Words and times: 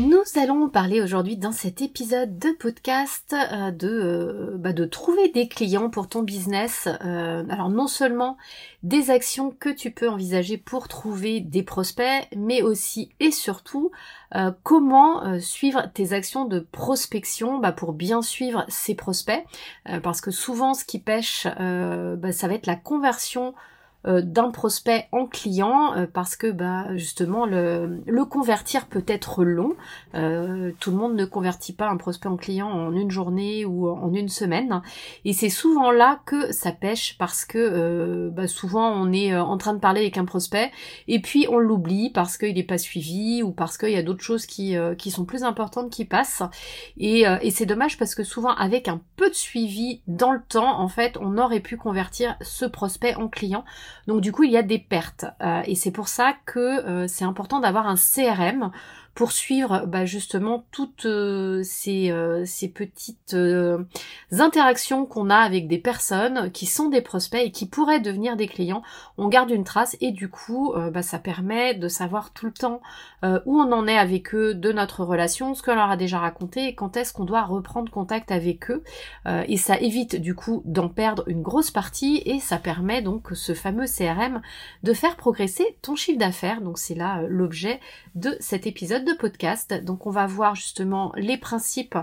Nous 0.00 0.22
allons 0.36 0.70
parler 0.70 1.02
aujourd'hui 1.02 1.36
dans 1.36 1.52
cet 1.52 1.82
épisode 1.82 2.38
de 2.38 2.52
podcast 2.58 3.34
euh, 3.34 3.70
de, 3.70 3.86
euh, 3.86 4.56
bah, 4.56 4.72
de 4.72 4.86
trouver 4.86 5.28
des 5.28 5.46
clients 5.46 5.90
pour 5.90 6.08
ton 6.08 6.22
business. 6.22 6.88
Euh, 7.04 7.44
alors 7.50 7.68
non 7.68 7.86
seulement 7.86 8.38
des 8.82 9.10
actions 9.10 9.50
que 9.50 9.68
tu 9.68 9.90
peux 9.90 10.08
envisager 10.08 10.56
pour 10.56 10.88
trouver 10.88 11.40
des 11.40 11.62
prospects, 11.62 12.26
mais 12.34 12.62
aussi 12.62 13.10
et 13.20 13.30
surtout 13.30 13.90
comment 14.62 15.40
suivre 15.40 15.90
tes 15.92 16.12
actions 16.12 16.44
de 16.44 16.60
prospection 16.60 17.58
bah, 17.58 17.72
pour 17.72 17.92
bien 17.92 18.22
suivre 18.22 18.64
ces 18.68 18.94
prospects. 18.94 19.44
parce 20.04 20.20
que 20.20 20.30
souvent 20.30 20.72
ce 20.72 20.84
qui 20.84 21.00
pêche, 21.00 21.46
bah, 21.46 22.32
ça 22.32 22.46
va 22.46 22.54
être 22.54 22.66
la 22.66 22.76
conversion 22.76 23.54
d'un 24.06 24.50
prospect 24.50 25.08
en 25.12 25.26
client 25.26 25.94
euh, 25.94 26.06
parce 26.12 26.36
que 26.36 26.50
bah 26.50 26.86
justement 26.96 27.44
le, 27.44 28.00
convertir 28.24 28.86
peut 28.86 29.04
être 29.06 29.44
long. 29.44 29.74
Euh, 30.14 30.72
tout 30.78 30.90
le 30.90 30.96
monde 30.96 31.14
ne 31.16 31.24
convertit 31.24 31.72
pas 31.72 31.88
un 31.88 31.96
prospect 31.96 32.28
en 32.28 32.36
client 32.36 32.68
en 32.68 32.92
une 32.92 33.10
journée 33.10 33.64
ou 33.64 33.88
en 33.88 34.12
une 34.14 34.28
semaine. 34.28 34.82
Et 35.24 35.32
c'est 35.32 35.48
souvent 35.48 35.90
là 35.90 36.20
que 36.26 36.52
ça 36.52 36.72
pêche 36.72 37.16
parce 37.18 37.44
que 37.44 38.30
bah, 38.30 38.46
souvent 38.46 38.90
on 38.90 39.12
est 39.12 39.36
en 39.36 39.56
train 39.56 39.74
de 39.74 39.80
parler 39.80 40.00
avec 40.00 40.16
un 40.16 40.24
prospect 40.24 40.70
et 41.08 41.20
puis 41.20 41.46
on 41.50 41.58
l'oublie 41.58 42.10
parce 42.10 42.38
qu'il 42.38 42.54
n'est 42.54 42.62
pas 42.62 42.78
suivi 42.78 43.42
ou 43.42 43.50
parce 43.50 43.76
qu'il 43.76 43.90
y 43.90 43.96
a 43.96 44.02
d'autres 44.02 44.22
choses 44.22 44.46
qui, 44.46 44.76
qui 44.96 45.10
sont 45.10 45.24
plus 45.24 45.42
importantes 45.42 45.90
qui 45.90 46.04
passent. 46.04 46.42
Et 46.98 47.24
c'est 47.50 47.66
dommage 47.66 47.98
parce 47.98 48.14
que 48.14 48.22
souvent 48.22 48.54
avec 48.54 48.88
un 48.88 49.00
peu 49.16 49.28
de 49.28 49.34
suivi 49.34 50.02
dans 50.06 50.32
le 50.32 50.40
temps, 50.48 50.80
en 50.80 50.88
fait, 50.88 51.16
on 51.20 51.38
aurait 51.38 51.60
pu 51.60 51.76
convertir 51.76 52.36
ce 52.40 52.64
prospect 52.64 53.14
en 53.14 53.28
client. 53.28 53.64
Donc 54.06 54.20
du 54.20 54.32
coup, 54.32 54.44
il 54.44 54.50
y 54.50 54.56
a 54.56 54.62
des 54.62 54.78
pertes. 54.78 55.26
Euh, 55.42 55.62
et 55.66 55.74
c'est 55.74 55.90
pour 55.90 56.08
ça 56.08 56.34
que 56.46 56.58
euh, 56.58 57.06
c'est 57.08 57.24
important 57.24 57.60
d'avoir 57.60 57.86
un 57.86 57.96
CRM 57.96 58.70
pour 59.14 59.32
suivre 59.32 59.84
bah, 59.86 60.04
justement 60.06 60.64
toutes 60.70 61.06
euh, 61.06 61.62
ces, 61.64 62.10
euh, 62.10 62.44
ces, 62.46 62.68
petites 62.68 63.34
euh, 63.34 63.84
interactions 64.38 65.04
qu'on 65.04 65.30
a 65.30 65.36
avec 65.36 65.68
des 65.68 65.78
personnes 65.78 66.50
qui 66.52 66.66
sont 66.66 66.88
des 66.88 67.00
prospects 67.00 67.42
et 67.42 67.50
qui 67.50 67.66
pourraient 67.66 68.00
devenir 68.00 68.36
des 68.36 68.46
clients. 68.46 68.82
On 69.18 69.28
garde 69.28 69.50
une 69.50 69.64
trace 69.64 69.96
et 70.00 70.12
du 70.12 70.28
coup 70.28 70.74
bah, 70.92 71.02
ça 71.02 71.18
permet 71.18 71.74
de 71.74 71.88
savoir 71.88 72.32
tout 72.32 72.46
le 72.46 72.52
temps 72.52 72.80
où 73.22 73.60
on 73.60 73.72
en 73.72 73.86
est 73.86 73.98
avec 73.98 74.34
eux, 74.34 74.54
de 74.54 74.72
notre 74.72 75.04
relation, 75.04 75.54
ce 75.54 75.62
qu'on 75.62 75.74
leur 75.74 75.90
a 75.90 75.96
déjà 75.96 76.18
raconté 76.18 76.66
et 76.66 76.74
quand 76.74 76.96
est-ce 76.96 77.12
qu'on 77.12 77.24
doit 77.24 77.42
reprendre 77.42 77.90
contact 77.90 78.30
avec 78.30 78.70
eux. 78.70 78.82
et 79.26 79.56
ça 79.56 79.78
évite 79.78 80.16
du 80.16 80.34
coup 80.34 80.62
d'en 80.64 80.88
perdre 80.88 81.24
une 81.26 81.42
grosse 81.42 81.70
partie 81.70 82.22
et 82.24 82.38
ça 82.38 82.58
permet 82.58 83.02
donc 83.02 83.28
ce 83.34 83.54
fameux 83.54 83.86
CRM 83.86 84.40
de 84.82 84.92
faire 84.92 85.16
progresser 85.16 85.76
ton 85.82 85.96
chiffre 85.96 86.18
d'affaires. 86.18 86.60
Donc 86.60 86.78
c'est 86.78 86.94
là 86.94 87.22
l'objet 87.28 87.80
de 88.14 88.36
cet 88.40 88.66
épisode 88.66 88.99
de 89.00 89.12
podcast. 89.12 89.72
Donc 89.84 90.06
on 90.06 90.10
va 90.10 90.26
voir 90.26 90.54
justement 90.54 91.12
les 91.16 91.36
principes 91.36 91.96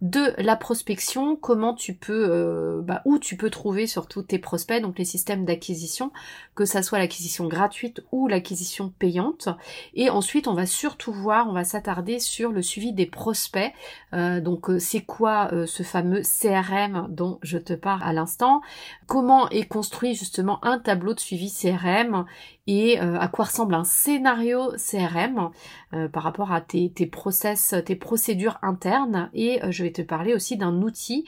de 0.00 0.34
la 0.38 0.56
prospection, 0.56 1.36
comment 1.36 1.74
tu 1.74 1.94
peux, 1.94 2.26
euh, 2.30 2.80
bah, 2.82 3.02
où 3.04 3.18
tu 3.18 3.36
peux 3.36 3.50
trouver 3.50 3.86
surtout 3.86 4.22
tes 4.22 4.38
prospects, 4.38 4.80
donc 4.80 4.98
les 4.98 5.04
systèmes 5.04 5.44
d'acquisition, 5.44 6.12
que 6.54 6.64
ça 6.64 6.82
soit 6.82 6.98
l'acquisition 6.98 7.46
gratuite 7.46 8.02
ou 8.12 8.28
l'acquisition 8.28 8.92
payante. 8.98 9.48
Et 9.94 10.10
ensuite 10.10 10.48
on 10.48 10.54
va 10.54 10.66
surtout 10.66 11.12
voir, 11.12 11.48
on 11.48 11.52
va 11.52 11.64
s'attarder 11.64 12.18
sur 12.18 12.52
le 12.52 12.62
suivi 12.62 12.92
des 12.92 13.06
prospects. 13.06 13.72
Euh, 14.12 14.40
donc 14.40 14.70
euh, 14.70 14.78
c'est 14.78 15.02
quoi 15.02 15.50
ce 15.66 15.82
fameux 15.82 16.22
CRM 16.22 17.06
dont 17.10 17.38
je 17.42 17.58
te 17.58 17.72
parle 17.72 18.02
à 18.02 18.12
l'instant? 18.12 18.60
Comment 19.06 19.48
est 19.50 19.66
construit 19.66 20.14
justement 20.14 20.64
un 20.64 20.78
tableau 20.78 21.14
de 21.14 21.20
suivi 21.20 21.52
CRM 21.52 22.24
et 22.66 23.00
euh, 23.00 23.18
à 23.18 23.28
quoi 23.28 23.46
ressemble 23.46 23.74
un 23.74 23.84
scénario 23.84 24.72
CRM 24.76 25.50
euh, 25.92 26.08
par 26.08 26.22
rapport 26.22 26.52
à 26.52 26.60
tes, 26.60 26.90
process, 27.06 27.74
tes 27.84 27.94
procédures 27.94 28.58
internes 28.62 29.28
et 29.34 29.62
euh, 29.62 29.70
je 29.70 29.82
vais 29.82 29.92
te 29.92 30.02
parler 30.02 30.34
aussi 30.34 30.56
d'un 30.56 30.82
outil 30.82 31.26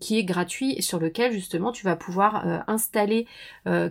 qui 0.00 0.18
est 0.18 0.24
gratuit 0.24 0.80
sur 0.82 0.98
lequel 0.98 1.32
justement 1.32 1.72
tu 1.72 1.84
vas 1.84 1.96
pouvoir 1.96 2.62
installer, 2.66 3.26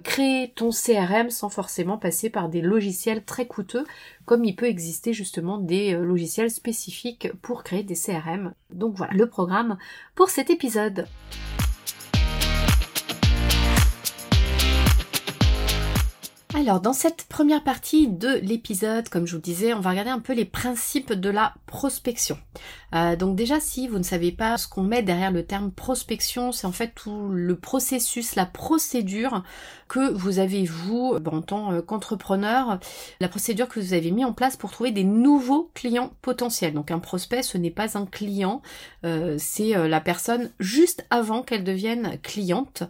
créer 0.04 0.52
ton 0.56 0.70
CRM 0.72 1.30
sans 1.30 1.50
forcément 1.50 1.98
passer 1.98 2.30
par 2.30 2.50
des 2.50 2.62
logiciels 2.62 3.24
très 3.24 3.48
coûteux 3.48 3.86
comme 4.26 4.44
il 4.44 4.56
peut 4.56 4.66
exister 4.66 5.14
justement 5.14 5.58
des 5.58 5.94
logiciels 5.94 6.52
spécifiques 6.52 7.30
pour 7.42 7.64
créer 7.64 7.84
des 7.84 7.96
CRM. 7.96 8.54
Donc 8.72 8.96
voilà 8.96 9.14
le 9.14 9.28
programme 9.28 9.78
pour 10.16 10.30
cet 10.30 10.50
épisode. 10.50 11.08
Alors 16.60 16.82
dans 16.82 16.92
cette 16.92 17.26
première 17.26 17.64
partie 17.64 18.08
de 18.08 18.40
l'épisode, 18.42 19.10
comme 19.10 19.28
je 19.28 19.36
vous 19.36 19.42
disais, 19.42 19.76
on 19.76 19.80
va 19.80 19.92
regarder 19.92 20.10
un 20.10 20.18
peu 20.18 20.34
les 20.34 20.44
principes 20.44 21.14
de 21.14 21.30
la 21.30 21.54
prospection. 21.68 22.36
Euh, 22.96 23.16
donc 23.16 23.36
déjà 23.36 23.60
si 23.60 23.88
vous 23.88 24.00
ne 24.00 24.04
savez 24.04 24.32
pas 24.32 24.58
ce 24.58 24.68
qu'on 24.68 24.82
met 24.82 25.04
derrière 25.04 25.30
le 25.30 25.46
terme 25.46 25.72
prospection, 25.72 26.52
c'est 26.52 26.66
en 26.66 26.72
fait 26.72 26.94
tout 26.96 27.30
le 27.30 27.56
processus, 27.56 28.34
la 28.34 28.48
procédure 28.48 29.44
que 29.88 30.12
vous 30.12 30.40
avez 30.40 30.66
vous 30.66 31.20
en 31.28 31.44
tant 31.44 31.74
euh, 31.74 31.84
qu'entrepreneur, 31.84 32.80
la 33.20 33.30
procédure 33.30 33.68
que 33.68 33.80
vous 33.80 33.94
avez 33.94 34.10
mis 34.10 34.26
en 34.26 34.34
place 34.34 34.58
pour 34.58 34.72
trouver 34.72 34.90
des 34.90 35.04
nouveaux 35.04 35.70
clients 35.76 36.12
potentiels. 36.24 36.74
Donc 36.74 36.90
un 36.90 36.98
prospect 36.98 37.44
ce 37.44 37.60
n'est 37.60 37.70
pas 37.70 38.00
un 38.00 38.08
client, 38.08 38.64
euh, 39.06 39.36
c'est 39.38 39.88
la 39.88 40.02
personne 40.02 40.50
juste 40.60 41.06
avant 41.12 41.44
qu'elle 41.44 41.64
devienne 41.64 42.18
cliente 42.24 42.82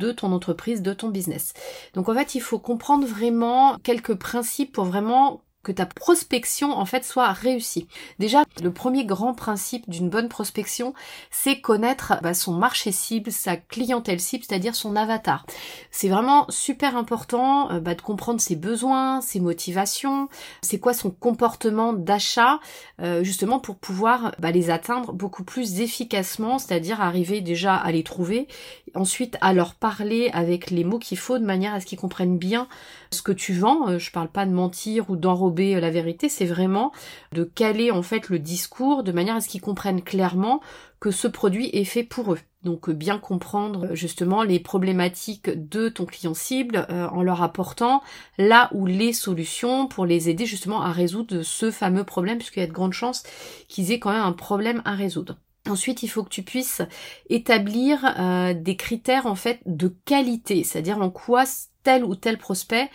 de 0.00 0.10
ton 0.10 0.32
entreprise, 0.32 0.82
de 0.82 0.92
ton 0.92 1.08
business. 1.08 1.52
Donc 1.94 2.08
en 2.08 2.14
fait, 2.14 2.34
il 2.34 2.40
faut 2.40 2.58
comprendre 2.58 3.06
vraiment 3.06 3.76
quelques 3.84 4.14
principes 4.14 4.72
pour 4.72 4.84
vraiment 4.84 5.42
que 5.62 5.72
ta 5.72 5.84
prospection 5.84 6.72
en 6.72 6.86
fait 6.86 7.04
soit 7.04 7.32
réussie. 7.32 7.86
Déjà, 8.18 8.44
le 8.62 8.72
premier 8.72 9.04
grand 9.04 9.34
principe 9.34 9.88
d'une 9.90 10.08
bonne 10.08 10.28
prospection, 10.28 10.94
c'est 11.30 11.60
connaître 11.60 12.14
bah, 12.22 12.32
son 12.32 12.54
marché 12.54 12.92
cible, 12.92 13.30
sa 13.30 13.56
clientèle 13.56 14.20
cible, 14.20 14.44
c'est-à-dire 14.48 14.74
son 14.74 14.96
avatar. 14.96 15.44
C'est 15.90 16.08
vraiment 16.08 16.46
super 16.48 16.96
important 16.96 17.70
euh, 17.70 17.80
bah, 17.80 17.94
de 17.94 18.00
comprendre 18.00 18.40
ses 18.40 18.56
besoins, 18.56 19.20
ses 19.20 19.40
motivations, 19.40 20.28
c'est 20.62 20.78
quoi 20.78 20.94
son 20.94 21.10
comportement 21.10 21.92
d'achat, 21.92 22.58
euh, 23.00 23.22
justement 23.22 23.58
pour 23.58 23.76
pouvoir 23.76 24.32
bah, 24.38 24.52
les 24.52 24.70
atteindre 24.70 25.12
beaucoup 25.12 25.44
plus 25.44 25.80
efficacement, 25.80 26.58
c'est-à-dire 26.58 27.02
arriver 27.02 27.42
déjà 27.42 27.74
à 27.74 27.92
les 27.92 28.02
trouver, 28.02 28.48
ensuite 28.94 29.36
à 29.40 29.52
leur 29.52 29.74
parler 29.74 30.30
avec 30.32 30.70
les 30.70 30.84
mots 30.84 30.98
qu'il 30.98 31.18
faut 31.18 31.38
de 31.38 31.44
manière 31.44 31.74
à 31.74 31.80
ce 31.80 31.86
qu'ils 31.86 31.98
comprennent 31.98 32.38
bien 32.38 32.68
ce 33.10 33.22
que 33.22 33.32
tu 33.32 33.52
vends. 33.52 33.88
Euh, 33.88 33.98
je 33.98 34.10
parle 34.10 34.28
pas 34.28 34.46
de 34.46 34.52
mentir 34.52 35.10
ou 35.10 35.16
d'enrober 35.16 35.76
euh, 35.76 35.80
la 35.80 35.90
vérité, 35.90 36.28
c'est 36.28 36.46
vraiment 36.46 36.92
de 37.32 37.44
caler 37.44 37.90
en 37.90 38.02
fait 38.02 38.28
le 38.28 38.38
discours 38.38 39.02
de 39.02 39.12
manière 39.12 39.36
à 39.36 39.40
ce 39.40 39.48
qu'ils 39.48 39.60
comprennent 39.60 40.02
clairement 40.02 40.60
que 41.00 41.10
ce 41.10 41.28
produit 41.28 41.70
est 41.72 41.84
fait 41.84 42.02
pour 42.02 42.34
eux. 42.34 42.38
Donc 42.62 42.88
euh, 42.88 42.92
bien 42.92 43.18
comprendre 43.18 43.94
justement 43.94 44.42
les 44.42 44.60
problématiques 44.60 45.50
de 45.50 45.88
ton 45.88 46.04
client 46.04 46.34
cible 46.34 46.86
en 46.90 47.22
leur 47.22 47.42
apportant 47.42 48.02
là 48.38 48.70
où 48.72 48.86
les 48.86 49.12
solutions 49.12 49.86
pour 49.86 50.06
les 50.06 50.28
aider 50.28 50.46
justement 50.46 50.82
à 50.82 50.92
résoudre 50.92 51.42
ce 51.42 51.70
fameux 51.70 52.04
problème 52.04 52.38
puisqu'il 52.38 52.60
y 52.60 52.64
a 52.64 52.66
de 52.66 52.72
grandes 52.72 52.92
chances 52.92 53.22
qu'ils 53.68 53.92
aient 53.92 53.98
quand 53.98 54.12
même 54.12 54.22
un 54.22 54.32
problème 54.32 54.82
à 54.84 54.92
résoudre. 54.92 55.36
Ensuite, 55.68 56.02
il 56.02 56.08
faut 56.08 56.24
que 56.24 56.30
tu 56.30 56.42
puisses 56.42 56.82
établir 57.28 58.14
des 58.56 58.76
critères 58.76 59.26
en 59.26 59.34
fait 59.34 59.60
de 59.66 59.88
qualité, 60.04 60.64
c'est-à-dire 60.64 60.98
en 60.98 61.10
quoi 61.10 61.44
tel 61.82 62.04
ou 62.04 62.14
tel 62.14 62.38
prospect 62.38 62.90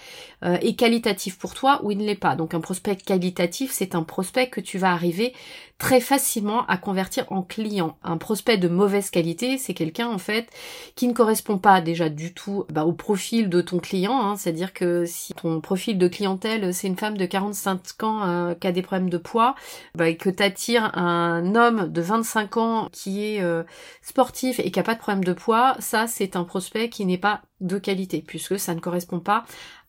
euh, 0.45 0.57
est 0.61 0.75
qualitatif 0.75 1.37
pour 1.37 1.53
toi 1.53 1.81
ou 1.83 1.91
il 1.91 1.97
ne 1.97 2.05
l'est 2.05 2.15
pas. 2.15 2.35
Donc 2.35 2.53
un 2.53 2.59
prospect 2.59 2.97
qualitatif, 2.97 3.71
c'est 3.71 3.95
un 3.95 4.03
prospect 4.03 4.47
que 4.47 4.61
tu 4.61 4.77
vas 4.77 4.91
arriver 4.91 5.33
très 5.77 5.99
facilement 5.99 6.65
à 6.67 6.77
convertir 6.77 7.25
en 7.31 7.41
client. 7.41 7.97
Un 8.03 8.17
prospect 8.17 8.57
de 8.57 8.69
mauvaise 8.69 9.09
qualité, 9.09 9.57
c'est 9.57 9.73
quelqu'un 9.73 10.07
en 10.07 10.17
fait 10.17 10.47
qui 10.95 11.07
ne 11.07 11.13
correspond 11.13 11.57
pas 11.57 11.81
déjà 11.81 12.07
du 12.09 12.33
tout 12.33 12.63
bah, 12.71 12.85
au 12.85 12.93
profil 12.93 13.49
de 13.49 13.59
ton 13.59 13.79
client. 13.79 14.17
Hein. 14.21 14.37
C'est-à-dire 14.37 14.73
que 14.73 15.05
si 15.05 15.33
ton 15.33 15.59
profil 15.59 15.97
de 15.97 16.07
clientèle 16.07 16.73
c'est 16.73 16.87
une 16.87 16.95
femme 16.95 17.17
de 17.17 17.25
45 17.25 18.03
ans 18.03 18.23
euh, 18.23 18.53
qui 18.55 18.67
a 18.67 18.71
des 18.71 18.81
problèmes 18.81 19.09
de 19.09 19.17
poids, 19.17 19.55
bah, 19.95 20.07
et 20.07 20.15
que 20.15 20.29
t'attires 20.29 20.97
un 20.97 21.55
homme 21.55 21.91
de 21.91 22.01
25 22.01 22.57
ans 22.57 22.89
qui 22.91 23.25
est 23.25 23.41
euh, 23.41 23.63
sportif 24.01 24.59
et 24.59 24.71
qui 24.71 24.79
a 24.79 24.83
pas 24.83 24.95
de 24.95 24.99
problème 24.99 25.23
de 25.23 25.33
poids, 25.33 25.75
ça 25.79 26.07
c'est 26.07 26.37
un 26.37 26.45
prospect 26.45 26.89
qui 26.89 27.05
n'est 27.05 27.17
pas 27.17 27.41
de 27.61 27.77
qualité 27.77 28.23
puisque 28.25 28.59
ça 28.59 28.75
ne 28.75 28.79
correspond 28.79 29.19
pas 29.19 29.45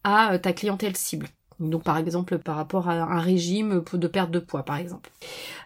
à 0.06 0.32
euh, 0.34 0.38
ta 0.38 0.52
clientèle 0.52 0.96
cible. 0.96 1.28
Donc 1.58 1.84
par 1.84 1.96
exemple 1.96 2.38
par 2.38 2.56
rapport 2.56 2.88
à 2.88 2.94
un 2.94 3.20
régime 3.20 3.82
de 3.92 4.06
perte 4.06 4.30
de 4.30 4.38
poids 4.38 4.62
par 4.62 4.76
exemple. 4.76 5.10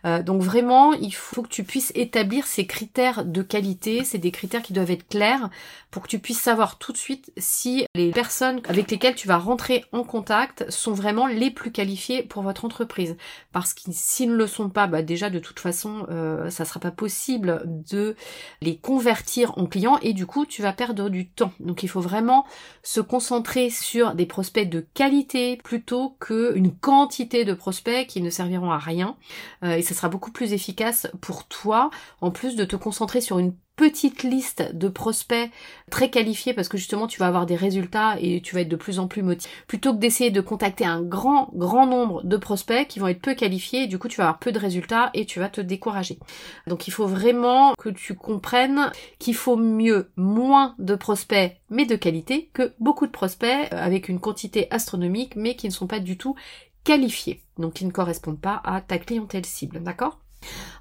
Euh, 0.05 0.23
donc 0.23 0.41
vraiment 0.43 0.93
il 0.93 1.13
faut 1.13 1.43
que 1.43 1.49
tu 1.49 1.65
puisses 1.65 1.93
établir 1.95 2.47
ces 2.47 2.67
critères 2.67 3.25
de 3.25 3.43
qualité, 3.43 4.05
c'est 4.05 4.19
des 4.19 4.31
critères 4.31 4.63
qui 4.63 4.73
doivent 4.73 4.91
être 4.91 5.09
clairs 5.09 5.51
pour 5.91 6.03
que 6.03 6.09
tu 6.09 6.21
puisses 6.21 6.41
savoir 6.41 6.79
tout 6.79 6.93
de 6.93 6.97
suite 6.97 7.33
si 7.37 7.87
les 7.97 8.13
personnes 8.13 8.61
avec 8.69 8.91
lesquelles 8.91 9.17
tu 9.17 9.27
vas 9.27 9.39
rentrer 9.39 9.85
en 9.91 10.05
contact 10.05 10.71
sont 10.71 10.93
vraiment 10.93 11.27
les 11.27 11.51
plus 11.51 11.73
qualifiées 11.73 12.23
pour 12.23 12.43
votre 12.43 12.65
entreprise. 12.65 13.17
Parce 13.53 13.75
que 13.75 13.81
s'ils 13.91 14.31
ne 14.31 14.37
le 14.37 14.47
sont 14.47 14.71
pas, 14.71 14.87
bah 14.87 15.03
déjà 15.03 15.29
de 15.29 15.41
toute 15.41 15.59
façon 15.59 16.07
euh, 16.11 16.51
ça 16.51 16.65
sera 16.65 16.79
pas 16.79 16.93
possible 16.93 17.63
de 17.67 18.15
les 18.63 18.77
convertir 18.77 19.59
en 19.59 19.67
clients 19.67 19.99
et 20.03 20.13
du 20.13 20.27
coup 20.27 20.47
tu 20.47 20.63
vas 20.63 20.73
perdre 20.73 21.09
du 21.09 21.29
temps. 21.29 21.53
Donc 21.59 21.83
il 21.83 21.89
faut 21.89 22.01
vraiment 22.01 22.47
se 22.85 23.01
concentrer 23.01 23.71
sur 23.71 24.15
des 24.15 24.27
prospects 24.27 24.69
de 24.69 24.87
qualité 24.95 25.57
plus 25.57 25.80
plutôt 25.81 26.15
qu'une 26.21 26.73
quantité 26.77 27.47
de 27.47 27.55
prospects 27.55 28.07
qui 28.07 28.21
ne 28.21 28.29
serviront 28.29 28.71
à 28.71 28.77
rien. 28.77 29.17
Euh, 29.65 29.77
et 29.77 29.83
ça 29.83 29.95
sera 29.95 30.11
beaucoup 30.11 30.31
plus 30.31 30.53
efficace 30.53 31.07
pour 31.23 31.47
toi, 31.47 31.89
en 32.21 32.31
plus 32.31 32.55
de 32.55 32.67
te 32.67 32.77
concentrer 32.77 33.23
sur 33.23 33.39
une 33.39 33.55
petite 33.81 34.25
liste 34.25 34.75
de 34.75 34.89
prospects 34.89 35.51
très 35.91 36.11
qualifiés 36.11 36.53
parce 36.53 36.69
que 36.69 36.77
justement 36.77 37.07
tu 37.07 37.19
vas 37.19 37.27
avoir 37.27 37.47
des 37.47 37.57
résultats 37.57 38.17
et 38.21 38.43
tu 38.43 38.55
vas 38.55 38.61
être 38.61 38.69
de 38.69 38.77
plus 38.77 38.99
en 38.99 39.09
plus 39.09 39.23
motivé. 39.23 39.51
Plutôt 39.67 39.95
que 39.95 39.99
d'essayer 39.99 40.31
de 40.31 40.43
contacter 40.43 40.85
un 40.85 41.01
grand 41.01 41.49
grand 41.55 41.87
nombre 41.87 42.23
de 42.23 42.37
prospects 42.37 42.87
qui 42.87 42.99
vont 42.99 43.07
être 43.07 43.23
peu 43.23 43.33
qualifiés 43.33 43.87
du 43.87 43.99
coup 43.99 44.09
tu 44.09 44.19
vas 44.19 44.25
avoir 44.25 44.39
peu 44.39 44.53
de 44.53 44.59
résultats 44.59 45.09
et 45.15 45.25
tu 45.25 45.39
vas 45.39 45.49
te 45.49 45.63
décourager. 45.63 46.19
Donc 46.67 46.89
il 46.89 46.91
faut 46.91 47.07
vraiment 47.07 47.73
que 47.79 47.89
tu 47.89 48.15
comprennes 48.15 48.93
qu'il 49.19 49.35
faut 49.35 49.57
mieux 49.57 50.11
moins 50.15 50.75
de 50.79 50.95
prospects 50.95 51.57
mais 51.71 51.87
de 51.87 51.97
qualité 51.97 52.51
que 52.53 52.75
beaucoup 52.81 53.07
de 53.07 53.13
prospects 53.13 53.67
avec 53.71 54.11
une 54.11 54.21
quantité 54.21 54.67
astronomique 54.71 55.37
mais 55.37 55.57
qui 55.57 55.69
ne 55.69 55.73
sont 55.73 55.87
pas 55.87 56.01
du 56.01 56.19
tout 56.19 56.37
qualifiés. 56.85 57.41
Donc 57.57 57.73
qui 57.73 57.87
ne 57.87 57.93
correspondent 57.93 58.43
pas 58.43 58.61
à 58.63 58.83
ta 58.83 58.99
clientèle 58.99 59.47
cible, 59.47 59.83
d'accord? 59.83 60.19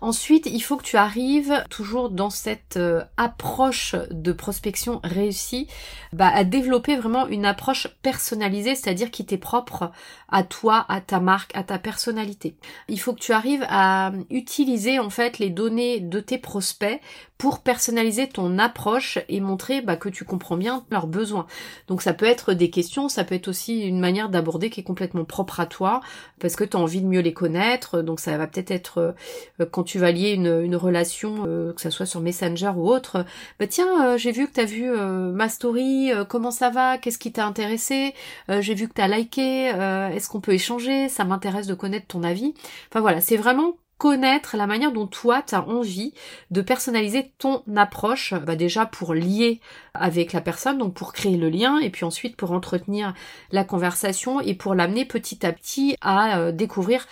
Ensuite, 0.02 0.46
il 0.46 0.62
faut 0.62 0.78
que 0.78 0.84
tu 0.84 0.98
arrives 0.98 1.64
toujours 1.70 2.10
dans 2.10 2.30
cette 2.30 2.78
euh, 2.78 3.04
approche 3.18 3.96
de 4.12 4.32
prospection 4.32 5.02
réussie 5.04 5.68
bah, 6.14 6.30
à 6.34 6.44
développer 6.44 6.96
vraiment 6.96 7.28
une 7.28 7.46
approche 7.46 7.88
personnalisée, 8.02 8.76
c'est-à-dire 8.76 9.12
qui 9.12 9.26
t'est 9.26 9.38
propre 9.38 9.92
à 10.30 10.44
toi, 10.44 10.86
à 10.88 11.02
ta 11.02 11.20
marque, 11.20 11.56
à 11.56 11.64
ta 11.64 11.80
personnalité. 11.80 12.56
Il 12.88 13.00
faut 13.00 13.14
que 13.14 13.20
tu 13.20 13.34
arrives 13.34 13.66
à 13.70 14.12
utiliser 14.30 15.00
en 15.00 15.10
fait 15.10 15.40
les 15.40 15.50
données 15.50 16.00
de 16.00 16.20
tes 16.20 16.38
prospects 16.38 17.02
pour 17.40 17.60
personnaliser 17.60 18.28
ton 18.28 18.60
approche 18.60 19.18
et 19.30 19.40
montrer 19.40 19.82
bah, 19.82 19.96
que 19.96 20.10
tu 20.10 20.26
comprends 20.26 20.58
bien 20.58 20.84
leurs 20.92 21.08
besoins. 21.08 21.48
Donc 21.88 22.02
ça 22.02 22.14
peut 22.14 22.26
être 22.26 22.54
des 22.54 22.70
questions, 22.70 23.08
ça 23.08 23.24
peut 23.24 23.34
être 23.34 23.48
aussi 23.48 23.80
une 23.88 24.00
manière 24.00 24.28
d'aborder 24.28 24.70
qui 24.70 24.82
est 24.82 24.84
complètement 24.84 25.24
propre 25.24 25.62
à 25.62 25.66
toi, 25.66 26.02
parce 26.42 26.58
que 26.58 26.66
tu 26.66 26.76
as 26.76 26.80
envie 26.82 27.02
de 27.02 27.08
mieux 27.08 27.22
les 27.22 27.32
connaître, 27.32 28.02
donc 28.02 28.20
ça 28.20 28.38
va 28.38 28.46
peut-être 28.46 28.72
être, 28.72 29.16
euh, 29.62 29.66
quand 29.72 29.84
tu 29.84 30.00
vas 30.00 30.12
lier 30.12 30.32
une, 30.32 30.76
relation, 30.76 31.46
euh, 31.48 31.72
que 31.72 31.80
ça 31.80 31.92
soit 31.92 32.06
sur 32.06 32.20
Messenger 32.20 32.74
ou 32.76 32.90
autre, 32.90 33.26
bah 33.58 33.68
tiens, 33.68 34.06
euh, 34.06 34.18
j'ai 34.18 34.34
vu 34.34 34.46
que 34.46 34.54
tu 34.54 34.60
as 34.60 34.66
vu 34.66 34.92
ma 34.92 35.48
story, 35.48 36.12
comment 36.28 36.52
ça 36.52 36.70
va, 36.70 36.98
qu'est-ce 36.98 37.18
qui 37.18 37.32
t'a 37.32 37.46
intéressé, 37.46 38.14
j'ai 38.50 38.74
vu 38.74 38.90
que 38.90 38.94
tu 38.96 39.02
as 39.02 39.08
liké, 39.08 39.68
est-ce 39.68 40.28
qu'on 40.28 40.42
peut 40.42 40.54
échanger, 40.54 41.08
ça 41.08 41.24
m'intéresse 41.24 41.68
de 41.68 41.74
connaître 41.74 42.08
ton 42.08 42.24
avis. 42.24 42.54
Enfin 42.90 43.00
voilà, 43.00 43.22
c'est 43.22 43.38
vraiment 43.38 43.76
connaître 44.00 44.58
la 44.58 44.66
manière 44.66 44.94
dont 44.94 45.06
toi 45.06 45.44
tu 45.44 45.54
as 45.54 45.68
envie 45.68 46.14
de 46.50 46.62
personnaliser 46.62 47.32
ton 47.38 47.62
approche, 47.76 48.34
bah 48.34 48.56
déjà 48.56 48.86
pour 48.86 49.14
lier 49.14 49.60
avec 49.94 50.34
la 50.34 50.42
personne, 50.42 50.78
donc 50.78 50.94
pour 50.94 51.14
créer 51.14 51.36
le 51.38 51.50
lien, 51.50 51.78
et 51.80 51.90
puis 51.90 52.06
ensuite 52.06 52.38
pour 52.38 52.54
entretenir 52.54 53.14
la 53.52 53.66
conversation 53.66 54.40
et 54.40 54.56
pour 54.56 54.74
l'amener 54.74 55.04
petit 55.04 55.46
à 55.46 55.52
petit 55.52 55.98
à 56.02 56.40
euh, 56.40 56.52
découvrir 56.54 57.06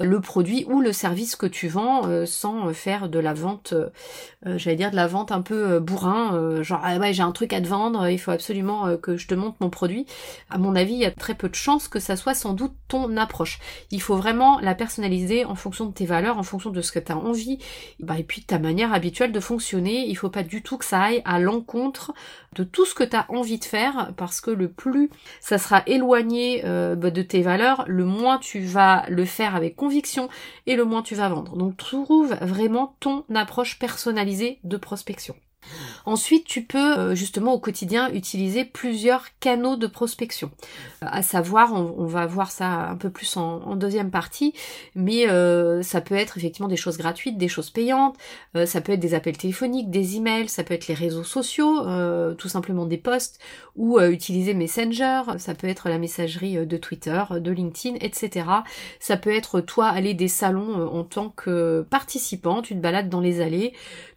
le 0.00 0.20
produit 0.20 0.64
ou 0.68 0.80
le 0.80 0.92
service 0.92 1.36
que 1.36 1.46
tu 1.46 1.68
vends 1.68 2.06
euh, 2.06 2.26
sans 2.26 2.72
faire 2.72 3.08
de 3.08 3.18
la 3.18 3.34
vente, 3.34 3.72
euh, 3.72 4.58
j'allais 4.58 4.76
dire 4.76 4.90
de 4.90 4.96
la 4.96 5.06
vente 5.06 5.32
un 5.32 5.42
peu 5.42 5.78
bourrin, 5.78 6.62
genre 6.62 6.80
ah 6.82 6.96
ouais 6.98 7.12
j'ai 7.12 7.22
un 7.22 7.32
truc 7.32 7.52
à 7.52 7.60
te 7.60 7.66
vendre, 7.66 8.08
il 8.08 8.18
faut 8.18 8.30
absolument 8.30 8.96
que 8.96 9.16
je 9.16 9.26
te 9.26 9.34
montre 9.34 9.56
mon 9.60 9.70
produit. 9.70 10.06
À 10.50 10.58
mon 10.58 10.74
avis, 10.74 10.94
il 10.94 11.00
y 11.00 11.04
a 11.04 11.10
très 11.10 11.34
peu 11.34 11.48
de 11.48 11.54
chances 11.54 11.88
que 11.88 12.00
ça 12.00 12.16
soit 12.16 12.34
sans 12.34 12.52
doute 12.52 12.74
ton 12.88 13.16
approche. 13.16 13.58
Il 13.90 14.02
faut 14.02 14.16
vraiment 14.16 14.60
la 14.60 14.74
personnaliser 14.74 15.44
en 15.44 15.54
fonction 15.54 15.86
de 15.86 15.92
tes 15.92 16.06
valeurs, 16.06 16.38
en 16.38 16.42
fonction 16.42 16.70
de 16.70 16.80
ce 16.80 16.92
que 16.92 16.98
tu 16.98 17.12
as 17.12 17.16
envie, 17.16 17.58
bah, 18.00 18.18
et 18.18 18.24
puis 18.24 18.40
de 18.42 18.46
ta 18.46 18.58
manière 18.58 18.92
habituelle 18.92 19.32
de 19.32 19.40
fonctionner. 19.40 20.06
Il 20.06 20.14
faut 20.16 20.30
pas 20.30 20.42
du 20.42 20.62
tout 20.62 20.78
que 20.78 20.84
ça 20.84 21.00
aille 21.00 21.22
à 21.24 21.38
l'encontre 21.38 22.12
de 22.54 22.64
tout 22.64 22.84
ce 22.86 22.94
que 22.94 23.04
tu 23.04 23.16
as 23.16 23.26
envie 23.28 23.58
de 23.58 23.64
faire 23.64 24.12
parce 24.16 24.40
que 24.40 24.50
le 24.50 24.68
plus 24.68 25.10
ça 25.40 25.58
sera 25.58 25.82
éloigné 25.86 26.62
euh, 26.64 26.94
bah, 26.94 27.10
de 27.10 27.22
tes 27.22 27.42
valeurs, 27.42 27.84
le 27.86 28.04
moins 28.04 28.38
tu 28.38 28.60
vas 28.60 29.04
le 29.08 29.24
faire 29.24 29.54
avec 29.54 29.76
conviction 29.76 30.28
et 30.66 30.76
le 30.76 30.84
moins 30.84 31.02
tu 31.02 31.14
vas 31.14 31.28
vendre. 31.28 31.56
Donc 31.56 31.76
trouve 31.76 32.34
vraiment 32.40 32.96
ton 33.00 33.24
approche 33.34 33.78
personnalisée 33.78 34.58
de 34.64 34.76
prospection. 34.76 35.34
Ensuite, 36.06 36.44
tu 36.44 36.62
peux 36.62 36.98
euh, 36.98 37.14
justement 37.14 37.54
au 37.54 37.58
quotidien 37.58 38.12
utiliser 38.12 38.64
plusieurs 38.64 39.24
canaux 39.40 39.76
de 39.76 39.86
prospection. 39.86 40.50
Euh, 41.02 41.06
à 41.10 41.22
savoir, 41.22 41.72
on, 41.72 42.04
va 42.06 42.26
voir 42.26 42.50
ça 42.50 42.90
un 42.90 42.96
peu 42.96 43.08
plus 43.10 43.36
en, 43.36 43.76
deuxième 43.76 44.10
partie, 44.10 44.52
mais 44.94 45.28
euh, 45.28 45.82
ça 45.82 46.00
peut 46.00 46.14
être 46.14 46.36
effectivement 46.36 46.68
des 46.68 46.76
choses 46.76 46.98
gratuites, 46.98 47.38
des 47.38 47.48
choses 47.48 47.70
payantes, 47.70 48.16
ça 48.66 48.80
peut 48.80 48.92
être 48.92 49.00
des 49.00 49.14
appels 49.14 49.36
téléphoniques, 49.36 49.90
des 49.90 50.16
emails, 50.16 50.48
ça 50.48 50.62
peut 50.62 50.74
être 50.74 50.86
les 50.86 50.94
réseaux 50.94 51.24
sociaux, 51.24 51.80
tout 52.36 52.48
simplement 52.48 52.86
des 52.86 52.98
posts, 52.98 53.40
ou 53.74 54.00
utiliser 54.00 54.54
Messenger, 54.54 55.22
ça 55.38 55.54
peut 55.54 55.66
être 55.66 55.88
la 55.88 55.98
messagerie 55.98 56.66
de 56.66 56.76
Twitter, 56.76 57.22
de 57.30 57.50
LinkedIn, 57.50 57.96
etc. 58.00 58.46
Ça 59.00 59.16
peut 59.16 59.34
être 59.34 59.60
toi 59.60 59.88
aller 59.88 60.14
des 60.14 60.28
salons 60.28 60.86
en 60.86 61.04
tant 61.04 61.30
que 61.30 61.84
participant, 61.90 62.62
tu 62.62 62.74
te 62.74 62.80
balades 62.80 63.08
dans 63.08 63.20
les 63.20 63.40
allées, 63.40 63.72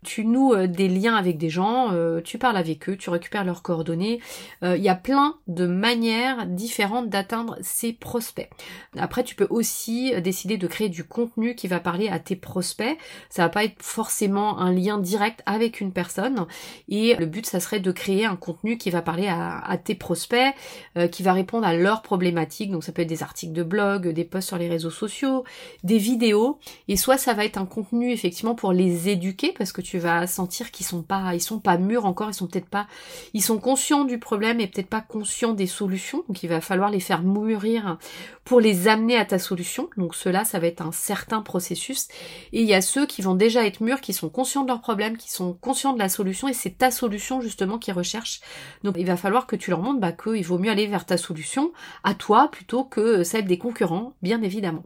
tu 0.07 0.23
noues 0.25 0.55
des 0.67 0.87
liens 0.87 1.15
avec 1.15 1.37
des 1.37 1.49
gens, 1.49 1.91
euh, 1.91 2.21
tu 2.21 2.37
parles 2.37 2.55
avec 2.55 2.87
eux, 2.87 2.95
tu 2.95 3.09
récupères 3.09 3.43
leurs 3.43 3.61
coordonnées. 3.61 4.21
Euh, 4.63 4.77
il 4.77 4.83
y 4.83 4.87
a 4.87 4.95
plein 4.95 5.35
de 5.47 5.67
manières 5.67 6.45
différentes 6.45 7.09
d'atteindre 7.09 7.57
ces 7.61 7.91
prospects. 7.91 8.49
Après, 8.97 9.25
tu 9.25 9.35
peux 9.35 9.47
aussi 9.49 10.13
décider 10.21 10.57
de 10.57 10.65
créer 10.65 10.87
du 10.87 11.03
contenu 11.03 11.55
qui 11.55 11.67
va 11.67 11.81
parler 11.81 12.07
à 12.07 12.19
tes 12.19 12.37
prospects. 12.37 12.97
Ça 13.29 13.43
va 13.43 13.49
pas 13.49 13.65
être 13.65 13.83
forcément 13.83 14.59
un 14.59 14.71
lien 14.71 14.97
direct 14.97 15.43
avec 15.45 15.81
une 15.81 15.91
personne. 15.91 16.45
Et 16.87 17.15
le 17.15 17.25
but, 17.25 17.45
ça 17.45 17.59
serait 17.59 17.81
de 17.81 17.91
créer 17.91 18.25
un 18.25 18.37
contenu 18.37 18.77
qui 18.77 18.89
va 18.89 19.01
parler 19.01 19.27
à, 19.27 19.77
tes 19.77 19.95
prospects, 19.95 20.55
euh, 20.97 21.09
qui 21.09 21.21
va 21.21 21.33
répondre 21.33 21.67
à 21.67 21.73
leurs 21.73 22.01
problématiques. 22.01 22.71
Donc 22.71 22.85
ça 22.85 22.93
peut 22.93 23.01
être 23.01 23.09
des 23.09 23.23
articles 23.23 23.53
de 23.53 23.63
blog, 23.63 24.07
des 24.07 24.23
posts 24.23 24.47
sur 24.47 24.57
les 24.57 24.69
réseaux 24.69 24.89
sociaux, 24.89 25.43
des 25.83 25.97
vidéos. 25.97 26.59
Et 26.87 26.95
soit 26.95 27.17
ça 27.17 27.33
va 27.33 27.43
être 27.43 27.57
un 27.57 27.65
contenu 27.65 28.13
effectivement 28.13 28.55
pour 28.55 28.71
les 28.71 29.09
éduquer 29.09 29.53
parce 29.57 29.73
que 29.73 29.81
tu 29.81 29.96
vas 29.99 30.27
sentir 30.27 30.71
qu'ils 30.71 30.85
sont 30.85 31.01
pas, 31.01 31.33
ils 31.33 31.41
sont 31.41 31.59
pas 31.59 31.77
mûrs 31.77 32.05
encore, 32.05 32.29
ils 32.29 32.33
sont 32.33 32.47
peut-être 32.47 32.69
pas, 32.69 32.87
ils 33.33 33.43
sont 33.43 33.59
conscients 33.59 34.05
du 34.05 34.19
problème 34.19 34.59
et 34.59 34.67
peut-être 34.67 34.89
pas 34.89 35.01
conscients 35.01 35.53
des 35.53 35.67
solutions. 35.67 36.23
Donc 36.27 36.43
il 36.43 36.47
va 36.47 36.61
falloir 36.61 36.89
les 36.89 36.99
faire 36.99 37.21
mûrir 37.23 37.97
pour 38.43 38.59
les 38.61 38.87
amener 38.87 39.17
à 39.17 39.25
ta 39.25 39.39
solution. 39.39 39.89
Donc 39.97 40.15
cela, 40.15 40.45
ça 40.45 40.59
va 40.59 40.67
être 40.67 40.81
un 40.81 40.91
certain 40.91 41.41
processus. 41.41 42.07
Et 42.53 42.61
il 42.61 42.67
y 42.67 42.73
a 42.73 42.81
ceux 42.81 43.05
qui 43.05 43.21
vont 43.21 43.35
déjà 43.35 43.65
être 43.65 43.81
mûrs, 43.81 44.01
qui 44.01 44.13
sont 44.13 44.29
conscients 44.29 44.63
de 44.63 44.69
leurs 44.69 44.81
problèmes, 44.81 45.17
qui 45.17 45.29
sont 45.29 45.53
conscients 45.53 45.93
de 45.93 45.99
la 45.99 46.09
solution 46.09 46.47
et 46.47 46.53
c'est 46.53 46.77
ta 46.77 46.91
solution 46.91 47.41
justement 47.41 47.77
qu'ils 47.77 47.93
recherchent. 47.93 48.41
Donc 48.83 48.95
il 48.97 49.05
va 49.05 49.17
falloir 49.17 49.47
que 49.47 49.55
tu 49.55 49.69
leur 49.69 49.81
montres 49.81 49.99
bah, 49.99 50.11
qu'il 50.11 50.45
vaut 50.45 50.59
mieux 50.59 50.71
aller 50.71 50.87
vers 50.87 51.05
ta 51.05 51.17
solution 51.17 51.71
à 52.03 52.13
toi 52.13 52.49
plutôt 52.51 52.83
que 52.83 53.23
celle 53.23 53.45
des 53.45 53.57
concurrents, 53.57 54.13
bien 54.21 54.41
évidemment. 54.41 54.83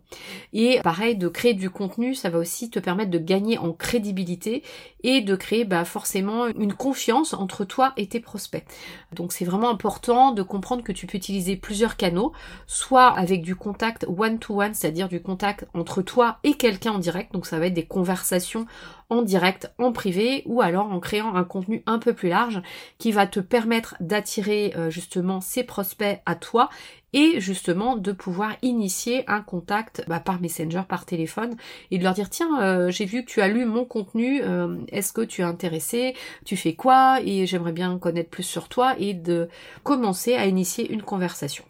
Et 0.54 0.80
pareil, 0.82 1.16
de 1.16 1.28
créer 1.28 1.54
du 1.54 1.70
contenu, 1.70 2.16
ça 2.16 2.30
va 2.30 2.40
aussi 2.40 2.70
te 2.70 2.80
permettre 2.80 3.12
de 3.12 3.18
gagner 3.18 3.58
en 3.58 3.74
crédibilité 3.74 4.64
et 5.04 5.22
de 5.22 5.36
créer 5.36 5.66
bah, 5.66 5.86
forcément 5.86 6.48
une 6.48 6.74
confiance 6.74 7.34
entre 7.34 7.66
toi 7.66 7.94
et 7.98 8.08
tes 8.08 8.20
prospects. 8.20 8.66
Donc 9.14 9.34
c'est 9.34 9.46
vraiment 9.46 9.70
important 9.70 10.32
de 10.32 10.42
comprendre 10.42 10.84
que 10.84 10.92
tu 10.92 11.08
peux 11.08 11.18
utiliser 11.18 11.56
plusieurs 11.56 11.98
canaux, 11.98 12.34
soit 12.68 13.08
avec 13.08 13.42
du 13.42 13.56
contact 13.56 14.06
one-to-one, 14.08 14.74
c'est-à-dire 14.74 15.10
du 15.10 15.22
contact 15.22 15.66
entre 15.74 16.02
toi 16.02 16.40
et 16.44 16.54
quelqu'un 16.54 16.94
en 16.94 17.00
direct, 17.00 17.34
donc 17.34 17.46
ça 17.46 17.60
va 17.60 17.68
être 17.68 17.74
des 17.74 17.86
conversations 17.86 18.66
en 19.10 19.22
direct, 19.22 19.70
en 19.78 19.92
privé, 19.92 20.42
ou 20.46 20.62
alors 20.62 20.90
en 20.90 21.00
créant 21.02 21.36
un 21.36 21.44
contenu 21.44 21.84
un 21.86 22.00
peu 22.00 22.14
plus 22.14 22.30
large 22.30 22.62
qui 22.98 23.12
va 23.12 23.28
te 23.28 23.42
permettre 23.42 23.96
d'attirer 24.00 24.74
euh, 24.78 24.90
justement 24.90 25.42
ces 25.42 25.64
prospects 25.64 26.22
à 26.26 26.36
toi 26.36 26.70
et 27.14 27.40
justement 27.40 27.98
de 27.98 28.12
pouvoir 28.12 28.56
initier 28.62 29.24
un 29.28 29.42
contact 29.42 30.04
bah, 30.08 30.20
par 30.20 30.42
Messenger, 30.42 30.84
par 30.88 31.06
téléphone 31.06 31.56
et 31.92 31.98
de 31.98 32.04
leur 32.04 32.14
dire 32.14 32.30
tiens 32.30 32.62
euh, 32.62 32.92
j'ai 32.92 33.06
vu 33.06 33.24
que 33.24 33.30
tu 33.30 33.42
as 33.42 33.48
lu 33.48 33.66
mon 33.66 33.86
contenu, 33.86 34.42
euh, 34.44 34.78
est-ce 34.90 35.14
que 35.14 35.22
tu 35.22 35.42
es 35.42 35.44
intéressé, 35.44 36.16
tu 36.46 36.58
fais 36.58 36.74
quoi 36.74 37.20
et 37.24 37.46
j'aimerais 37.46 37.74
bien 37.74 37.98
connaître 37.98 38.30
plus 38.30 38.44
sur 38.44 38.70
toi 38.70 38.96
et 38.98 39.14
de 39.14 39.50
commencer 39.84 40.36
à 40.36 40.46
initier 40.46 40.92
une 40.92 41.04
conversation. 41.04 41.66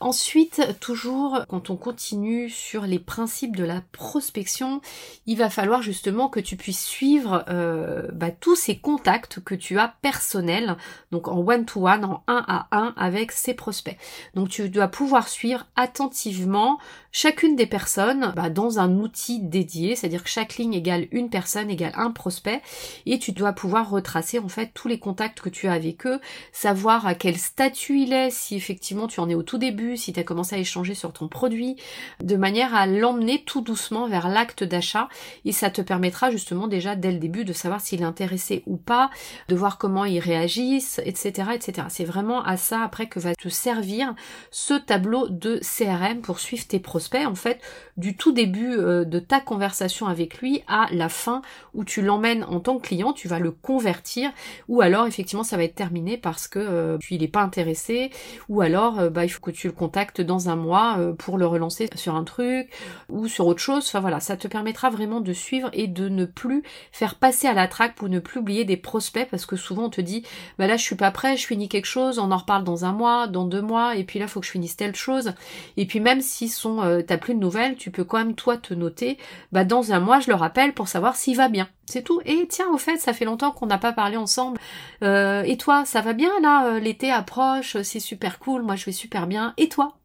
Ensuite, 0.00 0.78
toujours 0.80 1.44
quand 1.48 1.70
on 1.70 1.76
continue 1.76 2.50
sur 2.50 2.82
les 2.82 2.98
principes 2.98 3.56
de 3.56 3.64
la 3.64 3.82
prospection, 3.92 4.80
il 5.26 5.36
va 5.36 5.50
falloir 5.50 5.82
justement 5.82 6.28
que 6.28 6.40
tu 6.40 6.56
puisses 6.56 6.84
suivre 6.84 7.44
euh, 7.48 8.08
bah, 8.12 8.30
tous 8.30 8.56
ces 8.56 8.78
contacts 8.78 9.40
que 9.40 9.54
tu 9.54 9.78
as 9.78 9.94
personnels, 10.02 10.76
donc 11.10 11.28
en 11.28 11.38
one-to-one, 11.38 12.04
en 12.04 12.22
un 12.26 12.44
à 12.48 12.68
un 12.72 12.94
avec 12.96 13.32
ces 13.32 13.54
prospects. 13.54 13.96
Donc 14.34 14.48
tu 14.48 14.68
dois 14.68 14.88
pouvoir 14.88 15.28
suivre 15.28 15.66
attentivement 15.76 16.78
chacune 17.12 17.56
des 17.56 17.66
personnes 17.66 18.32
bah, 18.34 18.50
dans 18.50 18.78
un 18.78 18.98
outil 18.98 19.40
dédié, 19.40 19.96
c'est-à-dire 19.96 20.24
que 20.24 20.30
chaque 20.30 20.56
ligne 20.56 20.74
égale 20.74 21.08
une 21.12 21.30
personne 21.30 21.70
égale 21.70 21.92
un 21.94 22.10
prospect, 22.10 22.62
et 23.06 23.18
tu 23.18 23.32
dois 23.32 23.52
pouvoir 23.52 23.90
retracer 23.90 24.38
en 24.38 24.48
fait 24.48 24.70
tous 24.74 24.88
les 24.88 24.98
contacts 24.98 25.40
que 25.40 25.50
tu 25.50 25.68
as 25.68 25.72
avec 25.72 26.06
eux, 26.06 26.20
savoir 26.52 27.06
à 27.06 27.14
quel 27.14 27.36
statut 27.36 28.00
il 28.00 28.12
est, 28.12 28.30
si 28.30 28.56
effectivement 28.56 29.06
tu 29.06 29.20
en 29.20 29.28
es 29.28 29.34
au 29.34 29.42
tout 29.42 29.58
début, 29.62 29.96
si 29.96 30.12
tu 30.12 30.20
as 30.20 30.24
commencé 30.24 30.56
à 30.56 30.58
échanger 30.58 30.94
sur 30.94 31.12
ton 31.12 31.28
produit, 31.28 31.76
de 32.22 32.36
manière 32.36 32.74
à 32.74 32.86
l'emmener 32.86 33.42
tout 33.44 33.62
doucement 33.62 34.08
vers 34.08 34.28
l'acte 34.28 34.64
d'achat, 34.64 35.08
et 35.44 35.52
ça 35.52 35.70
te 35.70 35.80
permettra 35.80 36.30
justement 36.30 36.68
déjà 36.68 36.96
dès 36.96 37.12
le 37.12 37.18
début 37.18 37.44
de 37.44 37.52
savoir 37.52 37.80
s'il 37.80 38.02
est 38.02 38.04
intéressé 38.04 38.62
ou 38.66 38.76
pas, 38.76 39.10
de 39.48 39.54
voir 39.54 39.78
comment 39.78 40.04
ils 40.04 40.18
réagissent, 40.18 41.00
etc. 41.04 41.50
etc. 41.54 41.86
C'est 41.88 42.04
vraiment 42.04 42.42
à 42.44 42.56
ça 42.56 42.82
après 42.82 43.06
que 43.06 43.20
va 43.20 43.34
te 43.34 43.48
servir 43.48 44.14
ce 44.50 44.74
tableau 44.74 45.28
de 45.28 45.60
CRM 45.62 46.20
pour 46.20 46.40
suivre 46.40 46.66
tes 46.66 46.80
prospects 46.80 47.24
en 47.26 47.34
fait 47.34 47.60
du 47.96 48.16
tout 48.16 48.32
début 48.32 48.76
euh, 48.76 49.04
de 49.04 49.18
ta 49.18 49.40
conversation 49.40 50.06
avec 50.06 50.38
lui 50.38 50.62
à 50.66 50.86
la 50.92 51.08
fin 51.08 51.42
où 51.74 51.84
tu 51.84 52.02
l'emmènes 52.02 52.44
en 52.44 52.60
tant 52.60 52.78
que 52.78 52.86
client, 52.88 53.12
tu 53.12 53.28
vas 53.28 53.38
le 53.38 53.50
convertir 53.50 54.30
ou 54.68 54.80
alors 54.80 55.06
effectivement 55.06 55.44
ça 55.44 55.56
va 55.56 55.64
être 55.64 55.74
terminé 55.74 56.16
parce 56.16 56.48
que 56.48 56.58
euh, 56.58 56.98
il 57.10 57.20
n'est 57.20 57.28
pas 57.28 57.42
intéressé 57.42 58.10
ou 58.48 58.60
alors 58.60 58.98
euh, 58.98 59.10
bah, 59.10 59.24
il 59.24 59.28
faut 59.28 59.41
que 59.42 59.50
tu 59.50 59.66
le 59.66 59.72
contactes 59.72 60.20
dans 60.20 60.48
un 60.48 60.56
mois 60.56 60.98
pour 61.18 61.38
le 61.38 61.46
relancer 61.46 61.88
sur 61.94 62.14
un 62.14 62.24
truc 62.24 62.70
ou 63.08 63.28
sur 63.28 63.46
autre 63.46 63.60
chose. 63.60 63.84
Enfin 63.86 64.00
voilà, 64.00 64.20
ça 64.20 64.36
te 64.36 64.48
permettra 64.48 64.90
vraiment 64.90 65.20
de 65.20 65.32
suivre 65.32 65.68
et 65.72 65.88
de 65.88 66.08
ne 66.08 66.24
plus 66.24 66.62
faire 66.92 67.16
passer 67.16 67.46
à 67.46 67.54
la 67.54 67.68
traque 67.68 67.94
pour 67.94 68.08
ne 68.08 68.18
plus 68.18 68.40
oublier 68.40 68.64
des 68.64 68.76
prospects 68.76 69.28
parce 69.30 69.46
que 69.46 69.56
souvent 69.56 69.84
on 69.84 69.90
te 69.90 70.00
dit 70.00 70.24
bah 70.58 70.66
là 70.66 70.76
je 70.76 70.82
suis 70.82 70.96
pas 70.96 71.10
prêt, 71.10 71.36
je 71.36 71.46
finis 71.46 71.68
quelque 71.68 71.86
chose, 71.86 72.18
on 72.18 72.30
en 72.30 72.36
reparle 72.36 72.64
dans 72.64 72.84
un 72.84 72.92
mois, 72.92 73.26
dans 73.26 73.44
deux 73.44 73.62
mois 73.62 73.96
et 73.96 74.04
puis 74.04 74.18
là 74.18 74.26
faut 74.26 74.40
que 74.40 74.46
je 74.46 74.52
finisse 74.52 74.76
telle 74.76 74.94
chose 74.94 75.32
et 75.76 75.86
puis 75.86 76.00
même 76.00 76.20
s'ils 76.20 76.50
sont 76.50 76.82
euh, 76.82 77.02
t'as 77.02 77.18
plus 77.18 77.34
de 77.34 77.40
nouvelles, 77.40 77.76
tu 77.76 77.90
peux 77.90 78.04
quand 78.04 78.18
même 78.18 78.34
toi 78.34 78.56
te 78.56 78.74
noter, 78.74 79.18
bah 79.52 79.64
dans 79.64 79.92
un 79.92 80.00
mois 80.00 80.20
je 80.20 80.28
le 80.28 80.36
rappelle 80.36 80.72
pour 80.72 80.88
savoir 80.88 81.16
s'il 81.16 81.36
va 81.36 81.48
bien. 81.48 81.68
C'est 81.86 82.02
tout. 82.02 82.20
Et 82.24 82.46
tiens, 82.48 82.68
au 82.72 82.78
fait, 82.78 82.98
ça 82.98 83.12
fait 83.12 83.24
longtemps 83.24 83.50
qu'on 83.50 83.66
n'a 83.66 83.78
pas 83.78 83.92
parlé 83.92 84.16
ensemble. 84.16 84.58
Euh, 85.02 85.42
et 85.42 85.56
toi, 85.56 85.84
ça 85.84 86.00
va 86.00 86.12
bien 86.12 86.32
là 86.40 86.66
euh, 86.66 86.78
L'été 86.78 87.10
approche, 87.10 87.76
c'est 87.82 88.00
super 88.00 88.38
cool, 88.38 88.62
moi 88.62 88.76
je 88.76 88.86
vais 88.86 88.92
super 88.92 89.26
bien. 89.26 89.52
Et 89.56 89.68
toi? 89.68 89.98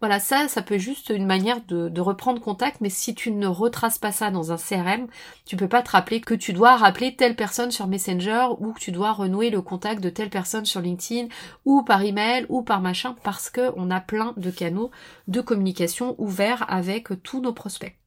Voilà, 0.00 0.20
ça, 0.20 0.48
ça 0.48 0.62
peut 0.62 0.78
juste 0.78 1.10
une 1.10 1.26
manière 1.26 1.60
de, 1.66 2.00
reprendre 2.00 2.40
contact, 2.40 2.80
mais 2.80 2.88
si 2.88 3.14
tu 3.14 3.30
ne 3.32 3.46
retraces 3.46 3.98
pas 3.98 4.12
ça 4.12 4.30
dans 4.30 4.52
un 4.52 4.56
CRM, 4.56 5.06
tu 5.44 5.56
peux 5.56 5.68
pas 5.68 5.82
te 5.82 5.90
rappeler 5.90 6.20
que 6.20 6.34
tu 6.34 6.52
dois 6.52 6.76
rappeler 6.76 7.16
telle 7.16 7.36
personne 7.36 7.70
sur 7.70 7.86
Messenger 7.86 8.46
ou 8.58 8.72
que 8.72 8.80
tu 8.80 8.92
dois 8.92 9.12
renouer 9.12 9.50
le 9.50 9.60
contact 9.60 10.02
de 10.02 10.10
telle 10.10 10.30
personne 10.30 10.64
sur 10.64 10.80
LinkedIn 10.80 11.28
ou 11.64 11.82
par 11.82 12.02
email 12.02 12.46
ou 12.48 12.62
par 12.62 12.80
machin 12.80 13.16
parce 13.22 13.50
que 13.50 13.72
on 13.76 13.90
a 13.90 14.00
plein 14.00 14.32
de 14.36 14.50
canaux 14.50 14.90
de 15.28 15.40
communication 15.40 16.14
ouverts 16.18 16.64
avec 16.68 17.08
tous 17.22 17.40
nos 17.40 17.52
prospects. 17.52 17.99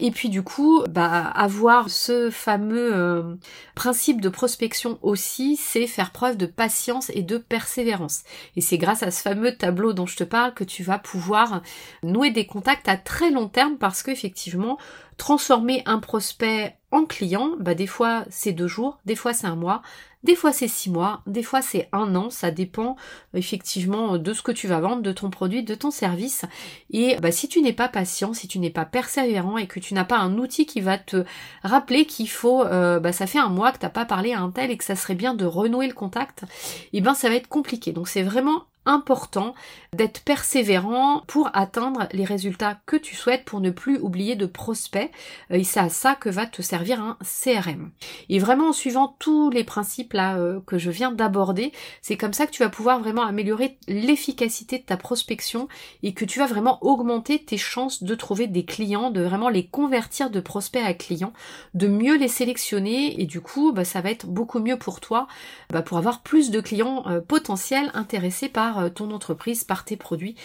Et 0.00 0.10
puis 0.10 0.28
du 0.28 0.42
coup, 0.42 0.82
bah, 0.88 1.22
avoir 1.22 1.88
ce 1.88 2.30
fameux 2.30 2.94
euh, 2.94 3.36
principe 3.74 4.20
de 4.20 4.28
prospection 4.28 4.98
aussi, 5.02 5.56
c'est 5.56 5.86
faire 5.86 6.10
preuve 6.10 6.36
de 6.36 6.46
patience 6.46 7.10
et 7.14 7.22
de 7.22 7.38
persévérance. 7.38 8.24
Et 8.56 8.60
c'est 8.60 8.78
grâce 8.78 9.02
à 9.02 9.10
ce 9.10 9.22
fameux 9.22 9.56
tableau 9.56 9.92
dont 9.92 10.06
je 10.06 10.16
te 10.16 10.24
parle 10.24 10.54
que 10.54 10.64
tu 10.64 10.82
vas 10.82 10.98
pouvoir 10.98 11.62
nouer 12.02 12.30
des 12.30 12.46
contacts 12.46 12.88
à 12.88 12.96
très 12.96 13.30
long 13.30 13.48
terme 13.48 13.76
parce 13.78 14.02
qu'effectivement, 14.02 14.78
transformer 15.16 15.82
un 15.86 15.98
prospect 16.00 16.76
en 16.90 17.04
client, 17.04 17.52
bah 17.60 17.74
des 17.74 17.86
fois 17.86 18.24
c'est 18.30 18.52
deux 18.52 18.68
jours, 18.68 18.98
des 19.04 19.16
fois 19.16 19.32
c'est 19.32 19.46
un 19.46 19.56
mois, 19.56 19.82
des 20.24 20.34
fois 20.34 20.52
c'est 20.52 20.68
six 20.68 20.90
mois, 20.90 21.22
des 21.26 21.42
fois 21.42 21.62
c'est 21.62 21.88
un 21.92 22.16
an, 22.16 22.30
ça 22.30 22.50
dépend 22.50 22.96
effectivement 23.34 24.18
de 24.18 24.32
ce 24.32 24.42
que 24.42 24.52
tu 24.52 24.66
vas 24.66 24.80
vendre, 24.80 25.02
de 25.02 25.12
ton 25.12 25.30
produit, 25.30 25.62
de 25.62 25.74
ton 25.74 25.90
service. 25.90 26.44
Et 26.90 27.16
bah, 27.20 27.30
si 27.30 27.48
tu 27.48 27.60
n'es 27.60 27.72
pas 27.72 27.88
patient, 27.88 28.32
si 28.32 28.48
tu 28.48 28.58
n'es 28.58 28.70
pas 28.70 28.84
persévérant 28.84 29.58
et 29.58 29.66
que 29.66 29.80
tu 29.80 29.94
n'as 29.94 30.04
pas 30.04 30.18
un 30.18 30.38
outil 30.38 30.66
qui 30.66 30.80
va 30.80 30.98
te 30.98 31.24
rappeler 31.62 32.06
qu'il 32.06 32.28
faut, 32.28 32.64
euh, 32.64 32.98
bah, 32.98 33.12
ça 33.12 33.26
fait 33.26 33.38
un 33.38 33.50
mois 33.50 33.70
que 33.70 33.78
t'as 33.78 33.90
pas 33.90 34.04
parlé 34.04 34.32
à 34.32 34.40
un 34.40 34.50
tel 34.50 34.70
et 34.70 34.76
que 34.76 34.84
ça 34.84 34.96
serait 34.96 35.14
bien 35.14 35.34
de 35.34 35.44
renouer 35.44 35.86
le 35.86 35.94
contact, 35.94 36.44
et 36.92 36.98
eh 36.98 37.00
ben 37.00 37.14
ça 37.14 37.28
va 37.28 37.34
être 37.36 37.48
compliqué. 37.48 37.92
Donc 37.92 38.08
c'est 38.08 38.22
vraiment 38.22 38.64
important 38.86 39.54
d'être 39.92 40.22
persévérant 40.22 41.22
pour 41.26 41.50
atteindre 41.54 42.08
les 42.12 42.24
résultats 42.24 42.78
que 42.86 42.96
tu 42.96 43.14
souhaites 43.14 43.44
pour 43.44 43.60
ne 43.60 43.70
plus 43.70 43.98
oublier 43.98 44.36
de 44.36 44.46
prospects 44.46 45.10
euh, 45.50 45.56
et 45.56 45.64
c'est 45.64 45.80
à 45.80 45.88
ça 45.88 46.14
que 46.14 46.28
va 46.28 46.46
te 46.46 46.62
servir 46.62 47.00
un 47.00 47.16
CRM. 47.22 47.90
Et 48.28 48.38
vraiment 48.38 48.68
en 48.68 48.72
suivant 48.72 49.16
tous 49.18 49.50
les 49.50 49.64
principes 49.64 50.12
là 50.12 50.36
euh, 50.36 50.60
que 50.66 50.78
je 50.78 50.90
viens 50.90 51.12
d'aborder, 51.12 51.72
c'est 52.02 52.16
comme 52.16 52.32
ça 52.32 52.46
que 52.46 52.50
tu 52.50 52.62
vas 52.62 52.68
pouvoir 52.68 53.00
vraiment 53.00 53.22
améliorer 53.22 53.78
l'efficacité 53.88 54.78
de 54.78 54.84
ta 54.84 54.96
prospection 54.96 55.68
et 56.02 56.14
que 56.14 56.24
tu 56.24 56.38
vas 56.38 56.46
vraiment 56.46 56.78
augmenter 56.84 57.42
tes 57.42 57.58
chances 57.58 58.02
de 58.02 58.14
trouver 58.14 58.46
des 58.46 58.64
clients, 58.64 59.10
de 59.10 59.22
vraiment 59.22 59.48
les 59.48 59.66
convertir 59.66 60.30
de 60.30 60.40
prospects 60.40 60.82
à 60.84 60.94
clients, 60.94 61.32
de 61.74 61.88
mieux 61.88 62.16
les 62.16 62.28
sélectionner 62.28 63.20
et 63.20 63.26
du 63.26 63.40
coup 63.40 63.72
bah, 63.72 63.84
ça 63.84 64.00
va 64.00 64.10
être 64.10 64.26
beaucoup 64.26 64.58
mieux 64.58 64.78
pour 64.78 65.00
toi 65.00 65.26
bah, 65.70 65.82
pour 65.82 65.98
avoir 65.98 66.22
plus 66.22 66.50
de 66.50 66.60
clients 66.60 67.04
euh, 67.06 67.20
potentiels 67.20 67.90
intéressés 67.94 68.48
par 68.48 68.73
euh, 68.78 68.88
ton 68.88 69.10
entreprise, 69.10 69.64
par 69.64 69.84
tes 69.84 69.96
produits 69.96 70.36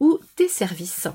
ou 0.00 0.18
tes 0.36 0.48
services. 0.48 1.08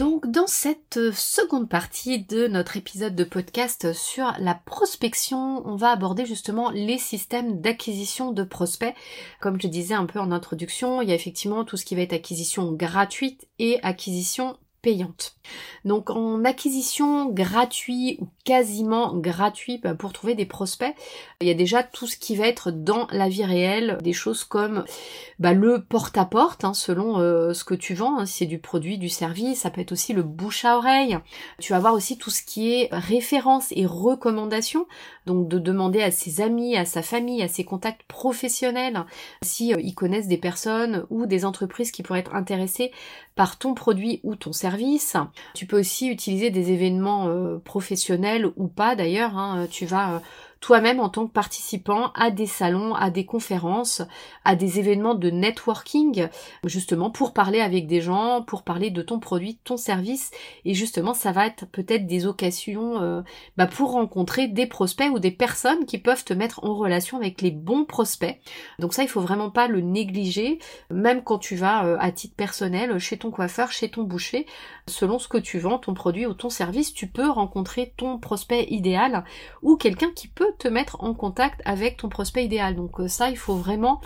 Donc 0.00 0.26
dans 0.26 0.46
cette 0.46 1.12
seconde 1.12 1.68
partie 1.68 2.22
de 2.22 2.46
notre 2.46 2.78
épisode 2.78 3.14
de 3.14 3.22
podcast 3.22 3.92
sur 3.92 4.32
la 4.38 4.54
prospection, 4.54 5.60
on 5.66 5.76
va 5.76 5.90
aborder 5.90 6.24
justement 6.24 6.70
les 6.70 6.96
systèmes 6.96 7.60
d'acquisition 7.60 8.32
de 8.32 8.42
prospects. 8.42 8.94
Comme 9.42 9.60
je 9.60 9.66
disais 9.66 9.92
un 9.92 10.06
peu 10.06 10.18
en 10.18 10.32
introduction, 10.32 11.02
il 11.02 11.10
y 11.10 11.12
a 11.12 11.14
effectivement 11.14 11.66
tout 11.66 11.76
ce 11.76 11.84
qui 11.84 11.96
va 11.96 12.00
être 12.00 12.14
acquisition 12.14 12.72
gratuite 12.72 13.46
et 13.58 13.78
acquisition 13.82 14.56
payante. 14.82 15.36
Donc 15.84 16.10
en 16.10 16.44
acquisition 16.44 17.30
gratuit 17.30 18.18
ou 18.20 18.28
quasiment 18.44 19.16
gratuit 19.16 19.78
bah, 19.78 19.94
pour 19.94 20.12
trouver 20.12 20.34
des 20.34 20.46
prospects, 20.46 20.94
il 21.42 21.48
y 21.48 21.50
a 21.50 21.54
déjà 21.54 21.82
tout 21.82 22.06
ce 22.06 22.18
qui 22.18 22.36
va 22.36 22.46
être 22.46 22.70
dans 22.70 23.06
la 23.10 23.30
vie 23.30 23.46
réelle, 23.46 23.96
des 24.02 24.12
choses 24.12 24.44
comme 24.44 24.84
bah, 25.38 25.54
le 25.54 25.82
porte-à-porte, 25.82 26.64
hein, 26.64 26.74
selon 26.74 27.18
euh, 27.18 27.54
ce 27.54 27.64
que 27.64 27.72
tu 27.72 27.94
vends, 27.94 28.18
hein, 28.18 28.26
si 28.26 28.38
c'est 28.38 28.46
du 28.46 28.58
produit, 28.58 28.98
du 28.98 29.08
service, 29.08 29.60
ça 29.60 29.70
peut 29.70 29.80
être 29.80 29.92
aussi 29.92 30.12
le 30.12 30.22
bouche 30.22 30.66
à 30.66 30.76
oreille. 30.76 31.18
Tu 31.58 31.72
vas 31.72 31.78
voir 31.78 31.94
aussi 31.94 32.18
tout 32.18 32.28
ce 32.28 32.42
qui 32.42 32.74
est 32.74 32.90
référence 32.92 33.68
et 33.70 33.86
recommandation, 33.86 34.86
donc 35.24 35.48
de 35.48 35.58
demander 35.58 36.02
à 36.02 36.10
ses 36.10 36.42
amis, 36.42 36.76
à 36.76 36.84
sa 36.84 37.00
famille, 37.00 37.42
à 37.42 37.48
ses 37.48 37.64
contacts 37.64 38.02
professionnels, 38.02 39.06
si 39.42 39.72
euh, 39.72 39.80
ils 39.82 39.94
connaissent 39.94 40.28
des 40.28 40.36
personnes 40.36 41.06
ou 41.08 41.24
des 41.24 41.46
entreprises 41.46 41.90
qui 41.90 42.02
pourraient 42.02 42.20
être 42.20 42.34
intéressées 42.34 42.92
par 43.34 43.58
ton 43.58 43.72
produit 43.72 44.20
ou 44.24 44.36
ton 44.36 44.52
service. 44.52 45.16
Tu 45.54 45.64
peux 45.64 45.80
aussi 45.80 46.08
utiliser 46.08 46.50
des 46.50 46.70
événements 46.70 47.28
euh, 47.28 47.56
professionnels 47.56 48.52
ou 48.56 48.68
pas 48.68 48.94
d'ailleurs. 48.94 49.38
Hein. 49.38 49.66
Tu 49.70 49.86
vas 49.86 50.20
toi-même 50.60 51.00
en 51.00 51.08
tant 51.08 51.26
que 51.26 51.32
participant 51.32 52.12
à 52.14 52.30
des 52.30 52.46
salons, 52.46 52.94
à 52.94 53.10
des 53.10 53.24
conférences, 53.24 54.02
à 54.44 54.56
des 54.56 54.78
événements 54.78 55.14
de 55.14 55.30
networking, 55.30 56.28
justement 56.64 57.10
pour 57.10 57.32
parler 57.32 57.60
avec 57.60 57.86
des 57.86 58.02
gens, 58.02 58.42
pour 58.42 58.62
parler 58.62 58.90
de 58.90 59.00
ton 59.00 59.18
produit, 59.20 59.54
de 59.54 59.60
ton 59.64 59.78
service, 59.78 60.30
et 60.66 60.74
justement 60.74 61.14
ça 61.14 61.32
va 61.32 61.46
être 61.46 61.66
peut-être 61.66 62.06
des 62.06 62.26
occasions 62.26 63.00
euh, 63.00 63.22
bah, 63.56 63.66
pour 63.66 63.92
rencontrer 63.92 64.48
des 64.48 64.66
prospects 64.66 65.10
ou 65.10 65.18
des 65.18 65.30
personnes 65.30 65.86
qui 65.86 65.98
peuvent 65.98 66.24
te 66.24 66.34
mettre 66.34 66.62
en 66.62 66.74
relation 66.74 67.16
avec 67.16 67.40
les 67.40 67.50
bons 67.50 67.86
prospects. 67.86 68.38
Donc 68.78 68.92
ça 68.92 69.02
il 69.02 69.08
faut 69.08 69.22
vraiment 69.22 69.50
pas 69.50 69.66
le 69.66 69.80
négliger, 69.80 70.58
même 70.90 71.22
quand 71.22 71.38
tu 71.38 71.56
vas 71.56 71.86
euh, 71.86 71.96
à 72.00 72.12
titre 72.12 72.36
personnel 72.36 72.98
chez 72.98 73.16
ton 73.16 73.30
coiffeur, 73.30 73.72
chez 73.72 73.90
ton 73.90 74.02
boucher, 74.02 74.46
selon 74.86 75.18
ce 75.18 75.28
que 75.28 75.38
tu 75.38 75.58
vends, 75.58 75.78
ton 75.78 75.94
produit 75.94 76.26
ou 76.26 76.34
ton 76.34 76.50
service, 76.50 76.92
tu 76.92 77.06
peux 77.06 77.28
rencontrer 77.28 77.94
ton 77.96 78.18
prospect 78.18 78.66
idéal 78.68 79.24
ou 79.62 79.76
quelqu'un 79.76 80.10
qui 80.14 80.28
peut 80.28 80.49
te 80.58 80.68
mettre 80.68 81.02
en 81.02 81.14
contact 81.14 81.60
avec 81.64 81.96
ton 81.96 82.08
prospect 82.08 82.44
idéal. 82.44 82.76
Donc 82.76 83.00
ça, 83.08 83.30
il 83.30 83.36
faut 83.36 83.56
vraiment 83.56 84.00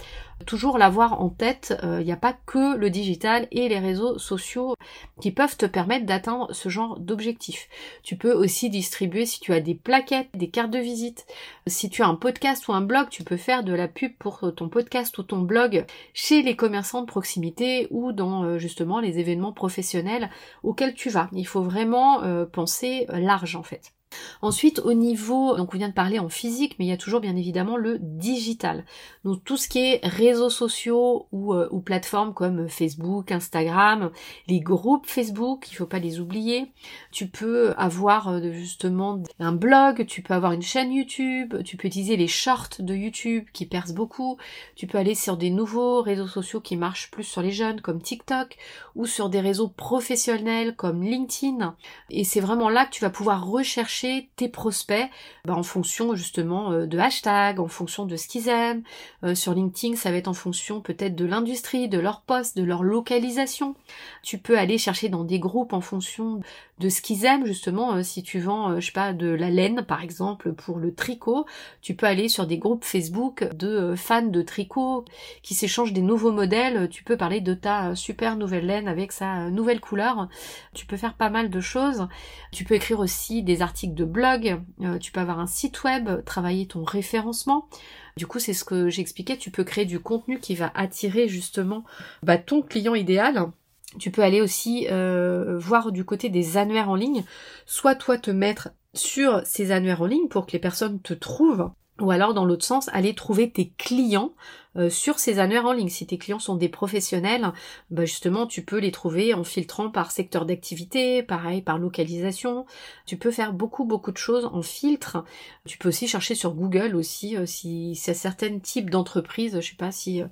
toujours 0.47 0.79
l'avoir 0.79 1.21
en 1.21 1.29
tête. 1.29 1.77
Il 1.83 2.05
n'y 2.05 2.13
a 2.13 2.17
pas 2.17 2.37
que 2.47 2.77
le 2.77 2.91
digital 2.91 3.47
et 3.51 3.69
les 3.69 3.79
réseaux 3.79 4.19
sociaux 4.19 4.75
qui 5.21 5.31
peuvent 5.31 5.57
te 5.57 5.67
permettre 5.67 6.07
d'atteindre 6.07 6.53
ce 6.53 6.69
genre 6.69 6.99
d'objectif. 6.99 7.69
Tu 8.03 8.17
peux 8.17 8.33
aussi 8.33 8.69
distribuer 8.69 9.27
si 9.27 9.41
tu 9.41 9.53
as 9.53 9.61
des 9.61 9.75
plaquettes, 9.75 10.29
des 10.35 10.49
cartes 10.49 10.71
de 10.71 10.79
visite. 10.79 11.27
Si 11.67 11.89
tu 11.89 12.03
as 12.03 12.09
un 12.09 12.17
podcast 12.17 12.67
ou 12.69 12.73
un 12.73 12.81
blog, 12.81 13.09
tu 13.11 13.23
peux 13.23 13.37
faire 13.37 13.63
de 13.63 13.73
la 13.73 13.89
pub 13.89 14.13
pour 14.19 14.53
ton 14.55 14.69
podcast 14.69 15.17
ou 15.19 15.23
ton 15.23 15.39
blog 15.39 15.87
chez 16.13 16.43
les 16.43 16.57
commerçants 16.57 17.03
de 17.03 17.07
proximité 17.07 17.87
ou 17.91 18.13
dans 18.13 18.45
euh, 18.45 18.59
justement 18.59 19.01
les 19.01 19.19
événements 19.19 19.53
professionnels 19.53 20.31
auxquels 20.63 20.95
tu 20.95 21.11
vas. 21.11 21.29
Il 21.33 21.47
faut 21.47 21.63
vraiment 21.63 22.23
euh, 22.23 22.45
penser 22.45 23.07
large 23.09 23.57
en 23.57 23.63
fait. 23.63 23.93
Ensuite, 24.43 24.81
au 24.81 24.95
niveau, 24.95 25.57
donc 25.57 25.75
on 25.75 25.79
vient 25.79 25.89
de 25.89 25.95
parler 25.95 26.19
en 26.19 26.29
physique, 26.29 26.77
mais 26.79 26.85
il 26.87 26.89
y 26.89 26.93
a 26.93 26.97
toujours 26.97 27.21
bien 27.21 27.37
évidemment 27.37 27.77
le 27.77 27.99
digital. 28.01 28.85
Donc 29.25 29.45
tout 29.45 29.57
ce 29.57 29.69
qui 29.69 29.79
est 29.79 30.01
réseaux 30.03 30.51
sociaux 30.51 31.27
ou, 31.33 31.55
euh, 31.55 31.69
plateformes 31.85 32.33
comme 32.33 32.69
Facebook, 32.69 33.31
Instagram, 33.31 34.11
les 34.49 34.61
groupes 34.61 35.07
Facebook, 35.07 35.67
il 35.71 35.75
faut 35.75 35.87
pas 35.87 35.99
les 35.99 36.21
oublier. 36.21 36.73
Tu 37.13 37.27
peux 37.27 37.75
avoir 37.77 38.29
euh, 38.29 38.53
justement 38.53 39.23
un 39.39 39.53
blog, 39.53 40.07
tu 40.07 40.23
peux 40.23 40.35
avoir 40.35 40.53
une 40.53 40.63
chaîne 40.63 40.93
YouTube, 40.93 41.63
tu 41.65 41.77
peux 41.77 41.89
utiliser 41.89 42.17
les 42.17 42.27
shorts 42.27 42.77
de 42.79 42.95
YouTube 42.95 43.45
qui 43.53 43.67
percent 43.67 43.95
beaucoup. 43.95 44.39
Tu 44.77 44.87
peux 44.87 44.99
aller 44.99 45.15
sur 45.15 45.37
des 45.37 45.51
nouveaux 45.51 46.03
réseaux 46.03 46.27
sociaux 46.27 46.61
qui 46.61 46.77
marchent 46.77 47.11
plus 47.11 47.25
sur 47.25 47.43
les 47.43 47.51
jeunes 47.51 47.81
comme 47.81 48.01
TikTok 48.01 48.57
ou 48.95 49.07
sur 49.07 49.29
des 49.29 49.41
réseaux 49.41 49.69
professionnels 49.69 50.75
comme 50.77 51.03
LinkedIn. 51.03 51.77
Et 52.11 52.25
c'est 52.25 52.41
vraiment 52.41 52.69
là 52.69 52.87
que 52.87 52.91
tu 52.91 53.03
vas 53.03 53.11
pouvoir 53.11 53.47
rechercher 53.47 54.04
tes 54.37 54.49
prospects 54.49 55.09
bah, 55.45 55.55
en 55.55 55.63
fonction 55.63 56.15
justement 56.15 56.73
euh, 56.73 56.87
de 56.87 56.99
hashtags, 56.99 57.61
en 57.61 57.69
fonction 57.69 58.07
de 58.07 58.17
ce 58.17 58.29
qu'ils 58.29 58.49
aiment. 58.49 58.83
Euh, 59.23 59.35
sur 59.35 59.55
LinkedIn, 59.55 59.97
ça 59.97 60.11
va 60.11 60.17
être 60.17 60.29
en 60.29 60.35
fonction 60.35 60.81
peut-être 60.81 61.17
de 61.17 61.25
l'industrie, 61.25 61.89
de 61.89 61.99
leur 61.99 62.23
poste, 62.23 62.57
de 62.57 62.63
leur 62.63 62.83
localisation. 62.83 63.75
Tu 64.23 64.39
peux 64.39 64.59
aller 64.59 64.79
chercher 64.79 65.09
dans 65.09 65.25
des 65.25 65.39
groupes 65.39 65.73
en 65.73 65.81
fonction 65.81 66.41
de 66.79 66.89
ce 66.89 67.01
qu'ils 67.01 67.25
aiment 67.25 67.47
justement. 67.47 67.95
Euh, 67.95 68.03
si 68.03 68.23
tu 68.23 68.41
vends, 68.41 68.81
je 68.81 68.87
sais 68.87 68.93
pas, 68.93 69.13
de 69.13 69.29
la 69.29 69.51
laine 69.51 69.85
par 69.87 70.03
exemple 70.03 70.53
pour 70.53 70.79
le 70.79 70.95
tricot, 70.95 71.47
tu 71.83 71.95
peux 71.95 72.07
aller 72.07 72.29
sur 72.29 72.47
des 72.47 72.59
groupes 72.59 72.85
Facebook 72.85 73.49
de 73.55 73.95
fans 73.97 74.23
de 74.23 74.43
tricot 74.43 75.05
qui 75.43 75.55
s'échangent 75.55 75.93
des 75.93 76.03
nouveaux 76.03 76.33
modèles. 76.33 76.89
Tu 76.89 77.05
peux 77.05 77.17
parler 77.17 77.41
de 77.41 77.55
ta 77.55 77.95
super 77.95 78.37
nouvelle 78.37 78.67
laine 78.67 78.89
avec 78.89 79.13
sa 79.13 79.51
nouvelle 79.51 79.81
couleur. 79.81 80.29
Tu 80.75 80.87
peux 80.87 80.97
faire 80.97 81.15
pas 81.15 81.31
mal 81.31 81.51
de 81.51 81.61
choses. 81.61 82.09
Tu 82.53 82.65
peux 82.65 82.75
écrire 82.75 83.01
aussi 83.01 83.43
des 83.43 83.63
articles 83.63 83.95
de 83.95 84.05
blog, 84.05 84.61
euh, 84.81 84.99
tu 84.99 85.13
peux 85.13 85.21
avoir 85.21 85.39
un 85.39 85.47
site 85.47 85.83
web, 85.85 86.25
travailler 86.25 86.67
ton 86.67 86.85
référencement. 86.85 87.69
Du 88.17 88.27
coup, 88.27 88.39
c'est 88.39 88.53
ce 88.53 88.65
que 88.65 88.89
j'expliquais, 88.89 89.37
tu 89.37 89.51
peux 89.51 89.65
créer 89.65 89.85
du 89.85 89.99
contenu 89.99 90.39
qui 90.39 90.55
va 90.55 90.71
attirer 90.75 91.29
justement 91.29 91.85
bah, 92.23 92.39
ton 92.39 92.63
client 92.63 92.95
idéal. 92.95 93.51
Tu 93.99 94.11
peux 94.11 94.23
aller 94.23 94.41
aussi 94.41 94.87
euh, 94.91 95.59
voir 95.59 95.93
du 95.93 96.05
côté 96.05 96.29
des 96.29 96.57
annuaires 96.57 96.89
en 96.89 96.95
ligne, 96.95 97.25
soit 97.67 97.95
toi 97.95 98.19
te 98.19 98.31
mettre 98.31 98.71
sur 98.93 99.43
ces 99.45 99.71
annuaires 99.73 100.03
en 100.03 100.07
ligne 100.07 100.29
pour 100.29 100.47
que 100.47 100.53
les 100.53 100.59
personnes 100.59 101.01
te 101.01 101.15
trouvent, 101.15 101.71
ou 102.01 102.11
alors 102.11 102.35
dans 102.35 102.45
l'autre 102.45 102.65
sens, 102.65 102.89
aller 102.93 103.15
trouver 103.15 103.51
tes 103.51 103.73
clients 103.77 104.33
euh, 104.77 104.91
sur 104.91 105.19
ces 105.19 105.39
annuaires 105.39 105.67
en 105.67 105.73
ligne. 105.73 105.89
Si 105.89 106.07
tes 106.07 106.19
clients 106.19 106.39
sont 106.39 106.57
des 106.57 106.69
professionnels, 106.69 107.53
bah 107.91 108.05
justement 108.05 108.47
tu 108.47 108.63
peux 108.63 108.79
les 108.79 108.91
trouver 108.91 109.35
en 109.35 109.45
filtrant 109.45 109.91
par 109.91 110.11
secteur 110.11 110.47
d'activité, 110.47 111.23
pareil 111.23 111.63
par 111.63 111.79
localisation. 111.79 112.67
Tu 113.07 113.17
peux 113.17 113.31
faire 113.31 113.53
beaucoup 113.53 113.85
beaucoup 113.85 114.13
de 114.13 114.17
choses 114.17 114.47
en 114.47 114.63
filtre. 114.63 115.25
Tu 115.67 115.79
peux 115.79 115.89
aussi 115.89 116.09
chercher 116.09 116.35
sur 116.35 116.55
Google 116.55 116.97
aussi 116.97 117.37
euh, 117.37 117.47
si 117.47 117.95
c'est 117.95 118.15
certains 118.15 118.59
types 118.59 118.91
d'entreprises, 118.91 119.61
je 119.61 119.71
sais 119.71 119.77
pas 119.77 119.93
si 119.93 120.23
euh, 120.23 120.27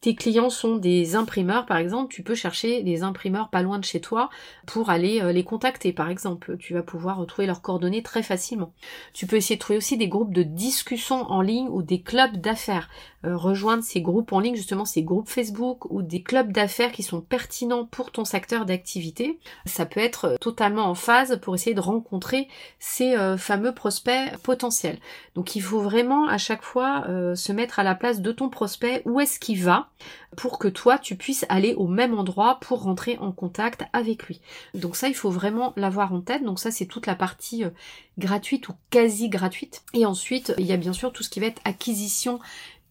tes 0.00 0.14
clients 0.14 0.50
sont 0.50 0.76
des 0.76 1.16
imprimeurs 1.16 1.66
par 1.66 1.78
exemple, 1.78 2.12
tu 2.12 2.22
peux 2.22 2.34
chercher 2.34 2.82
des 2.82 3.02
imprimeurs 3.02 3.50
pas 3.50 3.62
loin 3.62 3.78
de 3.78 3.84
chez 3.84 4.00
toi 4.00 4.30
pour 4.66 4.90
aller 4.90 5.32
les 5.32 5.44
contacter 5.44 5.92
par 5.92 6.10
exemple. 6.10 6.56
Tu 6.58 6.74
vas 6.74 6.82
pouvoir 6.82 7.18
retrouver 7.18 7.46
leurs 7.46 7.62
coordonnées 7.62 8.02
très 8.02 8.22
facilement. 8.22 8.72
Tu 9.12 9.26
peux 9.26 9.36
essayer 9.36 9.56
de 9.56 9.60
trouver 9.60 9.78
aussi 9.78 9.96
des 9.96 10.08
groupes 10.08 10.32
de 10.32 10.42
discussion 10.42 11.30
en 11.30 11.40
ligne 11.40 11.68
ou 11.68 11.82
des 11.82 12.00
clubs 12.00 12.36
d'affaires. 12.36 12.88
Rejoindre 13.24 13.82
ces 13.82 14.00
groupes 14.00 14.32
en 14.32 14.40
ligne, 14.40 14.54
justement 14.54 14.84
ces 14.84 15.02
groupes 15.02 15.28
Facebook 15.28 15.90
ou 15.90 16.02
des 16.02 16.22
clubs 16.22 16.52
d'affaires 16.52 16.92
qui 16.92 17.02
sont 17.02 17.20
pertinents 17.20 17.84
pour 17.84 18.12
ton 18.12 18.24
secteur 18.24 18.64
d'activité, 18.64 19.38
ça 19.66 19.86
peut 19.86 20.00
être 20.00 20.36
totalement 20.40 20.84
en 20.84 20.94
phase 20.94 21.38
pour 21.40 21.54
essayer 21.54 21.74
de 21.74 21.80
rencontrer 21.80 22.48
ces 22.78 23.16
euh, 23.16 23.36
fameux 23.36 23.74
prospects 23.74 24.36
potentiels. 24.42 24.98
Donc 25.34 25.56
il 25.56 25.62
faut 25.62 25.80
vraiment 25.80 26.28
à 26.28 26.38
chaque 26.38 26.62
fois 26.62 27.04
euh, 27.08 27.34
se 27.34 27.52
mettre 27.52 27.78
à 27.78 27.82
la 27.82 27.94
place 27.94 28.20
de 28.20 28.32
ton 28.32 28.48
prospect, 28.48 29.02
où 29.04 29.20
est-ce 29.20 29.40
qu'il 29.40 29.62
va, 29.62 29.88
pour 30.36 30.58
que 30.58 30.68
toi 30.68 30.98
tu 30.98 31.16
puisses 31.16 31.46
aller 31.48 31.74
au 31.74 31.88
même 31.88 32.16
endroit 32.16 32.58
pour 32.60 32.82
rentrer 32.82 33.18
en 33.18 33.32
contact 33.32 33.84
avec 33.92 34.24
lui? 34.24 34.40
Donc 34.74 34.96
ça 34.96 35.08
il 35.08 35.14
faut 35.14 35.30
vraiment 35.30 35.72
l'avoir 35.76 36.12
en 36.12 36.20
tête. 36.20 36.44
Donc 36.44 36.58
ça 36.58 36.70
c'est 36.70 36.86
toute 36.86 37.06
la 37.06 37.14
partie 37.14 37.64
euh, 37.64 37.70
gratuite 38.18 38.68
ou 38.68 38.74
quasi 38.90 39.28
gratuite. 39.28 39.82
Et 39.94 40.06
ensuite 40.06 40.54
il 40.58 40.66
y 40.66 40.72
a 40.72 40.76
bien 40.76 40.92
sûr 40.92 41.12
tout 41.12 41.22
ce 41.22 41.30
qui 41.30 41.40
va 41.40 41.46
être 41.46 41.62
acquisition 41.64 42.38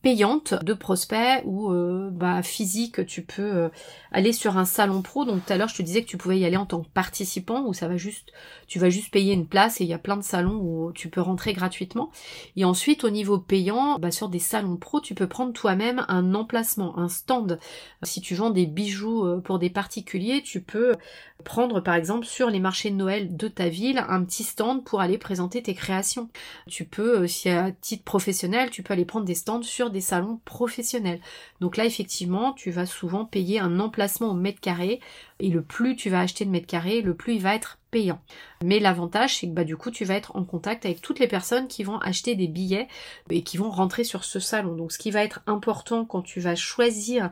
payante 0.01 0.53
de 0.63 0.73
prospects 0.73 1.41
ou 1.45 1.71
euh, 1.71 2.09
bah, 2.11 2.41
physique, 2.43 3.05
tu 3.05 3.23
peux 3.23 3.41
euh, 3.41 3.69
aller 4.11 4.31
sur 4.31 4.57
un 4.57 4.65
salon 4.65 5.01
pro. 5.01 5.25
Donc 5.25 5.45
tout 5.45 5.53
à 5.53 5.57
l'heure 5.57 5.67
je 5.67 5.75
te 5.75 5.81
disais 5.81 6.01
que 6.01 6.07
tu 6.07 6.17
pouvais 6.17 6.39
y 6.39 6.45
aller 6.45 6.57
en 6.57 6.65
tant 6.65 6.81
que 6.81 6.89
participant 6.89 7.65
où 7.65 7.73
ça 7.73 7.87
va 7.87 7.97
juste, 7.97 8.31
tu 8.67 8.79
vas 8.79 8.89
juste 8.89 9.11
payer 9.11 9.33
une 9.33 9.47
place 9.47 9.81
et 9.81 9.83
il 9.83 9.89
y 9.89 9.93
a 9.93 9.97
plein 9.97 10.17
de 10.17 10.23
salons 10.23 10.59
où 10.61 10.91
tu 10.93 11.09
peux 11.09 11.21
rentrer 11.21 11.53
gratuitement. 11.53 12.11
Et 12.55 12.65
ensuite 12.65 13.03
au 13.03 13.09
niveau 13.09 13.37
payant, 13.39 13.97
bah, 13.99 14.11
sur 14.11 14.29
des 14.29 14.39
salons 14.39 14.77
pro, 14.77 15.01
tu 15.01 15.15
peux 15.15 15.27
prendre 15.27 15.53
toi-même 15.53 16.05
un 16.07 16.35
emplacement, 16.35 16.97
un 16.97 17.09
stand. 17.09 17.59
Si 18.03 18.21
tu 18.21 18.35
vends 18.35 18.51
des 18.51 18.65
bijoux 18.65 19.25
euh, 19.25 19.41
pour 19.41 19.59
des 19.59 19.69
particuliers, 19.69 20.41
tu 20.43 20.61
peux 20.61 20.95
prendre 21.43 21.81
par 21.81 21.95
exemple 21.95 22.25
sur 22.25 22.49
les 22.49 22.59
marchés 22.59 22.89
de 22.89 22.95
Noël 22.95 23.35
de 23.35 23.47
ta 23.47 23.69
ville 23.69 24.03
un 24.09 24.23
petit 24.23 24.43
stand 24.43 24.83
pour 24.83 25.01
aller 25.01 25.17
présenter 25.17 25.61
tes 25.61 25.73
créations. 25.73 26.29
Tu 26.67 26.85
peux, 26.85 27.27
si 27.27 27.49
à 27.49 27.71
titre 27.71 28.03
professionnel, 28.03 28.69
tu 28.69 28.83
peux 28.83 28.93
aller 28.93 29.05
prendre 29.05 29.25
des 29.25 29.35
stands 29.35 29.61
sur 29.61 29.86
des 29.89 30.01
salons 30.01 30.39
professionnels. 30.45 31.19
Donc 31.61 31.77
là, 31.77 31.85
effectivement, 31.85 32.53
tu 32.53 32.71
vas 32.71 32.85
souvent 32.85 33.25
payer 33.25 33.59
un 33.59 33.79
emplacement 33.79 34.31
au 34.31 34.33
mètre 34.33 34.59
carré 34.59 34.99
et 35.39 35.49
le 35.49 35.61
plus 35.61 35.95
tu 35.95 36.09
vas 36.09 36.21
acheter 36.21 36.45
de 36.45 36.49
mètres 36.49 36.67
carrés, 36.67 37.01
le 37.01 37.15
plus 37.15 37.35
il 37.35 37.41
va 37.41 37.55
être 37.55 37.77
payant. 37.91 38.21
Mais 38.63 38.79
l'avantage, 38.79 39.37
c'est 39.37 39.47
que 39.47 39.53
bah, 39.53 39.63
du 39.63 39.77
coup, 39.77 39.91
tu 39.91 40.05
vas 40.05 40.15
être 40.15 40.35
en 40.35 40.43
contact 40.43 40.85
avec 40.85 41.01
toutes 41.01 41.19
les 41.19 41.27
personnes 41.27 41.67
qui 41.67 41.83
vont 41.83 41.97
acheter 41.99 42.35
des 42.35 42.47
billets 42.47 42.87
et 43.29 43.43
qui 43.43 43.57
vont 43.57 43.69
rentrer 43.69 44.03
sur 44.03 44.23
ce 44.23 44.39
salon. 44.39 44.75
Donc 44.75 44.91
ce 44.91 44.99
qui 44.99 45.11
va 45.11 45.23
être 45.23 45.41
important 45.47 46.05
quand 46.05 46.21
tu 46.21 46.39
vas 46.39 46.55
choisir 46.55 47.29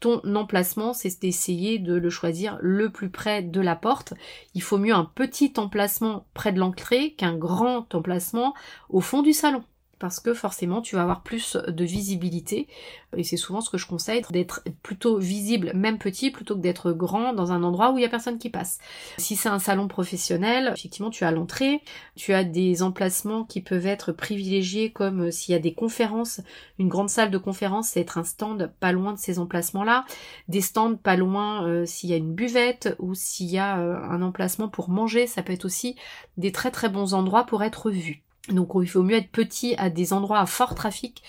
ton 0.00 0.20
emplacement, 0.34 0.92
c'est 0.92 1.20
d'essayer 1.20 1.78
de 1.78 1.94
le 1.94 2.10
choisir 2.10 2.58
le 2.60 2.90
plus 2.90 3.08
près 3.08 3.42
de 3.42 3.60
la 3.60 3.76
porte. 3.76 4.12
Il 4.54 4.62
faut 4.62 4.78
mieux 4.78 4.94
un 4.94 5.10
petit 5.14 5.54
emplacement 5.56 6.26
près 6.34 6.52
de 6.52 6.58
l'entrée 6.58 7.12
qu'un 7.14 7.36
grand 7.36 7.94
emplacement 7.94 8.54
au 8.90 9.00
fond 9.00 9.22
du 9.22 9.32
salon 9.32 9.64
parce 9.98 10.20
que 10.20 10.34
forcément 10.34 10.82
tu 10.82 10.96
vas 10.96 11.02
avoir 11.02 11.22
plus 11.22 11.56
de 11.56 11.84
visibilité 11.84 12.68
et 13.16 13.24
c'est 13.24 13.36
souvent 13.36 13.60
ce 13.60 13.70
que 13.70 13.78
je 13.78 13.86
conseille 13.86 14.22
d'être 14.30 14.62
plutôt 14.82 15.18
visible 15.18 15.72
même 15.74 15.98
petit 15.98 16.30
plutôt 16.30 16.54
que 16.54 16.60
d'être 16.60 16.92
grand 16.92 17.32
dans 17.32 17.52
un 17.52 17.62
endroit 17.62 17.92
où 17.92 17.98
il 17.98 18.02
y 18.02 18.04
a 18.04 18.08
personne 18.08 18.38
qui 18.38 18.50
passe. 18.50 18.78
Si 19.18 19.36
c'est 19.36 19.48
un 19.48 19.58
salon 19.58 19.88
professionnel, 19.88 20.72
effectivement 20.76 21.10
tu 21.10 21.24
as 21.24 21.30
l'entrée, 21.30 21.82
tu 22.14 22.34
as 22.34 22.44
des 22.44 22.82
emplacements 22.82 23.44
qui 23.44 23.60
peuvent 23.60 23.86
être 23.86 24.12
privilégiés 24.12 24.90
comme 24.90 25.26
euh, 25.26 25.30
s'il 25.30 25.52
y 25.52 25.56
a 25.56 25.60
des 25.60 25.74
conférences, 25.74 26.40
une 26.78 26.88
grande 26.88 27.10
salle 27.10 27.30
de 27.30 27.38
conférence 27.38 27.88
c'est 27.88 28.00
être 28.00 28.18
un 28.18 28.24
stand 28.24 28.72
pas 28.80 28.92
loin 28.92 29.12
de 29.12 29.18
ces 29.18 29.38
emplacements-là, 29.38 30.04
des 30.48 30.60
stands 30.60 30.96
pas 30.96 31.16
loin 31.16 31.66
euh, 31.66 31.86
s'il 31.86 32.10
y 32.10 32.12
a 32.12 32.16
une 32.16 32.34
buvette 32.34 32.96
ou 32.98 33.14
s'il 33.14 33.50
y 33.50 33.58
a 33.58 33.78
euh, 33.78 33.96
un 33.96 34.22
emplacement 34.22 34.68
pour 34.68 34.88
manger, 34.88 35.26
ça 35.26 35.42
peut 35.42 35.52
être 35.52 35.64
aussi 35.64 35.96
des 36.36 36.52
très 36.52 36.70
très 36.70 36.88
bons 36.88 37.14
endroits 37.14 37.44
pour 37.44 37.62
être 37.62 37.90
vus. 37.90 38.25
Donc 38.48 38.70
il 38.80 38.88
faut 38.88 39.02
mieux 39.02 39.16
être 39.16 39.30
petit 39.30 39.74
à 39.78 39.90
des 39.90 40.12
endroits 40.12 40.40
à 40.40 40.46
fort 40.46 40.74
trafic 40.74 41.22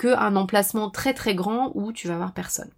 qu'un 0.00 0.34
emplacement 0.34 0.88
très 0.88 1.12
très 1.12 1.34
grand 1.34 1.72
où 1.74 1.92
tu 1.92 2.08
vas 2.08 2.14
avoir 2.14 2.32
personne. 2.32 2.70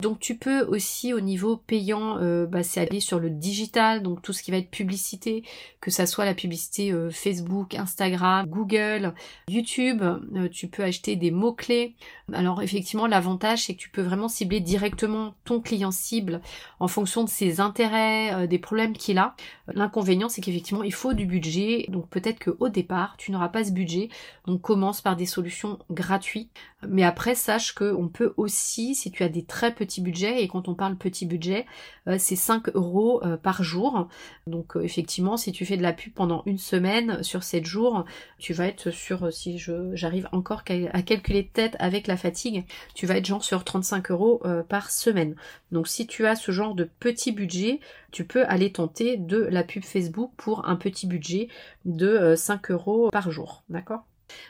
Donc 0.00 0.20
tu 0.20 0.36
peux 0.36 0.62
aussi 0.62 1.12
au 1.12 1.20
niveau 1.20 1.56
payant, 1.56 2.18
euh, 2.18 2.46
bah, 2.46 2.62
c'est 2.62 2.80
aller 2.80 3.00
sur 3.00 3.18
le 3.18 3.28
digital, 3.28 4.04
donc 4.04 4.22
tout 4.22 4.32
ce 4.32 4.40
qui 4.44 4.52
va 4.52 4.58
être 4.58 4.70
publicité, 4.70 5.42
que 5.80 5.90
ça 5.90 6.06
soit 6.06 6.24
la 6.24 6.32
publicité 6.32 6.92
euh, 6.92 7.10
Facebook, 7.10 7.74
Instagram, 7.74 8.46
Google, 8.46 9.14
YouTube, 9.48 10.00
euh, 10.02 10.48
tu 10.48 10.68
peux 10.68 10.84
acheter 10.84 11.16
des 11.16 11.32
mots-clés. 11.32 11.96
Alors 12.32 12.62
effectivement 12.62 13.08
l'avantage 13.08 13.64
c'est 13.64 13.74
que 13.74 13.80
tu 13.80 13.90
peux 13.90 14.02
vraiment 14.02 14.28
cibler 14.28 14.60
directement 14.60 15.34
ton 15.44 15.60
client 15.60 15.90
cible 15.90 16.40
en 16.78 16.86
fonction 16.86 17.24
de 17.24 17.28
ses 17.28 17.58
intérêts, 17.58 18.46
des 18.46 18.60
problèmes 18.60 18.96
qu'il 18.96 19.18
a. 19.18 19.34
L'inconvénient 19.66 20.28
c'est 20.28 20.40
qu'effectivement 20.40 20.84
il 20.84 20.94
faut 20.94 21.14
du 21.14 21.26
budget, 21.26 21.86
donc 21.88 22.08
peut-être 22.08 22.38
qu'au 22.44 22.68
départ 22.68 23.16
tu 23.18 23.32
n'auras 23.32 23.48
pas 23.48 23.64
ce 23.64 23.72
budget, 23.72 24.10
donc 24.46 24.60
commence 24.60 25.00
par 25.00 25.16
des 25.16 25.26
solutions 25.26 25.80
gratuites 25.90 26.52
Mais 26.88 27.04
après, 27.04 27.34
sache 27.34 27.74
qu'on 27.74 28.08
peut 28.08 28.32
aussi, 28.36 28.94
si 28.94 29.10
tu 29.10 29.22
as 29.22 29.28
des 29.28 29.44
très 29.44 29.74
petits 29.74 30.00
budgets, 30.00 30.42
et 30.42 30.48
quand 30.48 30.66
on 30.68 30.74
parle 30.74 30.96
petit 30.96 31.26
budget, 31.26 31.66
euh, 32.08 32.16
c'est 32.18 32.36
5 32.36 32.70
euros 32.74 33.22
euh, 33.24 33.36
par 33.36 33.62
jour. 33.62 34.08
Donc 34.46 34.76
euh, 34.76 34.82
effectivement, 34.82 35.36
si 35.36 35.52
tu 35.52 35.66
fais 35.66 35.76
de 35.76 35.82
la 35.82 35.92
pub 35.92 36.12
pendant 36.14 36.42
une 36.46 36.58
semaine 36.58 37.22
sur 37.22 37.42
7 37.42 37.66
jours, 37.66 38.04
tu 38.38 38.54
vas 38.54 38.66
être 38.66 38.90
sur, 38.90 39.32
si 39.32 39.58
je 39.58 39.94
j'arrive 39.94 40.28
encore 40.32 40.62
à 40.92 41.02
calculer 41.02 41.46
tête 41.46 41.76
avec 41.78 42.06
la 42.06 42.16
fatigue, 42.16 42.64
tu 42.94 43.06
vas 43.06 43.16
être 43.16 43.26
genre 43.26 43.44
sur 43.44 43.64
35 43.64 44.10
euros 44.10 44.42
par 44.68 44.90
semaine. 44.90 45.34
Donc 45.72 45.88
si 45.88 46.06
tu 46.06 46.26
as 46.26 46.36
ce 46.36 46.52
genre 46.52 46.74
de 46.74 46.84
petit 46.84 47.32
budget, 47.32 47.80
tu 48.10 48.24
peux 48.24 48.44
aller 48.46 48.72
tenter 48.72 49.16
de 49.16 49.38
la 49.38 49.64
pub 49.64 49.84
Facebook 49.84 50.32
pour 50.36 50.68
un 50.68 50.76
petit 50.76 51.06
budget 51.06 51.48
de 51.84 52.34
5 52.36 52.70
euros 52.70 53.10
par 53.10 53.30
jour. 53.30 53.64
D'accord? 53.68 54.04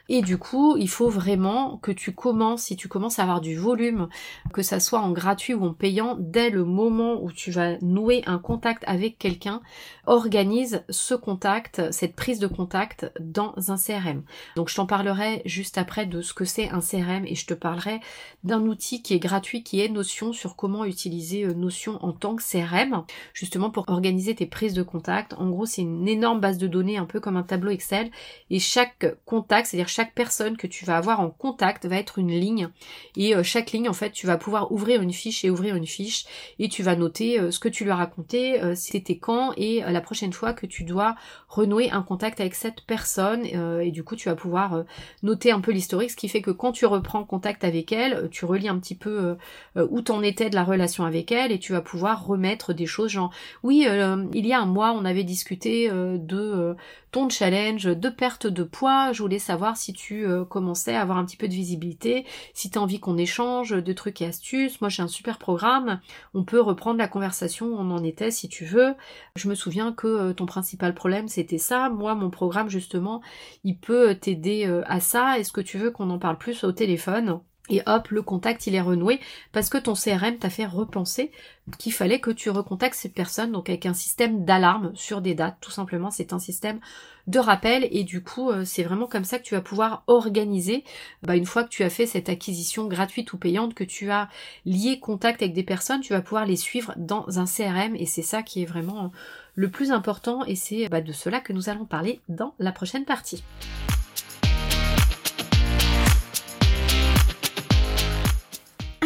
Et 0.08 0.22
du 0.22 0.38
coup, 0.38 0.76
il 0.76 0.88
faut 0.88 1.08
vraiment 1.08 1.78
que 1.78 1.92
tu 1.92 2.12
commences, 2.12 2.62
si 2.64 2.76
tu 2.76 2.88
commences 2.88 3.18
à 3.18 3.22
avoir 3.22 3.40
du 3.40 3.56
volume, 3.56 4.08
que 4.52 4.62
ça 4.62 4.80
soit 4.80 5.00
en 5.00 5.12
gratuit 5.12 5.54
ou 5.54 5.64
en 5.64 5.72
payant, 5.72 6.16
dès 6.18 6.50
le 6.50 6.64
moment 6.64 7.22
où 7.22 7.30
tu 7.30 7.50
vas 7.50 7.78
nouer 7.80 8.22
un 8.26 8.38
contact 8.38 8.82
avec 8.86 9.18
quelqu'un, 9.18 9.62
organise 10.06 10.84
ce 10.88 11.14
contact, 11.14 11.92
cette 11.92 12.16
prise 12.16 12.40
de 12.40 12.48
contact 12.48 13.12
dans 13.20 13.54
un 13.68 13.76
CRM. 13.76 14.22
Donc 14.56 14.68
je 14.68 14.74
t'en 14.74 14.86
parlerai 14.86 15.42
juste 15.44 15.78
après 15.78 16.06
de 16.06 16.22
ce 16.22 16.34
que 16.34 16.44
c'est 16.44 16.68
un 16.70 16.80
CRM 16.80 17.24
et 17.26 17.34
je 17.34 17.46
te 17.46 17.54
parlerai 17.54 18.00
d'un 18.42 18.62
outil 18.62 19.02
qui 19.02 19.14
est 19.14 19.18
gratuit, 19.18 19.62
qui 19.62 19.80
est 19.80 19.88
Notion, 19.88 20.32
sur 20.32 20.56
comment 20.56 20.84
utiliser 20.84 21.44
euh, 21.44 21.54
Notion 21.54 21.98
en 22.04 22.12
tant 22.12 22.36
que 22.36 22.42
CRM, 22.42 23.04
justement 23.32 23.70
pour 23.70 23.88
organiser 23.88 24.34
tes 24.34 24.46
prises 24.46 24.74
de 24.74 24.82
contact. 24.82 25.34
En 25.34 25.48
gros, 25.48 25.66
c'est 25.66 25.82
une 25.82 26.08
énorme 26.08 26.40
base 26.40 26.58
de 26.58 26.66
données, 26.66 26.96
un 26.96 27.06
peu 27.06 27.20
comme 27.20 27.36
un 27.36 27.42
tableau 27.42 27.70
Excel, 27.70 28.10
et 28.50 28.58
chaque 28.58 29.06
contact 29.24 29.69
c'est-à-dire 29.70 29.88
chaque 29.88 30.14
personne 30.14 30.56
que 30.56 30.66
tu 30.66 30.84
vas 30.84 30.96
avoir 30.96 31.20
en 31.20 31.30
contact 31.30 31.86
va 31.86 31.96
être 31.96 32.18
une 32.18 32.32
ligne. 32.32 32.68
Et 33.16 33.36
euh, 33.36 33.44
chaque 33.44 33.70
ligne 33.70 33.88
en 33.88 33.92
fait 33.92 34.10
tu 34.10 34.26
vas 34.26 34.36
pouvoir 34.36 34.72
ouvrir 34.72 35.00
une 35.00 35.12
fiche 35.12 35.44
et 35.44 35.50
ouvrir 35.50 35.76
une 35.76 35.86
fiche. 35.86 36.24
Et 36.58 36.68
tu 36.68 36.82
vas 36.82 36.96
noter 36.96 37.38
euh, 37.38 37.52
ce 37.52 37.60
que 37.60 37.68
tu 37.68 37.84
lui 37.84 37.92
as 37.92 37.96
raconté, 37.96 38.60
euh, 38.60 38.74
c'était 38.74 39.18
quand 39.18 39.52
et 39.56 39.82
la 39.86 40.00
prochaine 40.00 40.32
fois 40.32 40.52
que 40.52 40.66
tu 40.66 40.82
dois 40.82 41.14
renouer 41.48 41.90
un 41.90 42.02
contact 42.02 42.40
avec 42.40 42.54
cette 42.54 42.80
personne. 42.82 43.44
Et 43.44 43.90
du 43.90 44.02
coup 44.02 44.16
tu 44.16 44.28
vas 44.28 44.34
pouvoir 44.34 44.84
noter 45.22 45.52
un 45.52 45.60
peu 45.60 45.70
l'historique 45.70 46.10
ce 46.10 46.16
qui 46.16 46.28
fait 46.28 46.42
que 46.42 46.50
quand 46.50 46.72
tu 46.72 46.86
reprends 46.86 47.24
contact 47.24 47.62
avec 47.64 47.92
elle, 47.92 48.28
tu 48.30 48.44
relis 48.44 48.68
un 48.68 48.78
petit 48.78 48.94
peu 48.94 49.36
où 49.76 50.00
t'en 50.00 50.22
étais 50.22 50.50
de 50.50 50.54
la 50.54 50.64
relation 50.64 51.04
avec 51.04 51.30
elle 51.32 51.52
et 51.52 51.58
tu 51.58 51.72
vas 51.72 51.80
pouvoir 51.80 52.24
remettre 52.26 52.72
des 52.72 52.86
choses 52.86 53.10
genre 53.10 53.30
oui 53.62 53.86
il 53.86 54.46
y 54.46 54.52
a 54.52 54.60
un 54.60 54.66
mois 54.66 54.92
on 54.92 55.04
avait 55.04 55.24
discuté 55.24 55.90
de 55.90 56.76
ton 57.10 57.28
challenge 57.28 57.84
de 57.84 58.08
perte 58.08 58.46
de 58.46 58.62
poids. 58.62 59.12
Je 59.12 59.22
voulais 59.22 59.38
savoir 59.38 59.76
si 59.76 59.92
tu 59.92 60.26
euh, 60.26 60.44
commençais 60.44 60.94
à 60.94 61.02
avoir 61.02 61.18
un 61.18 61.24
petit 61.24 61.36
peu 61.36 61.48
de 61.48 61.54
visibilité, 61.54 62.26
si 62.54 62.70
tu 62.70 62.78
as 62.78 62.82
envie 62.82 63.00
qu'on 63.00 63.18
échange 63.18 63.70
de 63.70 63.92
trucs 63.92 64.22
et 64.22 64.26
astuces. 64.26 64.80
Moi 64.80 64.88
j'ai 64.88 65.02
un 65.02 65.08
super 65.08 65.38
programme, 65.38 66.00
on 66.34 66.44
peut 66.44 66.60
reprendre 66.60 66.98
la 66.98 67.08
conversation 67.08 67.66
où 67.66 67.76
on 67.76 67.90
en 67.90 68.04
était 68.04 68.30
si 68.30 68.48
tu 68.48 68.64
veux. 68.64 68.94
Je 69.36 69.48
me 69.48 69.54
souviens 69.54 69.92
que 69.92 70.06
euh, 70.06 70.32
ton 70.32 70.46
principal 70.46 70.94
problème 70.94 71.28
c'était 71.28 71.58
ça. 71.58 71.90
Moi 71.90 72.14
mon 72.14 72.30
programme 72.30 72.68
justement, 72.68 73.22
il 73.64 73.78
peut 73.78 74.14
t'aider 74.14 74.66
euh, 74.66 74.82
à 74.86 75.00
ça. 75.00 75.38
Est-ce 75.38 75.52
que 75.52 75.60
tu 75.60 75.78
veux 75.78 75.90
qu'on 75.90 76.10
en 76.10 76.18
parle 76.18 76.38
plus 76.38 76.64
au 76.64 76.72
téléphone? 76.72 77.40
Et 77.70 77.82
hop, 77.86 78.08
le 78.08 78.22
contact 78.22 78.66
il 78.66 78.74
est 78.74 78.80
renoué 78.80 79.20
parce 79.52 79.68
que 79.68 79.78
ton 79.78 79.94
CRM 79.94 80.36
t'a 80.38 80.50
fait 80.50 80.66
repenser 80.66 81.30
qu'il 81.78 81.92
fallait 81.92 82.20
que 82.20 82.30
tu 82.30 82.50
recontactes 82.50 82.96
cette 82.96 83.14
personne, 83.14 83.52
donc 83.52 83.68
avec 83.68 83.86
un 83.86 83.94
système 83.94 84.44
d'alarme 84.44 84.90
sur 84.94 85.20
des 85.20 85.34
dates, 85.34 85.56
tout 85.60 85.70
simplement, 85.70 86.10
c'est 86.10 86.32
un 86.32 86.38
système 86.38 86.80
de 87.26 87.38
rappel 87.38 87.86
et 87.92 88.02
du 88.02 88.22
coup 88.22 88.50
euh, 88.50 88.64
c'est 88.64 88.82
vraiment 88.82 89.06
comme 89.06 89.24
ça 89.24 89.38
que 89.38 89.44
tu 89.44 89.54
vas 89.54 89.60
pouvoir 89.60 90.02
organiser 90.06 90.84
bah, 91.22 91.36
une 91.36 91.46
fois 91.46 91.62
que 91.62 91.68
tu 91.68 91.84
as 91.84 91.90
fait 91.90 92.06
cette 92.06 92.28
acquisition 92.28 92.88
gratuite 92.88 93.32
ou 93.32 93.38
payante, 93.38 93.74
que 93.74 93.84
tu 93.84 94.10
as 94.10 94.28
lié 94.64 94.98
contact 94.98 95.42
avec 95.42 95.54
des 95.54 95.62
personnes, 95.62 96.00
tu 96.00 96.12
vas 96.12 96.22
pouvoir 96.22 96.44
les 96.44 96.56
suivre 96.56 96.92
dans 96.96 97.38
un 97.38 97.44
CRM 97.44 97.94
et 97.94 98.06
c'est 98.06 98.22
ça 98.22 98.42
qui 98.42 98.62
est 98.62 98.66
vraiment 98.66 99.12
le 99.54 99.70
plus 99.70 99.92
important 99.92 100.44
et 100.44 100.56
c'est 100.56 100.88
bah, 100.88 101.00
de 101.00 101.12
cela 101.12 101.40
que 101.40 101.52
nous 101.52 101.68
allons 101.68 101.84
parler 101.84 102.20
dans 102.28 102.54
la 102.58 102.72
prochaine 102.72 103.04
partie. 103.04 103.44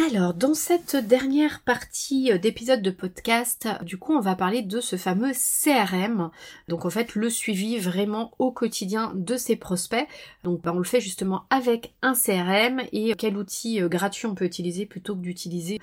Alors, 0.07 0.35
dans 0.35 0.53
cette 0.53 0.95
dernière 0.95 1.61
partie 1.61 2.31
euh, 2.31 2.37
d'épisode 2.37 2.83
de 2.83 2.91
podcast, 2.91 3.67
du 3.81 3.97
coup, 3.97 4.13
on 4.13 4.19
va 4.19 4.35
parler 4.35 4.61
de 4.61 4.79
ce 4.79 4.97
fameux 4.97 5.31
CRM. 5.31 6.29
Donc, 6.67 6.85
en 6.85 6.91
fait, 6.91 7.15
le 7.15 7.27
suivi 7.29 7.79
vraiment 7.79 8.31
au 8.37 8.51
quotidien 8.51 9.13
de 9.15 9.35
ses 9.35 9.55
prospects. 9.55 10.07
Donc, 10.43 10.61
bah, 10.61 10.73
on 10.75 10.77
le 10.77 10.83
fait 10.83 11.01
justement 11.01 11.45
avec 11.49 11.95
un 12.03 12.13
CRM 12.13 12.83
et 12.91 13.15
quel 13.17 13.35
outil 13.35 13.81
euh, 13.81 13.87
gratuit 13.87 14.27
on 14.27 14.35
peut 14.35 14.45
utiliser 14.45 14.85
plutôt 14.85 15.15
que 15.15 15.21
d'utiliser 15.21 15.79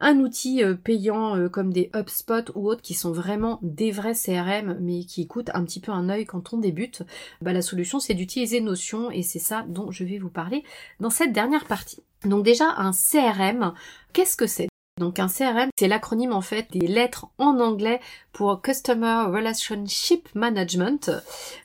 un 0.00 0.18
outil 0.18 0.62
euh, 0.62 0.74
payant 0.74 1.48
comme 1.48 1.72
des 1.72 1.90
HubSpot 1.94 2.50
ou 2.54 2.68
autres 2.68 2.82
qui 2.82 2.94
sont 2.94 3.12
vraiment 3.12 3.58
des 3.62 3.90
vrais 3.90 4.14
CRM 4.14 4.76
mais 4.80 5.04
qui 5.04 5.26
coûtent 5.26 5.50
un 5.54 5.64
petit 5.64 5.80
peu 5.80 5.92
un 5.92 6.08
œil 6.08 6.26
quand 6.26 6.52
on 6.52 6.58
débute, 6.58 7.02
bah, 7.42 7.52
la 7.52 7.62
solution 7.62 8.00
c'est 8.00 8.14
d'utiliser 8.14 8.60
Notion 8.60 9.10
et 9.10 9.22
c'est 9.22 9.38
ça 9.38 9.64
dont 9.68 9.90
je 9.90 10.04
vais 10.04 10.18
vous 10.18 10.30
parler 10.30 10.64
dans 11.00 11.10
cette 11.10 11.32
dernière 11.32 11.64
partie. 11.64 12.02
Donc 12.24 12.44
déjà, 12.44 12.74
un 12.78 12.92
CRM, 12.92 13.74
qu'est-ce 14.12 14.36
que 14.36 14.46
c'est? 14.46 14.68
Donc 14.98 15.18
un 15.18 15.26
CRM, 15.26 15.70
c'est 15.76 15.88
l'acronyme 15.88 16.32
en 16.32 16.40
fait 16.40 16.68
des 16.70 16.86
lettres 16.86 17.26
en 17.38 17.58
anglais 17.58 18.00
pour 18.32 18.62
Customer 18.62 19.24
Relationship 19.26 20.28
Management, 20.36 21.10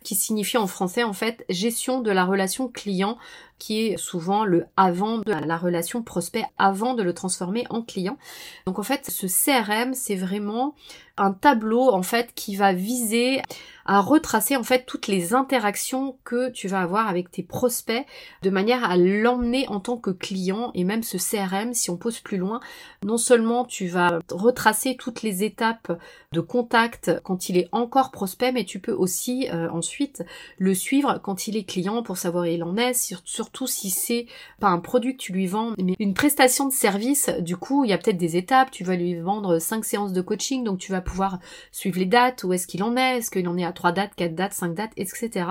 qui 0.04 0.15
signifie 0.15 0.58
en 0.58 0.65
français 0.65 1.04
en 1.04 1.13
fait 1.13 1.46
gestion 1.48 2.02
de 2.02 2.10
la 2.10 2.26
relation 2.26 2.68
client, 2.68 3.20
qui 3.60 3.88
est 3.88 3.98
souvent 3.98 4.45
le 4.45 4.65
avant 4.78 5.19
de 5.19 5.32
la 5.32 5.58
relation 5.58 6.02
prospect, 6.02 6.45
avant 6.58 6.93
de 6.93 7.04
le 7.04 7.13
transformer 7.13 7.65
en 7.69 7.82
client. 7.82 8.17
Donc 8.65 8.80
en 8.80 8.84
fait, 8.84 9.10
ce 9.10 9.28
CRM, 9.28 9.93
c'est 9.93 10.15
vraiment 10.15 10.74
un 11.19 11.34
tableau 11.34 11.91
en 11.91 12.02
fait 12.02 12.32
qui 12.34 12.56
va 12.56 12.74
viser 12.74 13.41
à 13.86 14.02
retracer 14.02 14.56
en 14.56 14.63
fait 14.63 14.86
toutes 14.86 15.08
les 15.08 15.34
interactions 15.34 16.17
que 16.24 16.50
tu 16.50 16.67
vas 16.67 16.82
avoir 16.82 17.08
avec 17.08 17.30
tes 17.32 17.43
prospects 17.43 18.06
de 18.41 18.50
manière 18.50 18.89
à 18.89 18.95
l'emmener 18.98 19.67
en 19.67 19.80
tant 19.80 19.98
que 19.98 20.12
client 20.12 20.72
et 20.76 20.84
même 20.84 21.04
ce 21.04 21.17
CRM 21.17 21.74
si 21.74 21.89
on 21.89 21.98
pose 21.98 22.19
plus 22.19 22.38
loin 22.38 22.62
non 23.04 23.17
seulement 23.17 23.65
tu 23.65 23.88
vas 23.88 24.19
retracer 24.32 24.95
toutes 24.95 25.22
les 25.22 25.43
étapes 25.43 25.91
de 26.32 26.39
contact 26.39 27.12
quand 27.24 27.50
il 27.50 27.58
est 27.58 27.67
encore 27.72 28.12
prospect 28.12 28.52
mais 28.52 28.63
tu 28.63 28.80
peux 28.80 28.93
aussi 28.93 29.50
euh, 29.52 29.69
ensuite 29.72 30.24
le 30.58 30.74
suivre 30.74 31.19
quand 31.22 31.48
il 31.48 31.58
est 31.58 31.63
client 31.63 32.02
pour 32.02 32.17
savoir 32.17 32.43
où 32.43 32.48
il 32.48 32.63
en 32.63 32.78
est 32.78 32.93
surtout 33.50 33.68
si 33.68 33.90
c'est 33.90 34.26
pas 34.60 34.68
un 34.68 34.80
produit 34.80 35.18
que 35.18 35.22
tu 35.22 35.34
lui 35.34 35.48
vends 35.48 35.74
mais 35.78 35.96
une 36.00 36.14
prestation 36.14 36.68
de 36.68 36.74
service 36.74 37.30
du 37.40 37.58
coup 37.58 37.84
il 37.84 37.90
y 37.90 37.94
a 37.94 37.98
peut-être 37.98 38.18
des 38.18 38.38
étapes 38.38 38.72
tu 38.72 38.84
vas 38.84 38.96
lui 38.96 39.16
vendre 39.16 39.60
cinq 39.60 39.86
séances 39.86 40.14
de 40.14 40.22
coaching 40.22 40.64
donc 40.64 40.80
tu 40.80 40.92
vas 40.92 41.02
pouvoir 41.02 41.40
suivre 41.72 42.00
les 42.00 42.06
dates, 42.06 42.44
où 42.44 42.54
est-ce 42.54 42.68
qu'il 42.68 42.84
en 42.84 42.96
est, 42.98 43.18
est-ce 43.18 43.32
qu'il 43.32 43.48
en 43.48 43.58
est 43.58 43.64
à 43.64 43.72
3 43.72 43.92
dates, 43.92 44.16
4 44.16 44.36
dates, 44.36 44.54
5 44.54 44.74
dates, 44.74 44.92
etc. 44.98 45.46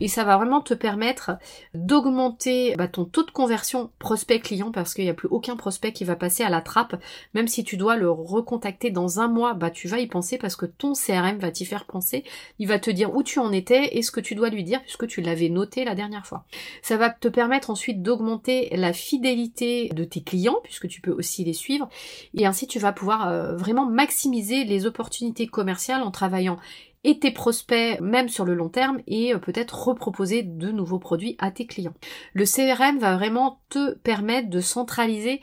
Et 0.00 0.08
ça 0.08 0.24
va 0.24 0.36
vraiment 0.36 0.60
te 0.60 0.74
permettre 0.74 1.32
d'augmenter 1.74 2.74
bah, 2.76 2.88
ton 2.88 3.04
taux 3.04 3.24
de 3.24 3.30
conversion 3.30 3.90
prospect-client 3.98 4.72
parce 4.72 4.94
qu'il 4.94 5.04
n'y 5.04 5.10
a 5.10 5.14
plus 5.14 5.28
aucun 5.28 5.56
prospect 5.56 5.92
qui 5.92 6.04
va 6.04 6.16
passer 6.16 6.42
à 6.42 6.50
la 6.50 6.60
trappe. 6.60 6.96
Même 7.34 7.48
si 7.48 7.64
tu 7.64 7.76
dois 7.76 7.96
le 7.96 8.10
recontacter 8.10 8.90
dans 8.90 9.20
un 9.20 9.28
mois, 9.28 9.54
bah 9.54 9.70
tu 9.70 9.88
vas 9.88 9.98
y 9.98 10.06
penser 10.06 10.38
parce 10.38 10.56
que 10.56 10.66
ton 10.66 10.92
CRM 10.92 11.38
va 11.38 11.50
t'y 11.50 11.64
faire 11.64 11.84
penser. 11.84 12.24
Il 12.58 12.68
va 12.68 12.78
te 12.78 12.90
dire 12.90 13.14
où 13.14 13.22
tu 13.22 13.38
en 13.38 13.52
étais 13.52 13.96
et 13.96 14.02
ce 14.02 14.10
que 14.10 14.20
tu 14.20 14.34
dois 14.34 14.50
lui 14.50 14.64
dire 14.64 14.82
puisque 14.82 15.06
tu 15.06 15.20
l'avais 15.20 15.48
noté 15.48 15.84
la 15.84 15.94
dernière 15.94 16.26
fois. 16.26 16.44
Ça 16.82 16.96
va 16.96 17.10
te 17.10 17.28
ensuite 17.70 18.02
d'augmenter 18.02 18.68
la 18.72 18.92
fidélité 18.92 19.88
de 19.88 20.04
tes 20.04 20.22
clients 20.22 20.58
puisque 20.62 20.88
tu 20.88 21.00
peux 21.00 21.12
aussi 21.12 21.44
les 21.44 21.52
suivre 21.52 21.88
et 22.34 22.46
ainsi 22.46 22.66
tu 22.66 22.78
vas 22.78 22.92
pouvoir 22.92 23.28
euh, 23.28 23.56
vraiment 23.56 23.86
maximiser 23.86 24.64
les 24.64 24.86
opportunités 24.86 24.98
opportunités 25.08 25.46
commerciales 25.46 26.02
en 26.02 26.10
travaillant 26.10 26.58
et 27.04 27.18
tes 27.20 27.30
prospects 27.30 28.00
même 28.00 28.28
sur 28.28 28.44
le 28.44 28.54
long 28.54 28.68
terme 28.68 29.00
et 29.06 29.32
euh, 29.32 29.38
peut-être 29.38 29.86
reproposer 29.86 30.42
de 30.42 30.70
nouveaux 30.72 30.98
produits 30.98 31.36
à 31.38 31.50
tes 31.50 31.66
clients. 31.66 31.94
Le 32.34 32.44
CRM 32.44 32.98
va 32.98 33.16
vraiment 33.16 33.60
te 33.68 33.94
permettre 33.94 34.50
de 34.50 34.60
centraliser 34.60 35.40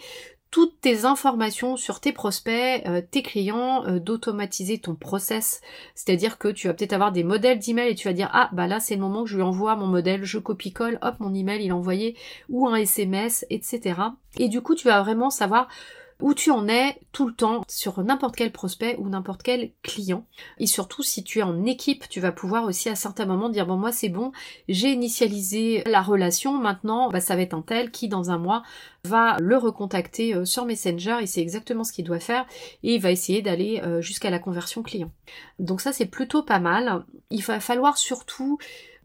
toutes 0.56 0.80
tes 0.80 1.04
informations 1.04 1.76
sur 1.76 2.00
tes 2.00 2.14
prospects, 2.14 2.82
euh, 2.88 3.02
tes 3.02 3.22
clients, 3.22 3.84
euh, 3.88 4.00
d'automatiser 4.00 4.78
ton 4.78 4.96
process. 4.96 5.60
C'est-à-dire 5.96 6.38
que 6.38 6.48
tu 6.48 6.68
vas 6.68 6.74
peut-être 6.74 6.94
avoir 6.94 7.12
des 7.12 7.26
modèles 7.26 7.60
d'email 7.60 7.92
et 7.92 7.96
tu 7.96 8.08
vas 8.08 8.14
dire 8.14 8.30
ah 8.32 8.50
bah 8.54 8.66
là 8.66 8.80
c'est 8.80 8.96
le 8.96 9.02
moment 9.02 9.26
que 9.26 9.30
je 9.30 9.36
lui 9.36 9.44
envoie 9.44 9.76
mon 9.76 9.88
modèle, 9.88 10.24
je 10.24 10.40
copie-colle, 10.40 10.98
hop 11.02 11.16
mon 11.20 11.34
email 11.34 11.62
il 11.62 11.68
est 11.68 11.72
envoyé 11.74 12.16
ou 12.48 12.70
un 12.70 12.76
SMS, 12.76 13.46
etc. 13.50 14.00
Et 14.38 14.48
du 14.48 14.62
coup 14.62 14.76
tu 14.76 14.88
vas 14.88 15.02
vraiment 15.04 15.30
savoir 15.30 15.68
où 16.22 16.34
tu 16.34 16.52
en 16.52 16.68
es 16.68 16.98
tout 17.12 17.28
le 17.28 17.34
temps 17.34 17.64
sur 17.68 18.02
n'importe 18.04 18.36
quel 18.36 18.52
prospect 18.52 18.96
ou 19.00 19.10
n'importe 19.10 19.44
quel 19.44 19.72
client. 19.84 20.26
Et 20.60 20.68
surtout, 20.68 21.04
si 21.04 21.24
tu 21.24 21.40
es 21.40 21.44
en 21.44 21.66
équipe, 21.66 22.08
tu 22.10 22.20
vas 22.20 22.32
pouvoir 22.32 22.66
aussi 22.66 22.90
à 22.90 22.96
certains 22.96 23.26
moments 23.26 23.50
dire 23.50 23.66
bon 23.66 23.78
moi 23.78 23.92
c'est 23.92 24.10
bon, 24.10 24.32
j'ai 24.70 24.92
initialisé 24.92 25.84
la 25.86 26.02
relation, 26.02 26.58
maintenant 26.58 27.10
bah, 27.10 27.20
ça 27.20 27.36
va 27.36 27.42
être 27.42 27.54
un 27.54 27.62
tel 27.62 27.92
qui 27.92 28.08
dans 28.08 28.32
un 28.32 28.38
mois 28.38 28.64
va 29.04 29.38
le 29.40 29.58
recontacter 29.58 30.34
euh, 30.34 30.46
sur 30.46 30.66
Messenger 30.66 31.18
et 31.22 31.28
c'est 31.28 31.42
exactement 31.42 31.84
ce 31.84 31.94
qu'il 31.94 32.06
doit 32.06 32.20
faire 32.20 32.46
et 32.84 32.96
il 32.96 33.02
va 33.02 33.12
essayer 33.12 33.42
d'aller 33.42 33.82
euh, 33.84 34.02
jusqu'à 34.02 34.30
la 34.30 34.40
conversion 34.40 34.84
client. 34.84 35.12
Donc 35.60 35.82
ça 35.82 35.94
c'est 35.94 36.06
plutôt 36.06 36.44
pas 36.44 36.60
mal. 36.60 37.04
Il 37.30 37.44
va 37.44 37.60
falloir 37.60 37.98
surtout 37.98 38.58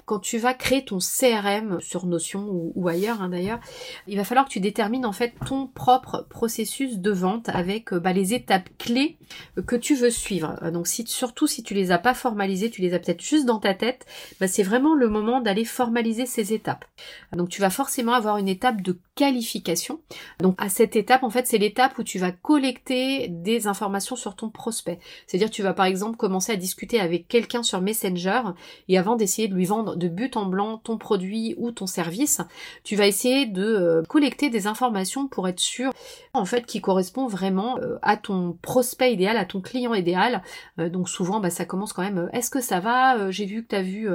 quand 0.05 0.19
tu 0.19 0.39
vas 0.39 0.55
créer 0.55 0.85
ton 0.85 0.99
CRM 0.99 1.81
sur 1.81 2.07
Notion 2.07 2.47
ou, 2.51 2.89
ailleurs 2.89 3.23
hein, 3.23 3.29
d'ailleurs, 3.29 3.61
il 4.07 4.17
va 4.17 4.25
falloir 4.25 4.47
que 4.47 4.53
tu 4.53 4.61
détermines 4.61 5.07
en 5.07 5.13
fait 5.13 5.35
ton 5.47 5.67
propre 5.67 6.27
processus 6.29 6.99
de 6.99 7.11
vente 7.11 7.49
avec 7.49 7.93
euh, 7.93 8.01
bah, 8.01 8.13
les 8.13 8.35
étapes 8.35 8.69
clés 8.79 9.19
que 9.67 9.77
tu 9.77 9.95
veux 9.95 10.11
suivre. 10.11 10.59
Euh, 10.63 10.71
donc 10.71 10.87
surtout 10.89 11.47
si 11.47 11.63
tu 11.63 11.75
les 11.75 11.93
as 11.93 11.99
pas 11.99 12.15
formalisées, 12.15 12.71
tu 12.71 12.83
les 12.83 12.95
as 12.95 12.99
peut-être 12.99 13.23
juste 13.23 13.47
dans 13.47 13.59
ta 13.59 13.75
tête, 13.75 14.07
bah, 14.41 14.49
c'est 14.49 14.63
vraiment 14.63 14.95
le 14.95 15.09
moment 15.09 15.41
d'aller 15.41 15.65
formaliser 15.65 16.27
ces 16.27 16.53
étapes. 16.53 16.85
Donc 17.33 17.49
tu 17.49 17.61
vas 17.61 17.71
forcément 17.71 18.13
avoir 18.13 18.39
une 18.39 18.49
étape 18.49 18.83
de 18.83 18.99
qualification. 19.15 20.01
Donc 20.41 20.55
à 20.59 20.69
cette 20.69 20.97
étape, 20.97 21.23
en 21.23 21.31
fait, 21.31 21.47
c'est 21.47 21.59
l'étape 21.59 21.99
où 21.99 22.03
tu 22.03 22.19
vas 22.19 22.33
collecter 22.33 23.29
des 23.29 23.67
informations 23.67 24.17
sur 24.17 24.37
ton 24.37 24.51
prospect. 24.51 24.99
C'est-à-dire 25.27 25.51
tu 25.51 25.63
vas 25.63 25.75
par 25.75 25.87
exemple 25.87 26.17
commencer 26.17 26.53
à 26.53 26.57
discuter 26.57 27.01
avec 27.01 27.29
quelqu'un 27.29 27.63
sur 27.63 27.81
Messenger 27.81 28.41
et 28.89 28.99
avant 28.99 29.17
d'essayer 29.17 29.49
de 29.49 29.55
lui 29.55 29.67
vendre 29.67 29.97
de 30.01 30.09
but 30.09 30.37
en 30.37 30.47
blanc 30.47 30.79
ton 30.79 30.99
produit 30.99 31.55
ou 31.59 31.71
ton 31.71 31.87
service, 31.87 32.41
tu 32.83 32.97
vas 32.97 33.07
essayer 33.07 33.47
de 33.47 33.63
euh, 33.63 34.03
collecter 34.09 34.51
des 34.51 34.67
informations 34.67 35.29
pour 35.29 35.47
être 35.47 35.61
sûr 35.61 35.93
en 36.33 36.45
fait 36.45 36.67
qui 36.67 36.81
correspond 36.81 37.27
vraiment 37.27 37.79
euh, 37.79 37.99
à 38.03 38.17
ton 38.17 38.57
prospect 38.63 39.13
idéal, 39.13 39.37
à 39.37 39.45
ton 39.45 39.61
client 39.61 39.95
idéal. 39.95 40.43
Euh, 40.79 40.89
donc 40.89 41.09
souvent 41.09 41.41
bah, 41.41 41.51
ça 41.51 41.65
commence 41.65 41.93
quand 41.93 42.03
même 42.03 42.31
est-ce 42.33 42.51
que 42.51 42.61
ça 42.61 42.81
va 42.81 43.31
J'ai 43.31 43.45
vu 43.45 43.63
que 43.63 43.69
tu 43.69 43.77
as 43.77 43.83
vu 43.83 44.09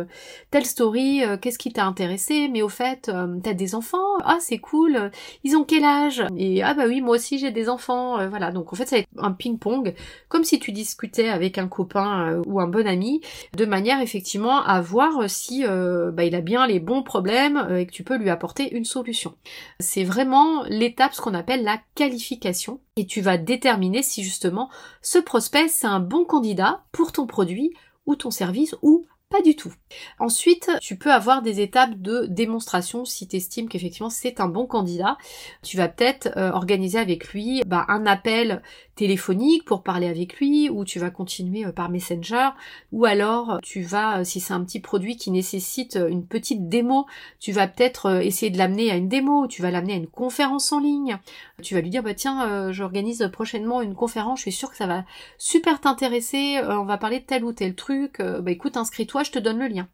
telle 0.50 0.66
story, 0.66 1.22
qu'est-ce 1.42 1.60
qui 1.60 1.72
t'a 1.72 1.86
intéressé 1.86 2.50
Mais 2.52 2.62
au 2.62 2.70
fait, 2.70 3.12
tu 3.44 3.50
as 3.50 3.54
des 3.54 3.76
enfants 3.76 4.18
Ah, 4.24 4.38
c'est 4.40 4.58
cool. 4.58 5.12
Ils 5.44 5.56
ont 5.56 5.64
quel 5.64 5.84
âge 5.84 6.24
Et 6.38 6.64
ah 6.64 6.74
bah 6.74 6.86
oui, 6.88 7.02
moi 7.02 7.16
aussi 7.16 7.38
j'ai 7.38 7.52
des 7.52 7.70
enfants. 7.70 8.28
voilà. 8.28 8.52
Donc 8.52 8.74
en 8.74 8.76
fait, 8.76 8.86
ça 8.86 8.96
va 8.96 9.02
être 9.02 9.10
un 9.18 9.32
ping-pong 9.32 9.94
comme 10.30 10.44
si 10.44 10.60
tu 10.60 10.72
discutais 10.72 11.30
avec 11.30 11.58
un 11.58 11.68
copain 11.68 12.42
ou 12.48 12.60
un 12.60 12.68
bon 12.68 12.88
ami 12.88 13.22
de 13.56 13.66
manière 13.66 14.02
effectivement 14.02 14.64
à 14.64 14.82
voir 14.82 15.30
si 15.30 15.65
euh, 15.66 16.12
bah, 16.12 16.24
il 16.24 16.36
a 16.36 16.42
bien 16.42 16.68
les 16.68 16.80
bons 16.80 17.04
problèmes 17.04 17.58
euh, 17.58 17.80
et 17.80 17.86
que 17.86 17.92
tu 17.92 18.04
peux 18.04 18.18
lui 18.18 18.30
apporter 18.30 18.76
une 18.76 18.86
solution. 18.86 19.36
C'est 19.80 20.04
vraiment 20.04 20.64
l'étape, 20.64 21.14
ce 21.14 21.22
qu'on 21.22 21.34
appelle 21.34 21.64
la 21.64 21.80
qualification, 21.96 22.80
et 22.96 23.06
tu 23.06 23.22
vas 23.22 23.38
déterminer 23.38 24.04
si 24.04 24.24
justement 24.24 24.70
ce 25.02 25.20
prospect 25.20 25.68
c'est 25.68 25.88
un 25.88 26.00
bon 26.00 26.26
candidat 26.26 26.84
pour 26.92 27.12
ton 27.12 27.28
produit 27.28 27.74
ou 28.06 28.16
ton 28.16 28.32
service 28.32 28.76
ou 28.82 29.06
pas 29.30 29.42
du 29.42 29.56
tout. 29.56 29.74
Ensuite, 30.20 30.70
tu 30.82 30.98
peux 30.98 31.12
avoir 31.12 31.42
des 31.42 31.60
étapes 31.60 31.96
de 31.96 32.28
démonstration 32.28 33.06
si 33.06 33.28
tu 33.28 33.38
estimes 33.38 33.68
qu'effectivement 33.68 34.12
c'est 34.12 34.40
un 34.40 34.48
bon 34.48 34.68
candidat. 34.68 35.18
Tu 35.64 35.78
vas 35.78 35.88
peut-être 35.88 36.30
euh, 36.38 36.52
organiser 36.52 37.00
avec 37.00 37.34
lui 37.34 37.64
bah, 37.66 37.86
un 37.88 38.06
appel 38.06 38.62
téléphonique 38.96 39.66
pour 39.66 39.84
parler 39.84 40.08
avec 40.08 40.40
lui 40.40 40.70
ou 40.70 40.86
tu 40.86 41.00
vas 41.00 41.10
continuer 41.10 41.66
euh, 41.66 41.72
par 41.72 41.90
Messenger 41.90 42.50
ou 42.92 43.06
alors 43.06 43.60
tu 43.62 43.82
vas, 43.82 44.20
euh, 44.20 44.24
si 44.24 44.40
c'est 44.40 44.54
un 44.54 44.64
petit 44.64 44.80
produit 44.80 45.18
qui 45.18 45.32
nécessite 45.32 45.98
une 46.10 46.26
petite 46.26 46.68
démo, 46.70 47.06
tu 47.40 47.52
vas 47.52 47.68
peut-être 47.68 48.22
essayer 48.22 48.52
de 48.52 48.58
l'amener 48.58 48.92
à 48.92 48.96
une 48.96 49.10
démo, 49.10 49.48
tu 49.48 49.62
vas 49.62 49.72
l'amener 49.72 49.94
à 49.94 49.98
une 49.98 50.08
conférence 50.08 50.72
en 50.72 50.80
ligne. 50.80 51.18
Tu 51.62 51.74
vas 51.74 51.82
lui 51.82 51.90
dire 51.90 52.04
bah 52.04 52.14
tiens, 52.14 52.72
j'organise 52.72 53.30
prochainement 53.32 53.82
une 53.82 53.96
conférence, 53.96 54.40
je 54.40 54.44
suis 54.44 54.52
sûre 54.52 54.70
que 54.70 54.78
ça 54.78 54.88
va 54.88 55.06
super 55.38 55.80
t'intéresser, 55.80 56.60
on 56.68 56.86
va 56.86 56.98
parler 56.98 57.20
de 57.20 57.26
tel 57.26 57.44
ou 57.44 57.54
tel 57.54 57.76
truc, 57.76 58.20
bah 58.20 58.52
écoute, 58.52 58.78
inscris-toi 58.78 59.24
je 59.24 59.32
te 59.32 59.40
donne 59.40 59.60
le 59.60 59.68
lien. 59.68 59.88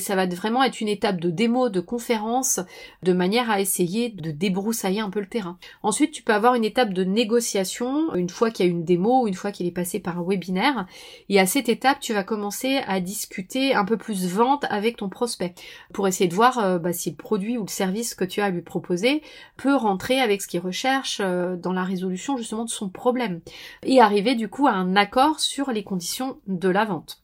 Ça 0.00 0.16
va 0.16 0.26
vraiment 0.26 0.64
être 0.64 0.80
une 0.80 0.88
étape 0.88 1.20
de 1.20 1.30
démo, 1.30 1.68
de 1.68 1.78
conférence, 1.78 2.58
de 3.04 3.12
manière 3.12 3.48
à 3.48 3.60
essayer 3.60 4.10
de 4.10 4.32
débroussailler 4.32 5.00
un 5.00 5.08
peu 5.08 5.20
le 5.20 5.28
terrain. 5.28 5.56
Ensuite, 5.84 6.10
tu 6.10 6.24
peux 6.24 6.32
avoir 6.32 6.56
une 6.56 6.64
étape 6.64 6.92
de 6.92 7.04
négociation, 7.04 8.12
une 8.16 8.28
fois 8.28 8.50
qu'il 8.50 8.66
y 8.66 8.68
a 8.68 8.72
une 8.72 8.84
démo, 8.84 9.28
une 9.28 9.34
fois 9.34 9.52
qu'il 9.52 9.68
est 9.68 9.70
passé 9.70 10.00
par 10.00 10.18
un 10.18 10.24
webinaire. 10.26 10.86
Et 11.28 11.38
à 11.38 11.46
cette 11.46 11.68
étape, 11.68 12.00
tu 12.00 12.12
vas 12.12 12.24
commencer 12.24 12.78
à 12.88 12.98
discuter 12.98 13.72
un 13.72 13.84
peu 13.84 13.96
plus 13.96 14.26
vente 14.26 14.64
avec 14.68 14.96
ton 14.96 15.08
prospect, 15.08 15.54
pour 15.92 16.08
essayer 16.08 16.28
de 16.28 16.34
voir 16.34 16.58
euh, 16.58 16.78
bah, 16.80 16.92
si 16.92 17.10
le 17.10 17.16
produit 17.16 17.56
ou 17.56 17.62
le 17.62 17.70
service 17.70 18.16
que 18.16 18.24
tu 18.24 18.40
as 18.40 18.46
à 18.46 18.50
lui 18.50 18.62
proposer 18.62 19.22
peut 19.56 19.76
rentrer 19.76 20.20
avec 20.20 20.42
ce 20.42 20.48
qu'il 20.48 20.60
recherche 20.60 21.20
euh, 21.20 21.54
dans 21.54 21.72
la 21.72 21.84
résolution 21.84 22.36
justement 22.36 22.64
de 22.64 22.70
son 22.70 22.88
problème. 22.88 23.42
Et 23.84 24.00
arriver 24.00 24.34
du 24.34 24.48
coup 24.48 24.66
à 24.66 24.72
un 24.72 24.96
accord 24.96 25.38
sur 25.38 25.70
les 25.70 25.84
conditions 25.84 26.40
de 26.48 26.68
la 26.68 26.84
vente. 26.84 27.23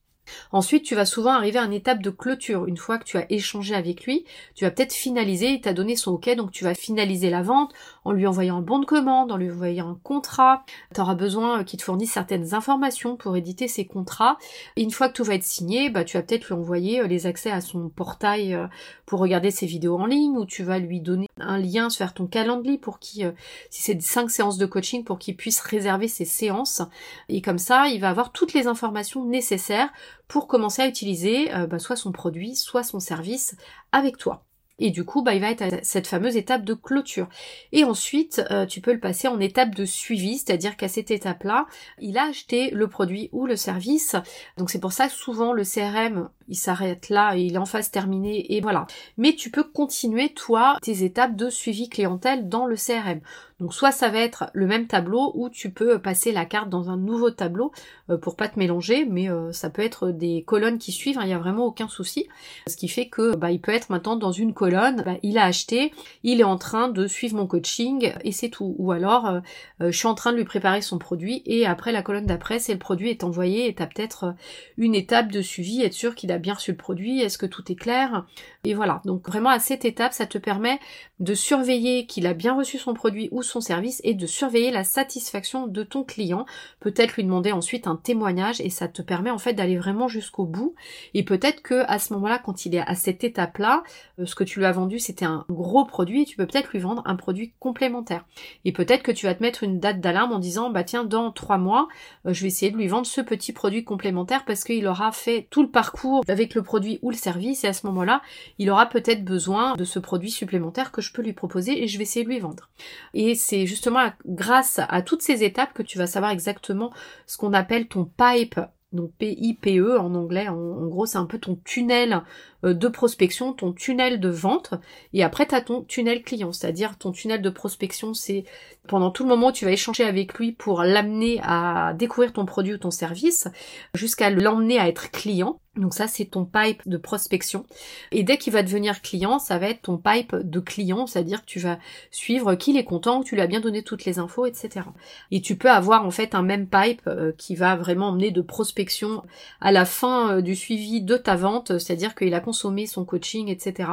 Ensuite, 0.53 0.85
tu 0.85 0.95
vas 0.95 1.05
souvent 1.05 1.33
arriver 1.33 1.59
à 1.59 1.65
une 1.65 1.73
étape 1.73 2.03
de 2.03 2.11
clôture. 2.11 2.67
Une 2.67 2.77
fois 2.77 2.99
que 2.99 3.05
tu 3.05 3.17
as 3.17 3.31
échangé 3.31 3.75
avec 3.75 4.05
lui, 4.05 4.25
tu 4.55 4.65
vas 4.65 4.71
peut-être 4.71 4.93
finaliser, 4.93 5.51
il 5.51 5.61
t'a 5.61 5.73
donné 5.73 5.97
son 5.97 6.13
OK, 6.13 6.29
donc 6.37 6.51
tu 6.51 6.65
vas 6.65 6.75
finaliser 6.75 7.31
la 7.31 7.43
vente 7.43 7.73
en 8.05 8.13
lui 8.13 8.27
envoyant 8.27 8.59
un 8.59 8.63
bon 8.63 8.79
de 8.79 8.87
commande, 8.87 9.33
en 9.33 9.37
lui 9.37 9.51
envoyant 9.51 9.91
un 9.91 9.99
contrat. 10.03 10.65
Tu 10.95 11.01
auras 11.01 11.15
besoin 11.15 11.65
qu'il 11.65 11.79
te 11.79 11.85
fournisse 11.85 12.13
certaines 12.13 12.55
informations 12.55 13.17
pour 13.17 13.37
éditer 13.37 13.69
ses 13.69 13.87
contrats. 13.87 14.39
Une 14.77 14.91
fois 14.91 15.09
que 15.09 15.15
tout 15.15 15.25
va 15.25 15.35
être 15.35 15.45
signé, 15.45 15.91
bah, 15.91 16.05
tu 16.05 16.17
vas 16.17 16.23
peut-être 16.23 16.47
lui 16.47 16.55
envoyer 16.55 17.01
euh, 17.01 17.07
les 17.07 17.27
accès 17.27 17.51
à 17.51 17.61
son 17.61 17.89
portail 17.89 18.55
euh, 18.55 18.67
pour 19.07 19.21
regarder 19.21 19.51
ses 19.51 19.67
vidéos 19.67 19.99
en 19.99 20.07
ligne, 20.07 20.37
ou 20.37 20.47
tu 20.47 20.63
vas 20.63 20.79
lui 20.79 21.01
donner 21.01 21.27
un 21.41 21.59
lien 21.59 21.89
vers 21.99 22.15
ton 22.15 22.27
calendrier 22.27 22.79
pour 22.79 22.99
qu'il, 22.99 23.27
euh, 23.27 23.33
si 23.71 23.83
c'est 23.83 24.01
cinq 24.01 24.31
séances 24.31 24.59
de 24.59 24.67
coaching, 24.67 25.05
pour 25.05 25.19
qu'il 25.19 25.37
puisse 25.37 25.61
réserver 25.61 26.09
ses 26.09 26.25
séances. 26.25 26.83
Et 27.29 27.43
comme 27.43 27.59
ça, 27.59 27.89
il 27.89 28.01
va 28.01 28.11
avoir 28.11 28.33
toutes 28.33 28.53
les 28.53 28.67
informations 28.67 29.25
nécessaires 29.25 29.91
pour 30.29 30.47
commencer 30.47 30.83
à 30.83 30.87
utiliser 30.87 31.51
bah, 31.69 31.79
soit 31.79 31.97
son 31.97 32.13
produit, 32.13 32.55
soit 32.55 32.85
son 32.85 33.01
service 33.01 33.57
avec 33.93 34.17
toi. 34.17 34.45
Et 34.81 34.91
du 34.91 35.05
coup, 35.05 35.23
bah, 35.23 35.35
il 35.35 35.41
va 35.41 35.51
être 35.51 35.63
à 35.63 35.69
cette 35.83 36.07
fameuse 36.07 36.37
étape 36.37 36.65
de 36.65 36.75
clôture. 36.75 37.29
Et 37.73 37.85
ensuite, 37.85 38.43
euh, 38.51 38.67
tu 38.67 38.81
peux 38.81 38.93
le 38.93 38.99
passer 38.99 39.29
en 39.29 39.39
étape 39.39 39.75
de 39.75 39.85
suivi, 39.85 40.39
c'est-à-dire 40.39 40.77
qu'à 40.77 40.89
cette 40.89 41.11
étape-là, 41.11 41.67
il 42.01 42.19
a 42.19 42.25
acheté 42.25 42.71
le 42.71 42.89
produit 42.89 43.29
ou 43.33 43.47
le 43.47 43.57
service. 43.57 44.17
Donc 44.57 44.71
c'est 44.71 44.81
pour 44.81 44.93
ça 44.93 45.07
que 45.07 45.13
souvent 45.13 45.53
le 45.53 45.63
CRM, 45.63 46.31
il 46.49 46.57
s'arrête 46.57 47.11
là 47.11 47.37
et 47.37 47.43
il 47.43 47.55
est 47.55 47.59
en 47.59 47.67
phase 47.67 47.91
terminée 47.91 48.57
et 48.57 48.61
voilà. 48.61 48.87
Mais 49.17 49.35
tu 49.35 49.51
peux 49.51 49.65
continuer, 49.65 50.31
toi, 50.31 50.79
tes 50.83 51.05
étapes 51.05 51.37
de 51.37 51.51
suivi 51.51 51.89
clientèle 51.89 52.49
dans 52.49 52.67
le 52.67 52.77
CRM. 52.77 53.21
Donc 53.61 53.75
soit 53.75 53.93
ça 53.93 54.09
va 54.09 54.19
être 54.19 54.51
le 54.55 54.67
même 54.67 54.87
tableau 54.87 55.33
ou 55.35 55.51
tu 55.51 55.71
peux 55.71 55.99
passer 55.99 56.33
la 56.33 56.47
carte 56.47 56.71
dans 56.71 56.89
un 56.89 56.97
nouveau 56.97 57.31
tableau 57.31 57.73
euh, 58.09 58.17
pour 58.17 58.35
pas 58.35 58.49
te 58.49 58.59
mélanger, 58.59 59.05
mais 59.05 59.29
euh, 59.29 59.53
ça 59.53 59.69
peut 59.69 59.83
être 59.83 60.11
des 60.11 60.43
colonnes 60.47 60.79
qui 60.79 60.93
suivent, 60.93 61.19
hein, 61.19 61.25
il 61.25 61.29
n'y 61.29 61.35
a 61.35 61.39
vraiment 61.39 61.67
aucun 61.67 61.89
souci. 61.89 62.27
Ce 62.67 62.77
qui 62.77 62.89
fait 62.89 63.09
que 63.09 63.37
bah, 63.37 63.51
il 63.51 63.61
peut 63.61 63.73
être 63.73 63.91
maintenant 63.91 64.17
dans 64.17 64.33
une 64.33 64.55
colonne, 64.55 65.03
bah, 65.05 65.17
il 65.23 65.37
a 65.37 65.45
acheté, 65.45 65.93
il 66.23 66.41
est 66.41 66.45
en 66.45 66.57
train 66.57 66.89
de 66.89 67.07
suivre 67.07 67.37
mon 67.37 67.47
coaching 67.47 68.13
et 68.25 68.33
c'est 68.33 68.49
tout. 68.49 68.75
Ou 68.79 68.93
alors 68.93 69.27
euh, 69.27 69.41
je 69.81 69.97
suis 69.97 70.09
en 70.09 70.15
train 70.15 70.33
de 70.33 70.39
lui 70.39 70.45
préparer 70.45 70.81
son 70.81 70.99
produit 70.99 71.43
et 71.45 71.67
après 71.67 71.93
la 71.93 72.03
colonne 72.03 72.27
d'après 72.27 72.59
c'est 72.59 72.73
le 72.73 72.79
produit 72.79 73.11
est 73.11 73.25
envoyé 73.25 73.69
et 73.69 73.75
tu 73.75 73.85
peut-être 73.91 74.35
une 74.79 74.95
étape 74.95 75.33
de 75.33 75.43
suivi, 75.43 75.83
être 75.83 75.93
sûr 75.93 76.15
qu'il 76.15 76.33
a 76.33 76.39
bien 76.39 76.55
reçu 76.55 76.71
le 76.71 76.77
produit, 76.77 77.21
est-ce 77.21 77.39
que 77.39 77.47
tout 77.47 77.71
est 77.71 77.75
clair? 77.75 78.25
Et 78.65 78.75
voilà, 78.75 79.03
donc 79.05 79.27
vraiment 79.29 79.51
à 79.51 79.59
cette 79.59 79.85
étape 79.85 80.13
ça 80.13 80.27
te 80.27 80.39
permet 80.39 80.79
de 81.19 81.35
surveiller 81.35 82.07
qu'il 82.07 82.27
a 82.27 82.35
bien 82.35 82.55
reçu 82.55 82.79
son 82.79 82.95
produit 82.95 83.29
ou 83.33 83.43
son 83.43 83.50
service 83.59 84.01
et 84.05 84.15
de 84.15 84.27
surveiller 84.27 84.71
la 84.71 84.85
satisfaction 84.85 85.67
de 85.67 85.83
ton 85.83 86.05
client. 86.05 86.47
Peut-être 86.79 87.17
lui 87.17 87.25
demander 87.25 87.51
ensuite 87.51 87.89
un 87.89 87.97
témoignage 87.97 88.61
et 88.61 88.71
ça 88.71 88.87
te 88.87 89.03
permet 89.03 89.31
en 89.31 89.39
fait 89.39 89.55
d'aller 89.55 89.77
vraiment 89.77 90.07
jusqu'au 90.07 90.45
bout. 90.45 90.77
Et 91.15 91.25
peut-être 91.25 91.63
que 91.63 91.83
à 91.89 91.99
ce 91.99 92.13
moment-là, 92.13 92.39
quand 92.39 92.65
il 92.67 92.77
est 92.77 92.87
à 92.87 92.95
cette 92.95 93.25
étape-là, 93.25 93.83
euh, 94.21 94.27
ce 94.27 94.37
que 94.37 94.45
tu 94.45 94.61
lui 94.61 94.67
as 94.67 94.73
vendu 94.73 95.01
c'était 95.01 95.25
un 95.25 95.45
gros 95.51 95.85
produit 95.85 96.23
et 96.23 96.25
tu 96.25 96.37
peux 96.37 96.47
peut-être 96.47 96.71
lui 96.71 96.79
vendre 96.79 97.03
un 97.07 97.17
produit 97.17 97.53
complémentaire. 97.59 98.25
Et 98.65 98.73
peut-être 98.73 99.03
que 99.03 99.13
tu 99.13 99.27
vas 99.27 99.35
te 99.35 99.43
mettre 99.43 99.65
une 99.65 99.81
date 99.81 100.01
d'alarme 100.01 100.33
en 100.33 100.39
disant 100.39 100.71
bah 100.71 100.85
tiens 100.85 101.05
dans 101.05 101.33
trois 101.33 101.59
mois 101.59 101.89
euh, 102.27 102.33
je 102.33 102.43
vais 102.43 102.49
essayer 102.49 102.71
de 102.71 102.77
lui 102.77 102.87
vendre 102.87 103.07
ce 103.07 103.21
petit 103.21 103.53
produit 103.53 103.83
complémentaire 103.83 104.45
parce 104.45 104.65
qu'il 104.65 104.87
aura 104.87 105.11
fait 105.13 105.49
tout 105.51 105.63
le 105.63 105.71
parcours 105.71 106.23
avec 106.29 106.55
le 106.55 106.63
produit 106.63 106.99
ou 107.03 107.11
le 107.11 107.17
service 107.17 107.65
et 107.65 107.69
à 107.69 107.73
ce 107.73 107.87
moment-là 107.87 108.23
il 108.59 108.71
aura 108.71 108.87
peut-être 108.87 109.25
besoin 109.25 109.75
de 109.75 109.85
ce 109.85 109.99
produit 109.99 110.31
supplémentaire 110.31 110.93
que 110.93 111.01
je 111.01 111.13
peux 111.13 111.23
lui 111.23 111.33
proposer 111.33 111.83
et 111.83 111.89
je 111.89 111.97
vais 111.97 112.03
essayer 112.03 112.25
de 112.25 112.31
lui 112.31 112.41
vendre. 112.41 112.69
Et 113.15 113.35
c'est 113.41 113.67
justement 113.67 114.11
grâce 114.27 114.81
à 114.89 115.03
toutes 115.03 115.23
ces 115.23 115.43
étapes 115.45 115.73
que 115.73 115.83
tu 115.83 115.99
vas 115.99 116.07
savoir 116.07 116.31
exactement 116.31 116.93
ce 117.27 117.37
qu'on 117.37 117.53
appelle 117.53 117.89
ton 117.89 118.05
pipe. 118.05 118.61
Donc 118.93 119.13
P-I-P-E 119.19 119.99
en 119.99 120.15
anglais, 120.15 120.49
en, 120.49 120.87
gros 120.87 121.07
c'est 121.07 121.19
un 121.19 121.27
peu 121.27 121.39
ton 121.39 121.57
tunnel 121.65 122.23
de 122.63 122.89
prospection, 122.89 123.53
ton 123.53 123.73
tunnel 123.73 124.21
de 124.21 124.29
vente, 124.29 124.75
et 125.13 125.23
après 125.23 125.47
tu 125.47 125.55
as 125.55 125.61
ton 125.61 125.83
tunnel 125.83 126.23
client, 126.23 126.53
c'est-à-dire 126.53 126.99
ton 126.99 127.13
tunnel 127.13 127.43
de 127.43 127.51
prospection, 127.51 128.15
c'est 128.15 128.45
pendant 128.87 129.11
tout 129.11 129.23
le 129.23 129.29
moment 129.29 129.49
où 129.49 129.53
tu 129.53 129.65
vas 129.65 129.73
échanger 129.73 130.05
avec 130.05 130.35
lui 130.35 130.53
pour 130.53 130.83
l'amener 130.83 131.41
à 131.43 131.95
découvrir 131.95 132.33
ton 132.33 132.45
produit 132.45 132.75
ou 132.75 132.79
ton 132.79 132.91
service, 132.91 133.49
jusqu'à 133.95 134.31
l'emmener 134.31 134.79
à 134.79 134.89
être 134.89 135.11
client. 135.11 135.61
Donc 135.77 135.95
ça, 135.95 136.09
c'est 136.09 136.25
ton 136.25 136.45
pipe 136.45 136.83
de 136.87 136.97
prospection. 136.97 137.65
Et 138.11 138.25
dès 138.25 138.39
qu'il 138.39 138.53
va 138.53 138.65
devenir 138.65 139.03
client, 139.03 139.39
ça 139.39 139.57
va 139.59 139.69
être 139.69 139.83
ton 139.83 139.99
pipe 139.99 140.35
de 140.35 140.59
client, 140.59 141.07
c'est-à-dire 141.07 141.43
que 141.43 141.47
tu 141.47 141.61
vas 141.61 141.79
suivre 142.11 142.57
qu'il 142.57 142.77
est 142.77 142.85
content, 142.85 143.23
que 143.23 143.29
tu 143.29 143.37
lui 143.37 143.43
as 143.43 143.47
bien 143.47 143.61
donné 143.61 143.85
toutes 143.85 144.05
les 144.05 144.19
infos, 144.19 144.47
etc. 144.47 144.87
Et 145.31 145.41
tu 145.41 145.57
peux 145.57 145.71
avoir 145.71 146.05
en 146.05 146.11
fait 146.11 146.35
un 146.35 146.43
même 146.43 146.67
pipe 146.67 147.03
euh, 147.07 147.33
qui 147.39 147.55
va 147.55 147.77
vraiment 147.77 148.09
emmener 148.09 148.33
de 148.33 148.43
prospection 148.43 149.23
à 149.61 149.71
la 149.71 149.85
fin 149.85 150.39
euh, 150.39 150.41
du 150.41 150.57
suivi 150.57 151.03
de 151.03 151.17
ta 151.17 151.37
vente, 151.37 151.79
c'est-à-dire 151.79 152.17
qu'il 152.17 152.35
a 152.35 152.41
consommer 152.51 152.87
son 152.87 153.05
coaching, 153.05 153.49
etc. 153.49 153.89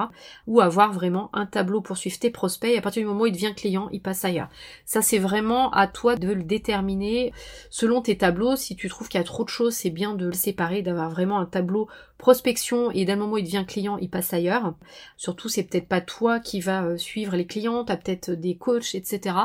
Ou 0.48 0.62
avoir 0.62 0.92
vraiment 0.92 1.30
un 1.34 1.46
tableau 1.46 1.80
pour 1.80 1.96
suivre 1.96 2.18
tes 2.18 2.32
prospects 2.32 2.72
et 2.72 2.78
à 2.80 2.82
partir 2.82 3.04
du 3.04 3.08
moment 3.08 3.22
où 3.22 3.26
il 3.28 3.32
devient 3.32 3.54
client, 3.56 3.88
il 3.92 4.02
passe 4.02 4.26
ailleurs. 4.26 4.50
Ça 4.84 5.04
c'est 5.04 5.20
vraiment 5.20 5.70
à 5.70 5.86
toi 5.86 6.16
de 6.16 6.32
le 6.32 6.42
déterminer 6.42 7.34
selon 7.70 8.02
tes 8.02 8.18
tableaux. 8.18 8.56
Si 8.56 8.76
tu 8.76 8.90
trouves 8.90 9.10
qu'il 9.10 9.20
y 9.20 9.22
a 9.22 9.26
trop 9.26 9.44
de 9.44 9.50
choses, 9.50 9.76
c'est 9.76 9.92
bien 9.92 10.16
de 10.16 10.26
le 10.26 10.34
séparer, 10.34 10.82
d'avoir 10.82 11.12
vraiment 11.12 11.38
un 11.38 11.46
tableau 11.46 11.88
prospection 12.18 12.90
et 12.90 13.06
d'un 13.06 13.16
moment 13.16 13.34
où 13.34 13.38
il 13.38 13.44
devient 13.44 13.66
client, 13.68 13.98
il 13.98 14.10
passe 14.10 14.34
ailleurs. 14.34 14.74
Surtout 15.18 15.50
c'est 15.50 15.64
peut-être 15.64 15.88
pas 15.88 16.02
toi 16.02 16.40
qui 16.40 16.60
va 16.60 16.84
euh, 16.84 16.98
suivre 16.98 17.36
les 17.36 17.46
clients, 17.46 17.86
tu 17.86 17.92
as 17.92 17.98
peut-être 17.98 18.32
des 18.32 18.56
coachs, 18.56 18.96
etc. 18.96 19.36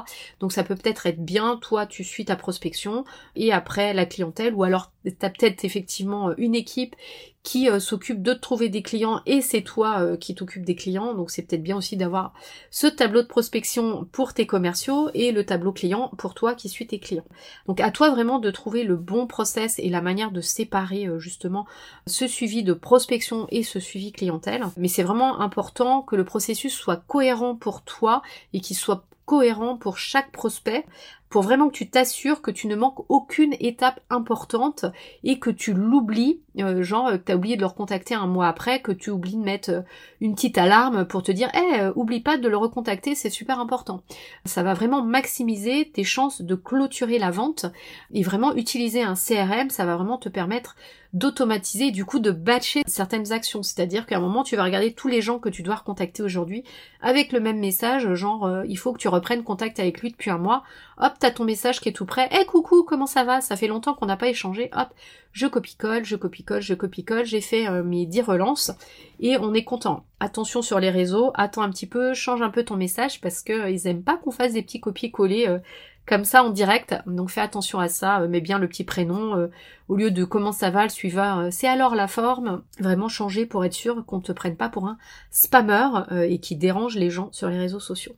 Donc 0.41 0.53
ça 0.53 0.65
peut 0.65 0.75
peut-être 0.75 1.05
être 1.05 1.23
bien, 1.23 1.59
toi 1.61 1.85
tu 1.85 2.03
suis 2.03 2.25
ta 2.25 2.37
prospection 2.37 3.05
et 3.37 3.53
après 3.53 3.93
la 3.93 4.07
clientèle 4.07 4.55
ou 4.55 4.65
alors 4.65 4.91
tu 5.05 5.15
as 5.21 5.29
peut-être 5.29 5.67
effectivement 5.67 6.31
euh, 6.31 6.35
une 6.39 6.55
équipe 6.55 6.97
qui 7.43 7.69
euh, 7.69 7.81
s'occupe 7.81 8.23
de 8.23 8.35
trouver 8.35 8.69
des 8.69 8.83
clients 8.83 9.21
et 9.27 9.41
c'est 9.41 9.63
toi 9.63 10.01
euh, 10.01 10.17
qui 10.17 10.35
t'occupes 10.35 10.65
des 10.65 10.77
clients. 10.77 11.15
Donc 11.15 11.31
c'est 11.31 11.43
peut-être 11.43 11.63
bien 11.63 11.77
aussi 11.77 11.97
d'avoir 11.97 12.33
ce 12.71 12.87
tableau 12.87 13.23
de 13.23 13.27
prospection 13.27 14.07
pour 14.13 14.33
tes 14.33 14.47
commerciaux 14.47 15.11
et 15.15 15.33
le 15.33 15.45
tableau 15.45 15.73
client 15.73 16.11
pour 16.19 16.35
toi 16.35 16.55
qui 16.55 16.69
suis 16.69 16.87
tes 16.87 17.01
clients. 17.01 17.27
Donc 17.67 17.81
à 17.81 17.91
toi 17.91 18.11
vraiment 18.11 18.39
de 18.39 18.51
trouver 18.51 18.85
le 18.85 18.97
bon 18.97 19.27
process 19.27 19.79
et 19.79 19.89
la 19.89 20.03
manière 20.03 20.31
de 20.31 20.41
séparer 20.41 21.07
euh, 21.07 21.19
justement 21.19 21.67
ce 22.07 22.27
suivi 22.27 22.63
de 22.63 22.75
prospection 22.75 23.47
et 23.51 23.65
ce 23.65 23.81
suivi 23.81 24.13
clientèle. 24.13 24.65
Mais 24.77 24.89
c'est 24.89 25.03
vraiment 25.03 25.41
important 25.41 26.03
que 26.03 26.17
le 26.17 26.25
processus 26.25 26.75
soit 26.75 27.03
cohérent 27.09 27.57
pour 27.57 27.83
toi 27.83 28.23
et 28.53 28.61
qu'il 28.61 28.77
soit 28.77 29.05
cohérent 29.25 29.77
pour 29.77 29.99
chaque 29.99 30.31
prospect 30.33 30.85
pour 31.33 31.41
vraiment 31.41 31.71
que 31.71 31.75
tu 31.75 31.89
t'assures 31.89 32.43
que 32.43 32.51
tu 32.51 32.67
ne 32.67 32.77
manques 32.77 33.07
aucune 33.09 33.55
étape 33.59 34.01
importante 34.11 34.85
et 35.25 35.39
que 35.39 35.49
tu 35.49 35.73
l'oublies, 35.73 36.43
euh, 36.59 36.83
genre 36.83 37.11
que 37.13 37.17
tu 37.17 37.33
as 37.33 37.37
oublié 37.37 37.57
de 37.57 37.63
le 37.63 37.67
recontacter 37.67 38.15
un 38.15 38.27
mois 38.27 38.49
après, 38.49 38.83
que 38.83 38.93
tu 38.93 39.09
oublies 39.09 39.37
de 39.37 39.43
mettre 39.43 39.71
euh, 39.71 39.81
une 40.21 40.35
petite 40.35 40.59
alarme 40.59 41.07
pour 41.07 41.23
te 41.23 41.33
dire 41.33 41.51
Eh, 41.55 41.81
euh, 41.81 41.93
oublie 41.97 42.21
pas 42.21 42.37
de 42.37 42.47
le 42.49 42.59
recontacter, 42.59 43.15
c'est 43.15 43.31
super 43.31 43.61
important. 43.61 44.03
Ça 44.45 44.63
va 44.63 44.75
vraiment 44.75 45.03
maximiser 45.03 45.91
tes 45.91 46.05
chances 46.05 46.43
de 46.43 46.55
clôturer 46.55 47.19
la 47.19 47.31
vente 47.31 47.65
et 48.13 48.23
vraiment 48.23 48.55
utiliser 48.55 49.03
un 49.03 49.15
CRM, 49.15 49.71
ça 49.71 49.87
va 49.87 49.97
vraiment 49.97 50.19
te 50.19 50.29
permettre 50.29 50.77
d'automatiser 51.13 51.91
du 51.91 52.05
coup 52.05 52.19
de 52.19 52.31
batcher 52.31 52.83
certaines 52.87 53.33
actions. 53.33 53.63
C'est-à-dire 53.63 54.07
qu'à 54.07 54.17
un 54.17 54.21
moment, 54.21 54.45
tu 54.45 54.57
vas 54.57 54.65
regarder 54.65 54.95
tous 54.95 55.09
les 55.09 55.21
gens 55.21 55.39
que 55.39 55.49
tu 55.49 55.63
dois 55.63 55.77
recontacter 55.77 56.23
aujourd'hui 56.23 56.65
avec 57.01 57.33
le 57.33 57.41
même 57.41 57.59
message, 57.59 58.15
genre 58.15 58.47
euh, 58.47 58.63
il 58.67 58.79
faut 58.79 58.93
que 58.93 58.99
tu 58.99 59.09
reprennes 59.09 59.45
contact 59.45 59.79
avec 59.79 60.01
lui 60.01 60.11
depuis 60.11 60.31
un 60.31 60.39
mois. 60.39 60.63
Hop, 61.05 61.15
t'as 61.19 61.33
ton 61.33 61.43
message 61.43 61.81
qui 61.81 61.89
est 61.89 61.93
tout 61.93 62.07
prêt. 62.07 62.29
Eh 62.31 62.45
coucou, 62.47 62.85
comment 62.85 63.07
ça 63.07 63.25
va? 63.25 63.41
Ça 63.41 63.57
fait 63.57 63.67
longtemps 63.67 63.93
qu'on 63.93 64.07
n'a 64.07 64.17
pas 64.17 64.29
échangé. 64.29 64.71
Hop, 64.73 64.87
je 65.33 65.49
copie-colle, 65.49 66.05
je 66.05 66.15
copie-colle, 66.15 66.63
je 66.63 66.75
copie-colle. 66.75 67.25
J'ai 67.25 67.41
fait 67.41 67.67
euh, 67.67 67.83
mes 67.83 68.07
10 68.07 68.23
relances 68.23 68.71
et 69.19 69.37
on 69.37 69.53
est 69.53 69.65
content. 69.65 70.05
Attention 70.21 70.63
sur 70.63 70.79
les 70.79 70.91
réseaux, 70.91 71.33
attends 71.35 71.63
un 71.63 71.71
petit 71.71 71.89
peu, 71.89 72.15
change 72.15 72.41
un 72.41 72.51
peu 72.51 72.65
ton 72.65 72.77
message 72.77 73.21
parce 73.21 73.43
que 73.43 73.53
euh, 73.53 73.89
aiment 73.89 74.05
pas 74.05 74.17
qu'on 74.17 74.31
fasse 74.31 74.53
des 74.53 74.63
petits 74.63 74.79
copier-coller 74.79 75.59
comme 76.07 76.25
ça 76.25 76.43
en 76.43 76.51
direct. 76.51 76.95
Donc 77.07 77.31
fais 77.31 77.41
attention 77.41 77.79
à 77.79 77.89
ça, 77.89 78.27
mets 78.27 78.41
bien 78.41 78.59
le 78.59 78.69
petit 78.69 78.85
prénom, 78.85 79.49
au 79.93 79.97
lieu 79.97 80.11
de 80.11 80.25
comment 80.25 80.53
ça 80.53 80.71
va, 80.71 80.85
le 80.85 80.89
suivant, 80.89 81.41
euh, 81.41 81.49
c'est 81.51 81.69
alors 81.69 81.95
la 81.95 82.09
forme, 82.09 82.63
vraiment 82.79 83.09
changer 83.09 83.45
pour 83.45 83.63
être 83.65 83.75
sûr 83.75 84.05
qu'on 84.07 84.17
ne 84.17 84.23
te 84.23 84.33
prenne 84.33 84.57
pas 84.57 84.71
pour 84.71 84.87
un 84.87 84.97
spammer 85.31 85.87
euh, 86.13 86.23
et 86.23 86.39
qui 86.39 86.57
dérange 86.57 86.97
les 86.97 87.11
gens 87.11 87.29
sur 87.31 87.49
les 87.51 87.59
réseaux 87.59 87.79
sociaux. 87.79 88.15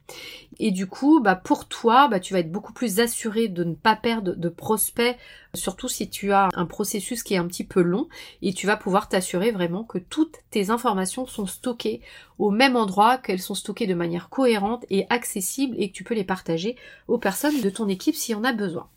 Et 0.61 0.71
du 0.71 0.87
coup, 0.87 1.21
bah 1.21 1.35
pour 1.35 1.67
toi, 1.67 2.07
bah 2.07 2.21
tu 2.21 2.33
vas 2.33 2.39
être 2.39 2.53
beaucoup 2.53 2.73
plus 2.73 3.01
assuré 3.01 3.49
de 3.49 3.65
ne 3.65 3.75
pas 3.75 3.97
perdre 3.97 4.35
de 4.37 4.49
prospects, 4.49 5.17
surtout 5.55 5.89
si 5.89 6.09
tu 6.09 6.33
as 6.33 6.49
un 6.55 6.67
processus 6.67 7.23
qui 7.23 7.35
est 7.35 7.39
un 7.39 7.47
petit 7.47 7.65
peu 7.65 7.81
long, 7.81 8.09
et 8.43 8.53
tu 8.53 8.67
vas 8.67 8.77
pouvoir 8.77 9.09
t'assurer 9.09 9.51
vraiment 9.51 9.85
que 9.85 9.99
toutes 9.99 10.39
tes 10.51 10.71
informations 10.71 11.27
sont 11.27 11.47
stockées 11.47 12.01
au 12.39 12.51
même 12.51 12.77
endroit, 12.77 13.19
qu'elles 13.19 13.41
sont 13.41 13.55
stockées 13.55 13.87
de 13.87 13.95
manière 13.95 14.29
cohérente 14.29 14.85
et 14.91 15.07
accessible 15.11 15.77
et 15.79 15.91
que 15.91 15.95
tu 15.95 16.05
peux 16.05 16.15
les 16.15 16.25
partager 16.25 16.77
aux 17.09 17.19
personnes 17.19 17.61
de 17.61 17.71
ton 17.71 17.89
équipe 17.89 18.15
s'il 18.15 18.35
y 18.35 18.39
en 18.39 18.45
a 18.45 18.53
besoin. 18.53 18.89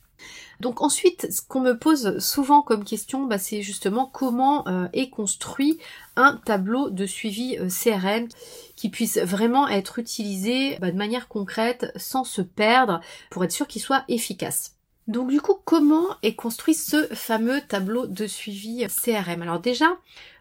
Donc 0.60 0.82
ensuite, 0.82 1.32
ce 1.32 1.42
qu'on 1.42 1.62
me 1.62 1.78
pose 1.78 2.18
souvent 2.20 2.62
comme 2.62 2.84
question, 2.84 3.26
bah, 3.26 3.38
c'est 3.38 3.62
justement 3.62 4.10
comment 4.12 4.68
euh, 4.68 4.88
est 4.94 5.10
construit 5.10 5.78
un 6.16 6.40
tableau 6.46 6.90
de 6.90 7.06
suivi 7.06 7.58
euh, 7.60 7.70
CRM 7.70 8.28
qui 8.76 8.90
puisse 8.90 9.20
vraiment 9.20 9.68
être 9.68 10.00
utilisé 10.00 10.78
bah, 10.80 10.92
de 10.92 10.98
manière 10.98 11.28
concrète 11.28 11.92
sans 11.96 12.24
se 12.24 12.42
perdre 12.42 13.02
pour 13.30 13.44
être 13.44 13.52
sûr 13.52 13.68
qu'il 13.68 13.82
soit 13.82 14.04
efficace. 14.08 14.77
Donc 15.08 15.30
du 15.30 15.40
coup, 15.40 15.58
comment 15.64 16.08
est 16.22 16.36
construit 16.36 16.74
ce 16.74 17.04
fameux 17.16 17.62
tableau 17.62 18.08
de 18.08 18.28
suivi 18.28 18.86
CRM 18.88 19.42
Alors 19.42 19.60
déjà, 19.60 19.98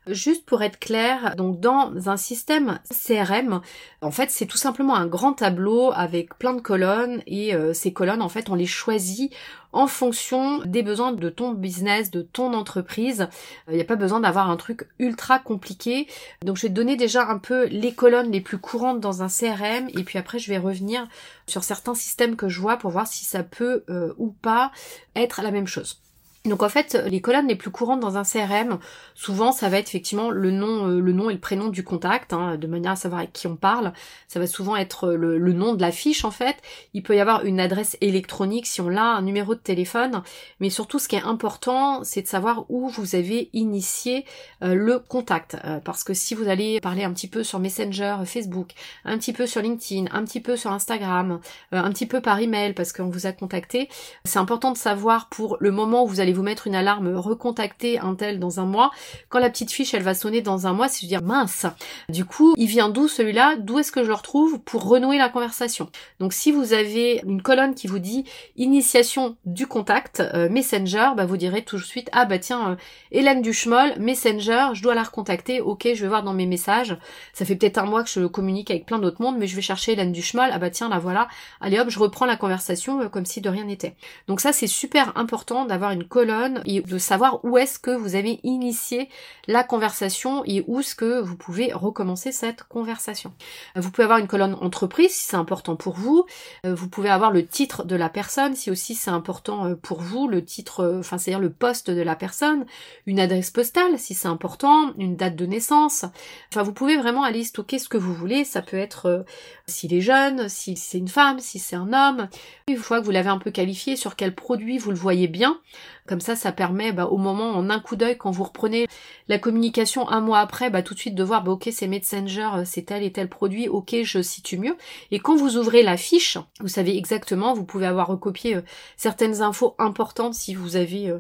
Juste 0.09 0.47
pour 0.47 0.63
être 0.63 0.79
clair, 0.79 1.35
donc 1.37 1.59
dans 1.59 2.09
un 2.09 2.17
système 2.17 2.79
CRM, 2.91 3.61
en 4.03 4.11
fait, 4.13 4.31
c'est 4.31 4.47
tout 4.47 4.57
simplement 4.57 4.95
un 4.95 5.09
grand 5.09 5.33
tableau 5.33 5.91
avec 5.93 6.39
plein 6.39 6.55
de 6.55 6.61
colonnes 6.61 7.25
et 7.27 7.57
euh, 7.57 7.75
ces 7.75 7.93
colonnes, 7.93 8.23
en 8.23 8.29
fait, 8.29 8.49
on 8.49 8.55
les 8.55 8.67
choisit 8.67 9.35
en 9.73 9.89
fonction 9.89 10.59
des 10.65 10.85
besoins 10.85 11.13
de 11.13 11.29
ton 11.29 11.53
business, 11.53 12.13
de 12.13 12.23
ton 12.23 12.55
entreprise. 12.55 13.29
Il 13.69 13.75
n'y 13.75 13.81
a 13.81 13.85
pas 13.85 13.97
besoin 13.97 14.21
d'avoir 14.21 14.49
un 14.49 14.57
truc 14.57 14.89
ultra 15.01 15.41
compliqué. 15.41 16.07
Donc 16.43 16.57
je 16.57 16.63
vais 16.63 16.69
te 16.69 16.75
donner 16.75 16.95
déjà 16.95 17.27
un 17.27 17.39
peu 17.39 17.67
les 17.67 17.93
colonnes 17.93 18.31
les 18.31 18.41
plus 18.41 18.59
courantes 18.59 19.01
dans 19.01 19.25
un 19.25 19.29
CRM 19.29 19.89
et 19.89 20.05
puis 20.05 20.19
après 20.19 20.39
je 20.39 20.49
vais 20.49 20.59
revenir 20.59 21.09
sur 21.49 21.65
certains 21.65 21.95
systèmes 21.95 22.37
que 22.37 22.49
je 22.49 22.61
vois 22.61 22.77
pour 22.77 22.93
voir 22.93 23.09
si 23.09 23.25
ça 23.25 23.43
peut 23.43 23.85
euh, 23.91 24.15
ou 24.19 24.29
pas 24.31 24.71
être 25.17 25.43
la 25.43 25.51
même 25.51 25.67
chose. 25.67 26.01
Donc 26.47 26.63
en 26.63 26.69
fait, 26.69 26.95
les 27.07 27.21
colonnes 27.21 27.49
les 27.49 27.57
plus 27.57 27.71
courantes 27.71 28.01
dans 28.01 28.17
un 28.17 28.23
CRM, 28.23 28.79
souvent 29.15 29.53
ça 29.53 29.69
va 29.69 29.79
être 29.79 29.89
effectivement 29.89 30.31
le 30.31 30.51
nom, 30.51 30.89
euh, 30.89 31.01
le 31.01 31.13
nom 31.13 31.31
et 31.31 31.35
le 31.35 31.41
prénom 31.41 31.69
du 31.69 31.83
contact, 31.85 32.33
hein, 32.33 32.57
de 32.57 32.67
manière 32.67 32.93
à 32.93 32.97
savoir 32.97 33.21
avec 33.21 33.33
qui 33.33 33.47
on 33.47 33.57
parle. 33.57 33.93
Ça 34.29 34.39
va 34.39 34.47
souvent 34.47 34.77
être 34.77 35.13
le, 35.13 35.39
nom 35.53 35.75
de 35.75 35.81
la 35.81 35.93
fiche 35.93 36.25
en 36.25 36.31
fait. 36.31 36.57
Il 36.95 37.03
peut 37.03 37.17
y 37.17 37.21
avoir 37.21 37.45
une 37.45 37.61
adresse 37.61 37.97
électronique 38.01 38.67
si 38.67 38.81
on 38.81 38.89
l'a, 38.89 39.13
un 39.13 39.23
numéro 39.23 39.55
de 39.55 39.61
téléphone, 39.61 40.23
mais 40.61 40.71
surtout 40.71 40.99
ce 40.99 41.09
qui 41.09 41.17
est 41.17 41.23
important, 41.23 42.05
c'est 42.05 42.23
de 42.23 42.29
savoir 42.29 42.65
où 42.69 42.89
vous 42.89 43.15
avez 43.15 43.51
initié 43.53 44.25
euh, 44.63 44.75
le 44.75 44.99
contact. 44.99 45.57
Euh, 45.65 45.81
parce 45.81 46.05
que 46.05 46.15
si 46.15 46.35
vous 46.35 46.49
allez 46.49 46.81
parler 46.81 47.05
un 47.05 47.13
petit 47.13 47.29
peu 47.29 47.43
sur 47.43 47.59
Messenger, 47.59 48.17
Facebook, 48.25 48.71
un 49.05 49.19
petit 49.19 49.33
peu 49.33 49.47
sur 49.47 49.63
LinkedIn, 49.63 50.07
un 50.13 50.25
petit 50.25 50.41
peu 50.41 50.57
sur 50.57 50.73
Instagram, 50.73 51.41
un 51.73 51.91
petit 51.91 52.07
peu 52.07 52.21
par 52.21 52.39
email 52.39 52.73
parce 52.75 52.93
qu'on 52.93 53.09
vous 53.09 53.27
a 53.27 53.33
contacté, 53.33 53.89
c'est 54.25 54.39
important 54.39 54.73
de 54.73 54.77
savoir 54.77 55.29
pour 55.29 55.57
le 55.61 55.71
moment 55.71 56.05
où 56.05 56.09
vous 56.09 56.21
allez 56.21 56.33
vous 56.37 56.43
mettre 56.43 56.67
une 56.67 56.75
alarme 56.75 57.17
recontacter 57.17 57.99
un 57.99 58.15
tel 58.15 58.39
dans 58.39 58.61
un 58.61 58.65
mois. 58.65 58.91
Quand 59.29 59.39
la 59.39 59.51
petite 59.51 59.73
fiche 59.73 59.95
elle 59.95 60.03
va 60.03 60.15
sonner 60.15 60.41
dans 60.41 60.67
un 60.67 60.73
mois, 60.73 60.89
c'est 60.89 61.07
dire 61.07 61.23
mince. 61.23 61.67
Du 62.09 62.25
coup, 62.25 62.55
il 62.57 62.67
vient 62.67 62.89
d'où 62.89 63.09
celui-là? 63.09 63.57
D'où 63.57 63.79
est-ce 63.79 63.93
que 63.93 64.03
je 64.03 64.09
le 64.09 64.15
retrouve? 64.15 64.61
Pour 64.61 64.89
renouer 64.89 65.19
la 65.19 65.29
conversation 65.29 65.91
Donc 66.21 66.33
si 66.33 66.53
vous 66.53 66.73
avez 66.73 67.23
une 67.27 67.43
colonne 67.43 67.75
qui 67.75 67.87
vous 67.87 67.99
dit 67.99 68.25
initiation 68.57 69.37
du 69.45 69.67
contact 69.67 70.21
euh, 70.21 70.49
Messenger, 70.49 71.11
bah 71.17 71.25
vous 71.27 71.37
direz 71.37 71.63
tout 71.63 71.77
de 71.77 71.83
suite 71.83 72.09
ah 72.13 72.25
bah 72.25 72.39
tiens 72.39 72.71
euh, 72.71 72.77
Hélène 73.11 73.43
Duchemol 73.43 73.95
Messenger, 73.99 74.69
je 74.75 74.83
dois 74.83 74.95
la 74.95 75.03
recontacter. 75.03 75.61
Ok, 75.61 75.89
je 75.95 76.03
vais 76.03 76.09
voir 76.09 76.23
dans 76.23 76.35
mes 76.35 76.47
messages. 76.47 76.97
Ça 77.33 77.45
fait 77.45 77.57
peut-être 77.57 77.79
un 77.79 77.87
mois 77.87 78.03
que 78.03 78.11
je 78.11 78.27
communique 78.27 78.71
avec 78.71 78.87
plein 78.87 78.99
d'autres 78.99 79.23
mondes, 79.23 79.37
mais 79.39 79.47
je 79.47 79.57
vais 79.57 79.63
chercher 79.63 79.93
Hélène 79.93 80.13
Duchemol. 80.13 80.51
Ah 80.53 80.59
bah 80.59 80.71
tiens 80.71 80.89
la 80.89 80.99
voilà. 80.99 81.29
Allez 81.61 81.79
hop, 81.79 81.89
je 81.89 81.99
reprends 81.99 82.27
la 82.27 82.37
conversation 82.37 83.01
euh, 83.03 83.09
comme 83.09 83.27
si 83.27 83.41
de 83.41 83.49
rien 83.49 83.65
n'était. 83.65 83.97
Donc 84.29 84.41
ça 84.41 84.53
c'est 84.53 84.67
super 84.67 85.17
important 85.17 85.65
d'avoir 85.65 85.93
une 85.93 86.05
colonne 86.05 86.26
et 86.65 86.81
de 86.81 86.99
savoir 86.99 87.45
où 87.45 87.59
est-ce 87.59 87.79
que 87.79 87.91
vous 87.91 88.15
avez 88.15 88.41
initié 88.43 89.09
la 89.47 89.65
conversation 89.65 90.43
et 90.45 90.65
où 90.67 90.81
est-ce 90.81 90.95
que 90.95 91.21
vous 91.21 91.37
pouvez 91.37 91.73
recommencer 91.73 92.33
cette 92.33 92.65
conversation. 92.65 93.33
Vous 93.77 93.91
pouvez 93.91 94.05
avoir 94.05 94.19
une 94.19 94.27
colonne 94.27 94.55
entreprise 94.61 95.13
si 95.13 95.27
c'est 95.27 95.37
important 95.37 95.77
pour 95.77 95.95
vous. 95.95 96.27
Euh, 96.65 96.75
vous 96.75 96.89
pouvez 96.89 97.11
avoir 97.11 97.31
le 97.31 97.47
titre 97.47 97.85
de 97.85 97.97
la 97.97 98.09
personne 98.09 98.55
si 98.55 98.71
aussi 98.71 98.95
c'est 98.95 99.11
important 99.11 99.67
euh, 99.67 99.75
pour 99.75 100.01
vous, 100.01 100.29
le 100.29 100.45
titre, 100.45 100.81
euh, 100.81 101.01
enfin 101.01 101.19
c'est-à-dire 101.19 101.41
le 101.41 101.51
poste 101.51 101.91
de 101.91 102.03
la 102.03 102.17
personne, 102.17 102.67
une 103.07 103.21
adresse 103.21 103.51
postale 103.51 103.99
si 103.99 104.15
c'est 104.15 104.29
important, 104.29 104.93
une 104.99 105.17
date 105.17 105.37
de 105.37 105.47
naissance. 105.47 106.05
Enfin 106.51 106.63
vous 106.63 106.73
pouvez 106.73 106.97
vraiment 106.97 107.23
aller 107.23 107.45
stocker 107.45 107.79
ce 107.79 107.89
que 107.89 107.99
vous 107.99 108.15
voulez. 108.15 108.45
Ça 108.45 108.63
peut 108.63 108.77
être 108.77 109.25
s'il 109.67 109.95
est 109.95 110.01
jeune, 110.01 110.49
si 110.49 110.77
c'est 110.77 110.99
une 110.99 111.09
femme, 111.09 111.39
si 111.41 111.59
c'est 111.59 111.77
un 111.77 111.93
homme. 111.93 112.29
Une 112.69 112.77
fois 112.77 113.01
que 113.01 113.05
vous 113.05 113.11
l'avez 113.11 113.31
un 113.31 113.39
peu 113.39 113.51
qualifié, 113.51 113.97
sur 113.97 114.17
quel 114.17 114.35
produit 114.35 114.79
vous 114.79 114.91
le 114.91 114.97
voyez 114.97 115.29
bien, 115.29 115.61
comme 116.07 116.21
ça, 116.21 116.37
ça 116.37 116.53
permet 116.53 116.93
bah, 116.93 117.07
au 117.07 117.17
moment, 117.19 117.51
en 117.51 117.71
un 117.71 117.81
coup 117.81 117.97
d'œil, 117.97 118.17
quand 118.17 118.31
vous 118.31 118.45
reprenez 118.45 118.87
la 119.29 119.39
communication 119.39 120.09
un 120.09 120.21
mois 120.21 120.41
après, 120.41 120.71
bah, 120.71 120.83
tout 120.83 120.95
de 120.95 120.99
suite 120.99 121.15
de 121.15 121.23
voir, 121.23 121.43
bah, 121.45 121.53
ok, 121.53 121.69
c'est 121.73 121.87
Messenger, 121.87 122.49
euh, 122.55 122.63
c'est 122.65 122.83
tel 122.83 123.03
et 123.03 123.13
tel 123.13 123.29
produit, 123.29 123.69
ok, 123.69 123.97
je 124.03 124.23
situe 124.23 124.59
mieux. 124.59 124.77
Et 125.11 125.19
quand 125.19 125.37
vous 125.37 125.57
ouvrez 125.57 125.83
la 125.83 125.97
fiche, 125.97 126.39
vous 126.61 126.69
savez 126.69 126.97
exactement, 126.97 127.55
vous 127.55 127.65
pouvez 127.65 127.87
avoir 127.87 128.07
recopié 128.07 128.57
euh, 128.57 128.63
certaines 128.97 129.43
infos 129.43 129.75
importantes 129.79 130.35
si 130.35 130.55
vous 130.55 130.77
avez 130.77 131.09
euh, 131.11 131.19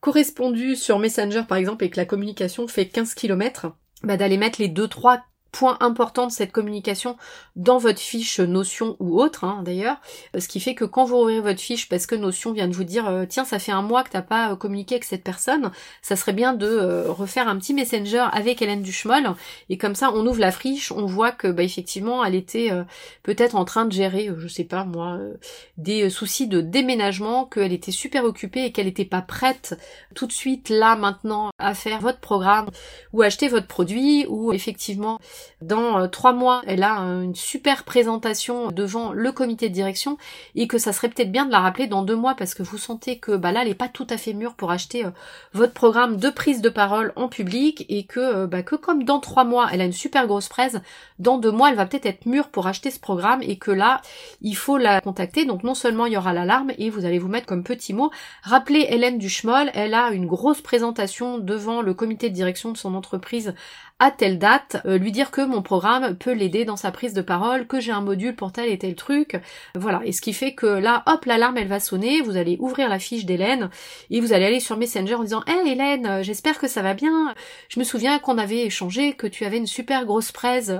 correspondu 0.00 0.76
sur 0.76 0.98
Messenger 0.98 1.42
par 1.48 1.58
exemple 1.58 1.84
et 1.84 1.90
que 1.90 1.96
la 1.96 2.06
communication 2.06 2.66
fait 2.68 2.86
15 2.86 3.14
km, 3.14 3.72
bah, 4.02 4.16
d'aller 4.16 4.38
mettre 4.38 4.60
les 4.60 4.68
deux 4.68 4.88
trois 4.88 5.22
point 5.52 5.76
important 5.80 6.26
de 6.26 6.32
cette 6.32 6.52
communication 6.52 7.16
dans 7.56 7.78
votre 7.78 7.98
fiche 7.98 8.40
Notion 8.40 8.96
ou 9.00 9.20
autre 9.20 9.44
hein, 9.44 9.62
d'ailleurs, 9.64 9.96
ce 10.38 10.48
qui 10.48 10.60
fait 10.60 10.74
que 10.74 10.84
quand 10.84 11.04
vous 11.04 11.16
ouvrez 11.16 11.40
votre 11.40 11.60
fiche 11.60 11.88
parce 11.88 12.06
que 12.06 12.14
Notion 12.14 12.52
vient 12.52 12.68
de 12.68 12.74
vous 12.74 12.84
dire 12.84 13.08
euh, 13.08 13.24
tiens 13.28 13.44
ça 13.44 13.58
fait 13.58 13.72
un 13.72 13.82
mois 13.82 14.04
que 14.04 14.10
t'as 14.10 14.22
pas 14.22 14.52
euh, 14.52 14.56
communiqué 14.56 14.96
avec 14.96 15.04
cette 15.04 15.24
personne, 15.24 15.70
ça 16.02 16.16
serait 16.16 16.32
bien 16.32 16.52
de 16.52 16.66
euh, 16.66 17.10
refaire 17.10 17.48
un 17.48 17.56
petit 17.56 17.74
messenger 17.74 18.26
avec 18.32 18.62
Hélène 18.62 18.82
Duchemol 18.82 19.34
et 19.68 19.78
comme 19.78 19.94
ça 19.94 20.10
on 20.14 20.26
ouvre 20.26 20.40
la 20.40 20.52
fiche, 20.52 20.92
on 20.92 21.06
voit 21.06 21.32
que 21.32 21.48
bah, 21.48 21.62
effectivement 21.62 22.24
elle 22.24 22.34
était 22.34 22.70
peut-être 23.22 23.56
en 23.56 23.64
train 23.64 23.84
de 23.84 23.92
gérer, 23.92 24.30
je 24.36 24.48
sais 24.48 24.64
pas 24.64 24.84
moi, 24.84 25.18
des 25.76 26.10
soucis 26.10 26.46
de 26.46 26.60
déménagement, 26.60 27.44
qu'elle 27.44 27.72
était 27.72 27.90
super 27.92 28.24
occupée 28.24 28.66
et 28.66 28.72
qu'elle 28.72 28.86
n'était 28.86 29.04
pas 29.04 29.22
prête 29.22 29.78
tout 30.14 30.26
de 30.26 30.32
suite 30.32 30.68
là 30.68 30.96
maintenant 30.96 31.50
à 31.58 31.74
faire 31.74 32.00
votre 32.00 32.20
programme 32.20 32.68
ou 33.12 33.22
acheter 33.22 33.48
votre 33.48 33.66
produit 33.66 34.26
ou 34.28 34.52
effectivement 34.52 35.18
dans 35.62 35.98
euh, 35.98 36.06
trois 36.06 36.32
mois, 36.32 36.62
elle 36.66 36.82
a 36.82 36.96
une 36.98 37.34
super 37.34 37.84
présentation 37.84 38.70
devant 38.70 39.12
le 39.12 39.32
comité 39.32 39.68
de 39.68 39.74
direction 39.74 40.16
et 40.54 40.66
que 40.66 40.78
ça 40.78 40.92
serait 40.92 41.08
peut-être 41.08 41.32
bien 41.32 41.46
de 41.46 41.50
la 41.50 41.60
rappeler 41.60 41.86
dans 41.86 42.02
deux 42.02 42.16
mois 42.16 42.34
parce 42.34 42.54
que 42.54 42.62
vous 42.62 42.78
sentez 42.78 43.18
que 43.18 43.36
bah 43.36 43.52
là, 43.52 43.62
elle 43.62 43.68
n'est 43.68 43.74
pas 43.74 43.88
tout 43.88 44.06
à 44.08 44.16
fait 44.16 44.32
mûre 44.32 44.54
pour 44.54 44.70
acheter 44.70 45.04
euh, 45.04 45.10
votre 45.52 45.72
programme 45.72 46.16
de 46.16 46.30
prise 46.30 46.60
de 46.62 46.68
parole 46.68 47.12
en 47.16 47.28
public 47.28 47.84
et 47.88 48.04
que, 48.04 48.20
euh, 48.20 48.46
bah, 48.46 48.62
que 48.62 48.76
comme 48.76 49.04
dans 49.04 49.20
trois 49.20 49.44
mois, 49.44 49.68
elle 49.72 49.80
a 49.80 49.84
une 49.84 49.92
super 49.92 50.26
grosse 50.26 50.48
presse, 50.48 50.78
dans 51.18 51.38
deux 51.38 51.52
mois, 51.52 51.70
elle 51.70 51.76
va 51.76 51.86
peut-être 51.86 52.06
être 52.06 52.26
mûre 52.26 52.48
pour 52.48 52.66
acheter 52.66 52.90
ce 52.90 53.00
programme 53.00 53.42
et 53.42 53.56
que 53.56 53.70
là, 53.70 54.00
il 54.40 54.56
faut 54.56 54.78
la 54.78 55.00
contacter. 55.00 55.44
Donc 55.44 55.62
non 55.64 55.74
seulement 55.74 56.06
il 56.06 56.14
y 56.14 56.16
aura 56.16 56.32
l'alarme 56.32 56.72
et 56.78 56.90
vous 56.90 57.04
allez 57.04 57.18
vous 57.18 57.28
mettre 57.28 57.46
comme 57.46 57.64
petit 57.64 57.92
mot, 57.92 58.10
rappelez 58.42 58.86
Hélène 58.88 59.18
Duchemol, 59.18 59.70
elle 59.74 59.94
a 59.94 60.10
une 60.12 60.26
grosse 60.26 60.60
présentation 60.60 61.38
devant 61.38 61.82
le 61.82 61.94
comité 61.94 62.30
de 62.30 62.34
direction 62.34 62.72
de 62.72 62.76
son 62.76 62.94
entreprise 62.94 63.54
à 64.00 64.10
telle 64.10 64.38
date, 64.38 64.78
euh, 64.86 64.98
lui 64.98 65.12
dire 65.12 65.30
que 65.30 65.42
mon 65.42 65.62
programme 65.62 66.16
peut 66.16 66.32
l'aider 66.32 66.64
dans 66.64 66.76
sa 66.76 66.90
prise 66.90 67.12
de 67.12 67.20
parole, 67.20 67.66
que 67.66 67.80
j'ai 67.80 67.92
un 67.92 68.00
module 68.00 68.34
pour 68.34 68.50
tel 68.50 68.70
et 68.70 68.78
tel 68.78 68.94
truc. 68.94 69.38
Voilà. 69.74 70.00
Et 70.04 70.12
ce 70.12 70.22
qui 70.22 70.32
fait 70.32 70.54
que 70.54 70.66
là, 70.66 71.02
hop, 71.06 71.26
l'alarme 71.26 71.58
elle 71.58 71.68
va 71.68 71.80
sonner, 71.80 72.22
vous 72.22 72.36
allez 72.36 72.56
ouvrir 72.60 72.88
la 72.88 72.98
fiche 72.98 73.26
d'Hélène 73.26 73.70
et 74.10 74.20
vous 74.20 74.32
allez 74.32 74.46
aller 74.46 74.60
sur 74.60 74.78
Messenger 74.78 75.14
en 75.14 75.22
disant 75.22 75.44
Hé 75.46 75.70
Hélène, 75.70 76.06
euh, 76.06 76.22
j'espère 76.22 76.58
que 76.58 76.66
ça 76.66 76.82
va 76.82 76.94
bien. 76.94 77.34
Je 77.68 77.78
me 77.78 77.84
souviens 77.84 78.18
qu'on 78.18 78.38
avait 78.38 78.64
échangé, 78.64 79.12
que 79.12 79.26
tu 79.26 79.44
avais 79.44 79.58
une 79.58 79.66
super 79.66 80.06
grosse 80.06 80.32
presse 80.32 80.72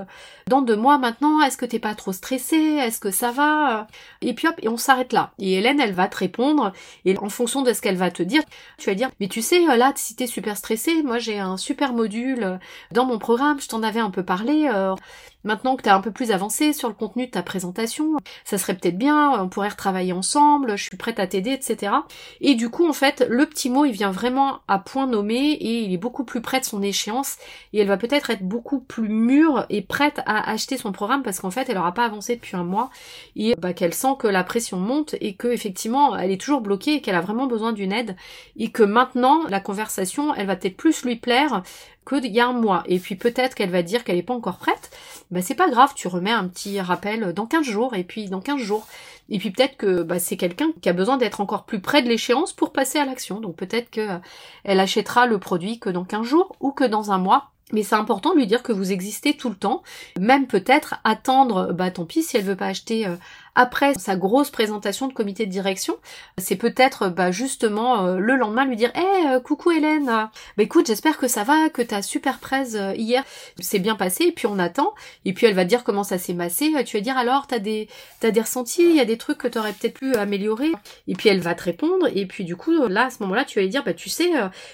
dans 0.47 0.61
deux 0.61 0.75
mois 0.75 0.97
maintenant, 0.97 1.41
est-ce 1.41 1.57
que 1.57 1.65
t'es 1.65 1.79
pas 1.79 1.95
trop 1.95 2.11
stressée? 2.11 2.55
Est-ce 2.55 2.99
que 2.99 3.11
ça 3.11 3.31
va? 3.31 3.87
Et 4.21 4.33
puis 4.33 4.47
hop, 4.47 4.55
et 4.61 4.67
on 4.67 4.77
s'arrête 4.77 5.13
là. 5.13 5.31
Et 5.39 5.53
Hélène, 5.53 5.79
elle 5.79 5.93
va 5.93 6.07
te 6.07 6.17
répondre, 6.17 6.73
et 7.05 7.17
en 7.17 7.29
fonction 7.29 7.61
de 7.61 7.71
ce 7.71 7.81
qu'elle 7.81 7.95
va 7.95 8.11
te 8.11 8.23
dire, 8.23 8.41
tu 8.77 8.89
vas 8.89 8.95
dire, 8.95 9.09
mais 9.19 9.27
tu 9.27 9.41
sais, 9.41 9.59
là, 9.77 9.93
si 9.95 10.15
t'es 10.15 10.27
super 10.27 10.57
stressée, 10.57 11.03
moi 11.03 11.19
j'ai 11.19 11.39
un 11.39 11.57
super 11.57 11.93
module 11.93 12.59
dans 12.91 13.05
mon 13.05 13.10
programme, 13.19 13.59
je 13.59 13.67
t'en 13.67 13.83
avais 13.83 13.99
un 13.99 14.09
peu 14.09 14.23
parlé, 14.23 14.69
euh, 14.73 14.95
Maintenant 15.43 15.75
que 15.75 15.83
tu 15.83 15.89
un 15.89 16.01
peu 16.01 16.11
plus 16.11 16.31
avancé 16.31 16.73
sur 16.73 16.87
le 16.87 16.93
contenu 16.93 17.25
de 17.25 17.31
ta 17.31 17.43
présentation, 17.43 18.17
ça 18.45 18.57
serait 18.57 18.75
peut-être 18.75 18.97
bien, 18.97 19.41
on 19.41 19.49
pourrait 19.49 19.69
retravailler 19.69 20.13
ensemble, 20.13 20.77
je 20.77 20.83
suis 20.83 20.97
prête 20.97 21.19
à 21.19 21.27
t'aider, 21.27 21.51
etc. 21.51 21.93
Et 22.41 22.55
du 22.55 22.69
coup, 22.69 22.87
en 22.87 22.93
fait, 22.93 23.25
le 23.27 23.45
petit 23.45 23.69
mot, 23.69 23.85
il 23.85 23.91
vient 23.91 24.11
vraiment 24.11 24.59
à 24.67 24.79
point 24.79 25.07
nommé 25.07 25.51
et 25.51 25.81
il 25.81 25.93
est 25.93 25.97
beaucoup 25.97 26.23
plus 26.23 26.41
près 26.41 26.59
de 26.59 26.65
son 26.65 26.81
échéance 26.81 27.37
et 27.73 27.79
elle 27.79 27.87
va 27.87 27.97
peut-être 27.97 28.29
être 28.29 28.43
beaucoup 28.43 28.79
plus 28.79 29.09
mûre 29.09 29.65
et 29.69 29.81
prête 29.81 30.21
à 30.25 30.49
acheter 30.51 30.77
son 30.77 30.91
programme 30.91 31.23
parce 31.23 31.39
qu'en 31.39 31.51
fait, 31.51 31.69
elle 31.69 31.75
n'aura 31.75 31.93
pas 31.93 32.05
avancé 32.05 32.35
depuis 32.35 32.55
un 32.55 32.63
mois 32.63 32.89
et 33.35 33.55
bah, 33.55 33.73
qu'elle 33.73 33.93
sent 33.93 34.15
que 34.19 34.27
la 34.27 34.43
pression 34.43 34.77
monte 34.77 35.15
et 35.21 35.35
que 35.35 35.47
effectivement, 35.47 36.15
elle 36.15 36.31
est 36.31 36.39
toujours 36.39 36.61
bloquée 36.61 36.95
et 36.95 37.01
qu'elle 37.01 37.15
a 37.15 37.21
vraiment 37.21 37.47
besoin 37.47 37.73
d'une 37.73 37.91
aide 37.91 38.15
et 38.57 38.71
que 38.71 38.83
maintenant, 38.83 39.47
la 39.49 39.59
conversation, 39.59 40.33
elle 40.35 40.47
va 40.47 40.55
peut-être 40.55 40.77
plus 40.77 41.03
lui 41.03 41.15
plaire 41.15 41.63
qu'il 42.07 42.25
y 42.27 42.39
a 42.39 42.47
un 42.47 42.53
mois. 42.53 42.83
Et 42.87 42.99
puis 42.99 43.15
peut-être 43.15 43.55
qu'elle 43.55 43.69
va 43.69 43.83
dire 43.83 44.03
qu'elle 44.03 44.15
n'est 44.15 44.23
pas 44.23 44.33
encore 44.33 44.57
prête, 44.57 44.89
bah 45.31 45.41
c'est 45.41 45.55
pas 45.55 45.69
grave, 45.69 45.93
tu 45.95 46.07
remets 46.07 46.31
un 46.31 46.47
petit 46.47 46.79
rappel 46.81 47.33
dans 47.33 47.45
15 47.45 47.65
jours, 47.65 47.95
et 47.95 48.03
puis 48.03 48.29
dans 48.29 48.41
15 48.41 48.59
jours. 48.59 48.85
Et 49.29 49.39
puis 49.39 49.51
peut-être 49.51 49.77
que 49.77 50.03
bah, 50.03 50.19
c'est 50.19 50.37
quelqu'un 50.37 50.71
qui 50.81 50.89
a 50.89 50.93
besoin 50.93 51.17
d'être 51.17 51.39
encore 51.39 51.63
plus 51.63 51.79
près 51.79 52.01
de 52.01 52.09
l'échéance 52.09 52.51
pour 52.51 52.73
passer 52.73 52.99
à 52.99 53.05
l'action. 53.05 53.39
Donc 53.39 53.55
peut-être 53.55 53.89
qu'elle 53.89 54.21
euh, 54.67 54.79
achètera 54.79 55.25
le 55.25 55.39
produit 55.39 55.79
que 55.79 55.89
dans 55.89 56.03
15 56.03 56.25
jours 56.25 56.55
ou 56.59 56.71
que 56.71 56.83
dans 56.83 57.11
un 57.11 57.17
mois. 57.17 57.51
Mais 57.71 57.83
c'est 57.83 57.95
important 57.95 58.33
de 58.33 58.39
lui 58.39 58.47
dire 58.47 58.63
que 58.63 58.73
vous 58.73 58.91
existez 58.91 59.37
tout 59.37 59.47
le 59.47 59.55
temps, 59.55 59.81
même 60.19 60.45
peut-être 60.47 60.95
attendre, 61.05 61.71
bah 61.71 61.89
tant 61.89 62.03
pis 62.03 62.21
si 62.21 62.35
elle 62.35 62.43
veut 62.43 62.57
pas 62.57 62.67
acheter 62.67 63.07
euh, 63.07 63.15
après 63.55 63.93
sa 63.95 64.15
grosse 64.15 64.49
présentation 64.49 65.07
de 65.07 65.13
comité 65.13 65.45
de 65.45 65.51
direction, 65.51 65.97
c'est 66.37 66.55
peut-être 66.55 67.09
bah, 67.09 67.31
justement 67.31 68.05
euh, 68.05 68.17
le 68.17 68.35
lendemain 68.35 68.65
lui 68.65 68.75
dire 68.75 68.91
"Eh 68.95 69.27
euh, 69.27 69.39
coucou 69.39 69.71
Hélène, 69.71 70.05
bah 70.05 70.29
écoute, 70.57 70.87
j'espère 70.87 71.17
que 71.17 71.27
ça 71.27 71.43
va, 71.43 71.69
que 71.69 71.81
ta 71.81 72.01
super 72.01 72.39
presse 72.39 72.75
euh, 72.75 72.93
hier. 72.95 73.23
S'est 73.59 73.79
bien 73.79 73.95
passé 73.95 74.25
et 74.25 74.31
puis 74.31 74.47
on 74.47 74.57
attend. 74.59 74.93
Et 75.25 75.33
puis 75.33 75.47
elle 75.47 75.55
va 75.55 75.65
dire 75.65 75.83
comment 75.83 76.03
ça 76.03 76.17
s'est 76.17 76.33
massé, 76.33 76.71
tu 76.85 76.97
vas 76.97 77.01
dire 77.01 77.17
alors 77.17 77.47
t'as 77.47 77.59
des 77.59 77.89
t'as 78.19 78.31
des 78.31 78.41
ressentis, 78.41 78.89
il 78.89 78.95
y 78.95 79.01
a 79.01 79.05
des 79.05 79.17
trucs 79.17 79.37
que 79.37 79.47
t'aurais 79.47 79.73
peut-être 79.73 79.99
pu 79.99 80.15
améliorer. 80.15 80.71
Et 81.07 81.15
puis 81.15 81.29
elle 81.29 81.41
va 81.41 81.55
te 81.55 81.63
répondre. 81.63 82.07
Et 82.15 82.25
puis 82.25 82.45
du 82.45 82.55
coup 82.55 82.71
là 82.87 83.05
à 83.05 83.09
ce 83.09 83.17
moment-là 83.23 83.45
tu 83.45 83.59
vas 83.59 83.63
lui 83.63 83.69
dire 83.69 83.83
bah 83.83 83.93
tu 83.93 84.09
sais 84.09 84.29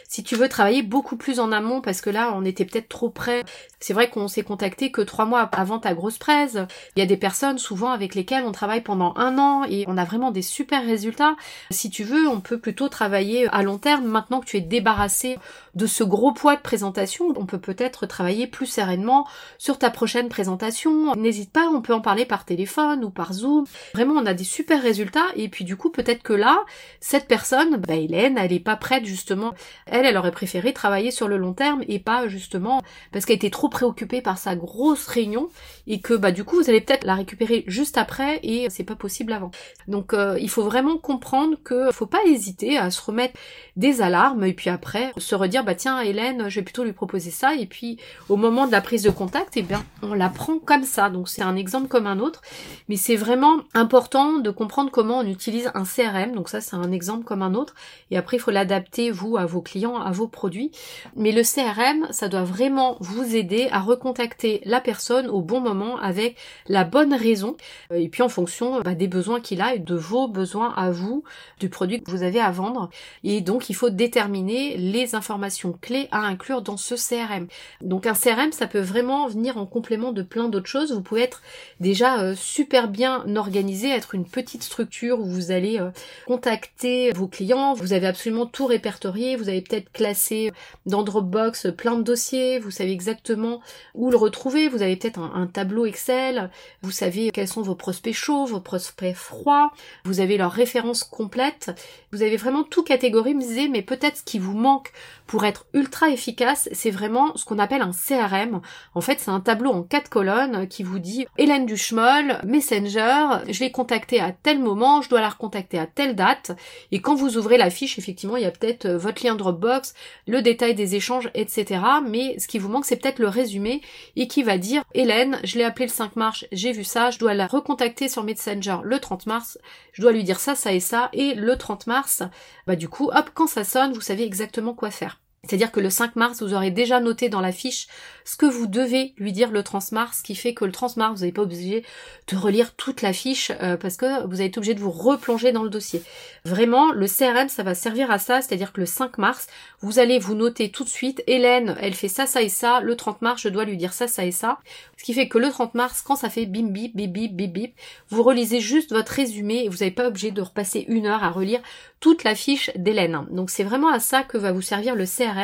si 0.08 0.24
tu 0.24 0.36
veux 0.36 0.50
travailler 0.50 0.84
beaucoup 0.84 1.18
plus 1.18 1.40
en 1.40 1.52
amont 1.52 1.82
parce 1.82 2.02
que 2.02 2.10
là 2.10 2.34
on 2.36 2.46
était 2.46 2.66
peut-être 2.66 2.90
trop 2.90 3.10
près, 3.10 3.44
c'est 3.80 3.94
vrai 3.94 4.10
qu'on 4.10 4.28
s'est 4.28 4.44
contacté 4.44 4.92
que 4.92 5.02
trois 5.02 5.26
mois 5.26 5.50
avant 5.54 5.80
ta 5.80 5.94
grosse 5.94 6.18
presse, 6.18 6.58
il 6.96 7.00
y 7.00 7.02
a 7.02 7.06
des 7.06 7.18
personnes 7.18 7.58
souvent 7.58 7.92
avec 7.92 8.16
lesquelles 8.16 8.44
on 8.44 8.52
travaille 8.52 8.67
pendant 8.84 9.14
un 9.16 9.38
an 9.38 9.64
et 9.64 9.86
on 9.88 9.98
a 9.98 10.06
vraiment 10.06 10.32
des 10.32 10.42
super 10.42 10.86
résultats. 10.86 11.36
Si 11.72 11.90
tu 11.90 12.04
veux, 12.04 12.28
on 12.28 12.40
peut 12.40 12.60
plutôt 12.60 12.90
travailler 12.90 13.48
à 13.52 13.64
long 13.64 13.78
terme. 13.78 14.06
Maintenant 14.06 14.40
que 14.40 14.46
tu 14.46 14.58
es 14.58 14.62
débarrassé 14.62 15.38
de 15.78 15.86
ce 15.86 16.04
gros 16.04 16.32
poids 16.32 16.56
de 16.56 16.62
présentation, 16.62 17.32
on 17.38 17.46
peut 17.46 17.60
peut-être 17.60 18.08
travailler 18.08 18.48
plus 18.48 18.66
sereinement 18.66 19.28
sur 19.60 19.78
ta 19.78 19.92
prochaine 19.92 20.28
présentation. 20.28 21.14
N'hésite 21.16 21.52
pas, 21.52 21.68
on 21.68 21.84
peut 21.84 21.94
en 21.94 22.02
parler 22.02 22.26
par 22.26 22.46
téléphone 22.46 23.04
ou 23.06 23.12
par 23.12 23.32
Zoom. 23.32 23.66
Vraiment, 23.94 24.16
on 24.16 24.26
a 24.26 24.34
des 24.34 24.44
super 24.44 24.82
résultats 24.82 25.28
et 25.36 25.50
puis 25.50 25.66
du 25.66 25.78
coup, 25.78 25.92
peut-être 25.92 26.24
que 26.24 26.34
là, 26.34 26.66
cette 27.00 27.28
personne, 27.28 27.78
bah 27.78 27.94
Hélène, 27.94 28.40
elle 28.40 28.54
est 28.54 28.60
pas 28.60 28.76
prête 28.76 29.06
justement. 29.06 29.54
Elle, 29.86 30.08
elle 30.08 30.18
aurait 30.18 30.32
préféré 30.32 30.74
travailler 30.74 31.12
sur 31.12 31.28
le 31.28 31.38
long 31.38 31.54
terme 31.54 31.84
et 31.88 32.00
pas 32.00 32.28
justement 32.28 32.82
parce 33.12 33.26
qu'elle 33.26 33.36
était 33.36 33.52
trop 33.52 33.70
préoccupée 33.70 34.24
par 34.24 34.40
sa 34.40 34.56
grosse 34.56 35.06
réunion 35.06 35.50
et 35.86 36.02
que 36.02 36.16
bah 36.16 36.32
du 36.32 36.44
coup, 36.44 36.56
vous 36.56 36.70
allez 36.72 36.82
peut-être 36.82 37.06
la 37.06 37.14
récupérer 37.14 37.64
juste 37.68 38.00
après 38.00 38.40
et 38.42 38.68
c'est 38.72 38.84
pas 38.84 38.96
possible 38.96 39.32
avant. 39.32 39.52
Donc 39.88 40.14
euh, 40.14 40.40
il 40.42 40.50
faut 40.50 40.64
vraiment 40.64 40.98
comprendre 40.98 41.56
que 41.64 41.92
faut 41.92 42.08
pas 42.08 42.24
hésiter 42.26 42.80
à 42.80 42.90
se 42.90 43.00
remettre 43.00 43.36
des 43.76 44.02
alarmes 44.02 44.44
et 44.44 44.54
puis 44.54 44.72
après 44.72 45.12
se 45.18 45.36
redire 45.36 45.67
bah 45.68 45.76
tiens 45.76 46.00
Hélène, 46.00 46.48
je 46.48 46.62
vais 46.62 46.64
plutôt 46.64 46.86
lui 46.86 46.94
proposer 46.94 47.30
ça 47.30 47.54
et 47.54 47.66
puis 47.66 47.98
au 48.30 48.38
moment 48.38 48.68
de 48.68 48.72
la 48.72 48.80
prise 48.80 49.04
de 49.04 49.10
contact, 49.10 49.58
eh 49.58 49.64
bien 49.64 49.84
on 50.02 50.14
la 50.14 50.30
prend 50.30 50.60
comme 50.60 50.86
ça. 50.86 51.10
Donc 51.10 51.28
c'est 51.28 51.42
un 51.42 51.58
exemple 51.58 51.90
comme 51.90 52.08
un 52.08 52.20
autre, 52.20 52.42
mais 52.88 52.96
c'est 52.96 53.18
vraiment 53.18 53.58
important 53.74 54.38
de 54.38 54.50
comprendre 54.50 54.92
comment 54.92 55.20
on 55.20 55.28
utilise 55.28 55.70
un 55.74 55.84
CRM. 55.84 56.34
Donc 56.34 56.48
ça 56.48 56.62
c'est 56.62 56.78
un 56.78 56.94
exemple 56.94 57.26
comme 57.26 57.42
un 57.42 57.54
autre 57.54 57.76
et 58.12 58.18
après 58.18 58.38
il 58.38 58.40
faut 58.40 58.52
l'adapter 58.52 59.12
vous 59.12 59.36
à 59.36 59.46
vos 59.46 59.60
clients, 59.60 59.98
à 59.98 60.10
vos 60.12 60.30
produits. 60.30 60.72
Mais 61.18 61.34
le 61.34 61.44
CRM, 61.44 62.08
ça 62.12 62.30
doit 62.30 62.46
vraiment 62.46 62.96
vous 63.02 63.36
aider 63.36 63.68
à 63.74 63.82
recontacter 63.82 64.62
la 64.64 64.80
personne 64.80 65.28
au 65.28 65.42
bon 65.42 65.60
moment 65.60 65.98
avec 65.98 66.38
la 66.70 66.86
bonne 66.86 67.14
raison 67.14 67.58
et 67.94 68.08
puis 68.08 68.24
en 68.24 68.30
fonction 68.30 68.80
bah, 68.80 68.96
des 68.96 69.10
besoins 69.10 69.42
qu'il 69.42 69.62
a 69.62 69.76
et 69.76 69.80
de 69.80 69.96
vos 69.96 70.30
besoins 70.30 70.74
à 70.78 70.92
vous, 70.92 71.26
du 71.60 71.68
produit 71.68 72.02
que 72.02 72.10
vous 72.10 72.24
avez 72.24 72.40
à 72.40 72.52
vendre. 72.52 72.90
Et 73.26 73.42
donc 73.42 73.70
il 73.70 73.74
faut 73.74 73.90
déterminer 73.90 74.78
les 74.78 75.14
informations 75.14 75.57
clés 75.80 76.08
à 76.12 76.20
inclure 76.20 76.62
dans 76.62 76.78
ce 76.78 76.96
CRM. 76.96 77.48
Donc 77.82 78.06
un 78.06 78.14
CRM, 78.14 78.52
ça 78.52 78.68
peut 78.68 78.80
vraiment 78.80 79.28
venir 79.28 79.58
en 79.58 79.66
complément 79.66 80.12
de 80.12 80.22
plein 80.22 80.50
d'autres 80.50 80.68
choses. 80.68 80.92
Vous 80.94 81.02
pouvez 81.02 81.22
être 81.22 81.42
déjà 81.80 82.20
euh, 82.20 82.36
super 82.36 82.88
bien 82.88 83.24
organisé, 83.36 83.90
être 83.90 84.16
une 84.16 84.26
petite 84.26 84.64
structure 84.64 85.20
où 85.20 85.26
vous 85.26 85.52
allez 85.52 85.80
euh, 85.80 85.90
contacter 86.26 87.12
vos 87.12 87.28
clients, 87.28 87.74
vous 87.74 87.94
avez 87.94 88.08
absolument 88.08 88.46
tout 88.46 88.66
répertorié, 88.66 89.36
vous 89.36 89.50
avez 89.50 89.62
peut-être 89.62 89.92
classé 89.92 90.52
dans 90.86 91.04
Dropbox 91.04 91.68
plein 91.76 91.98
de 91.98 92.04
dossiers, 92.04 92.60
vous 92.60 92.72
savez 92.72 92.92
exactement 92.92 93.62
où 93.94 94.12
le 94.12 94.18
retrouver, 94.18 94.68
vous 94.68 94.82
avez 94.82 94.96
peut-être 94.96 95.20
un, 95.20 95.34
un 95.36 95.48
tableau 95.48 95.86
Excel, 95.86 96.50
vous 96.82 96.92
savez 96.92 97.32
quels 97.32 97.48
sont 97.48 97.62
vos 97.62 97.76
prospects 97.76 98.14
chauds, 98.14 98.46
vos 98.46 98.60
prospects 98.60 99.16
froids, 99.16 99.72
vous 100.04 100.20
avez 100.20 100.38
leurs 100.38 100.52
références 100.52 101.04
complètes, 101.04 101.72
vous 102.12 102.22
avez 102.22 102.38
vraiment 102.38 102.64
tout 102.64 102.84
catégorisé, 102.84 103.68
mais 103.68 103.82
peut-être 103.82 104.18
ce 104.18 104.24
qui 104.24 104.40
vous 104.40 104.58
manque 104.58 104.92
pour 105.28 105.46
être 105.46 105.66
ultra 105.74 106.10
efficace, 106.10 106.70
c'est 106.72 106.90
vraiment 106.90 107.36
ce 107.36 107.46
qu'on 107.46 107.60
appelle 107.60 107.82
un 107.82 107.92
CRM. 107.92 108.62
En 108.96 109.02
fait, 109.02 109.20
c'est 109.20 109.32
un 109.32 109.40
tableau 109.40 109.72
en 109.72 109.84
quatre 109.84 110.10
colonnes 110.10 110.68
qui 110.68 110.84
vous 110.84 111.00
dit 111.00 111.28
Hélène 111.38 111.66
Duchemol, 111.66 112.40
Messenger, 112.46 113.44
je 113.50 113.60
l'ai 113.60 113.72
contactée 113.72 114.20
à 114.20 114.32
tel 114.32 114.60
moment, 114.60 115.02
je 115.02 115.10
dois 115.10 115.22
la 115.22 115.30
recontacter 115.30 115.78
à 115.78 115.86
telle 115.86 116.16
date. 116.16 116.52
Et 116.92 117.02
quand 117.02 117.16
vous 117.16 117.38
ouvrez 117.38 117.58
la 117.58 117.70
fiche, 117.70 118.00
effectivement, 118.00 118.38
il 118.38 118.44
y 118.44 118.48
a 118.48 118.52
peut-être 118.52 118.86
euh, 118.86 118.98
votre 118.98 119.26
lien 119.26 119.36
Dropbox, 119.36 119.94
le 120.28 120.42
détail 120.42 120.76
des 120.76 120.96
échanges, 120.96 121.30
etc. 121.34 121.82
Mais 122.08 122.40
ce 122.40 122.48
qui 122.48 122.60
vous 122.60 122.70
manque, 122.70 122.86
c'est 122.86 122.98
peut-être 122.98 123.20
le 123.20 123.28
résumé 123.28 123.82
et 124.16 124.28
qui 124.28 124.44
va 124.44 124.58
dire 124.58 124.84
Hélène, 124.94 125.40
je 125.44 125.58
l'ai 125.58 125.64
appelée 125.64 125.86
le 125.86 125.92
5 125.92 126.16
mars, 126.16 126.46
j'ai 126.52 126.72
vu 126.72 126.84
ça, 126.84 127.12
je 127.12 127.20
dois 127.20 127.34
la 127.34 127.48
recontacter 127.48 128.10
sur 128.10 128.24
Messenger 128.24 128.78
le 128.84 129.00
30 129.00 129.26
mars, 129.28 129.60
je 129.92 130.02
dois 130.02 130.12
lui 130.12 130.24
dire 130.24 130.40
ça, 130.40 130.56
ça 130.56 130.74
et 130.74 130.80
ça, 130.80 131.10
et 131.14 131.34
le 131.34 131.58
30 131.58 131.88
mars, 131.88 132.24
bah 132.66 132.76
du 132.76 132.90
coup, 132.90 133.10
hop, 133.14 133.32
quand 133.34 133.48
ça 133.48 133.64
sonne, 133.64 133.94
vous 133.94 134.02
savez 134.02 134.24
exactement 134.24 134.74
quoi 134.74 134.92
faire. 134.92 135.17
C'est-à-dire 135.48 135.72
que 135.72 135.80
le 135.80 135.90
5 135.90 136.16
mars, 136.16 136.42
vous 136.42 136.54
aurez 136.54 136.72
déjà 136.72 137.00
noté 137.00 137.30
dans 137.30 137.42
la 137.42 137.52
fiche 137.52 137.88
ce 138.26 138.36
que 138.36 138.46
vous 138.46 138.68
devez 138.68 139.14
lui 139.18 139.32
dire 139.32 139.52
le 139.52 139.64
transmars, 139.64 140.14
ce 140.14 140.22
qui 140.22 140.36
fait 140.36 140.54
que 140.54 140.66
le 140.66 140.74
transmars, 140.74 141.14
vous 141.14 141.22
n'êtes 141.22 141.34
pas 141.34 141.44
obligé 141.44 141.86
de 142.28 142.36
relire 142.36 142.76
toute 142.76 143.02
la 143.02 143.14
fiche 143.14 143.52
euh, 143.62 143.78
parce 143.78 143.96
que 143.96 144.28
vous 144.28 144.42
être 144.42 144.58
obligé 144.58 144.74
de 144.74 144.82
vous 144.82 144.92
replonger 144.92 145.54
dans 145.54 145.64
le 145.64 145.70
dossier. 145.70 146.04
Vraiment, 146.44 146.92
le 146.92 147.08
CRM, 147.08 147.48
ça 147.48 147.64
va 147.64 147.74
servir 147.74 148.12
à 148.12 148.20
ça, 148.20 148.42
c'est-à-dire 148.42 148.74
que 148.74 148.82
le 148.82 148.86
5 148.86 149.18
mars, 149.18 149.48
vous 149.80 150.00
allez 150.00 150.20
vous 150.20 150.36
noter 150.36 150.70
tout 150.70 150.84
de 150.84 150.90
suite, 150.90 151.24
Hélène, 151.28 151.78
elle 151.80 151.94
fait 151.94 152.10
ça, 152.10 152.26
ça 152.26 152.42
et 152.42 152.50
ça, 152.50 152.82
le 152.82 152.96
30 152.98 153.22
mars, 153.22 153.42
je 153.42 153.50
dois 153.50 153.64
lui 153.64 153.78
dire 153.78 153.94
ça, 153.94 154.08
ça 154.08 154.26
et 154.26 154.32
ça. 154.32 154.60
Ce 154.98 155.04
qui 155.04 155.14
fait 155.14 155.30
que 155.30 155.38
le 155.38 155.50
30 155.50 155.74
mars, 155.76 156.02
quand 156.02 156.18
ça 156.18 156.30
fait 156.30 156.46
bim 156.46 156.68
bip, 156.68 156.96
bip 156.96 157.12
bip, 157.12 157.34
bip 157.34 157.54
bip, 157.54 157.74
vous 158.10 158.24
relisez 158.24 158.60
juste 158.60 158.92
votre 158.92 159.14
résumé 159.14 159.64
et 159.64 159.70
vous 159.70 159.78
n'avez 159.78 159.92
pas 159.92 160.08
obligé 160.08 160.32
de 160.32 160.42
repasser 160.42 160.86
une 160.90 161.06
heure 161.06 161.24
à 161.24 161.30
relire 161.30 161.62
toute 162.00 162.24
la 162.24 162.36
fiche 162.36 162.72
d'Hélène. 162.76 163.26
Donc 163.32 163.50
c'est 163.50 163.64
vraiment 163.64 163.90
à 163.90 164.00
ça 164.00 164.24
que 164.24 164.38
va 164.38 164.52
vous 164.52 164.62
servir 164.62 164.96
le 164.96 165.06
CRM. 165.06 165.37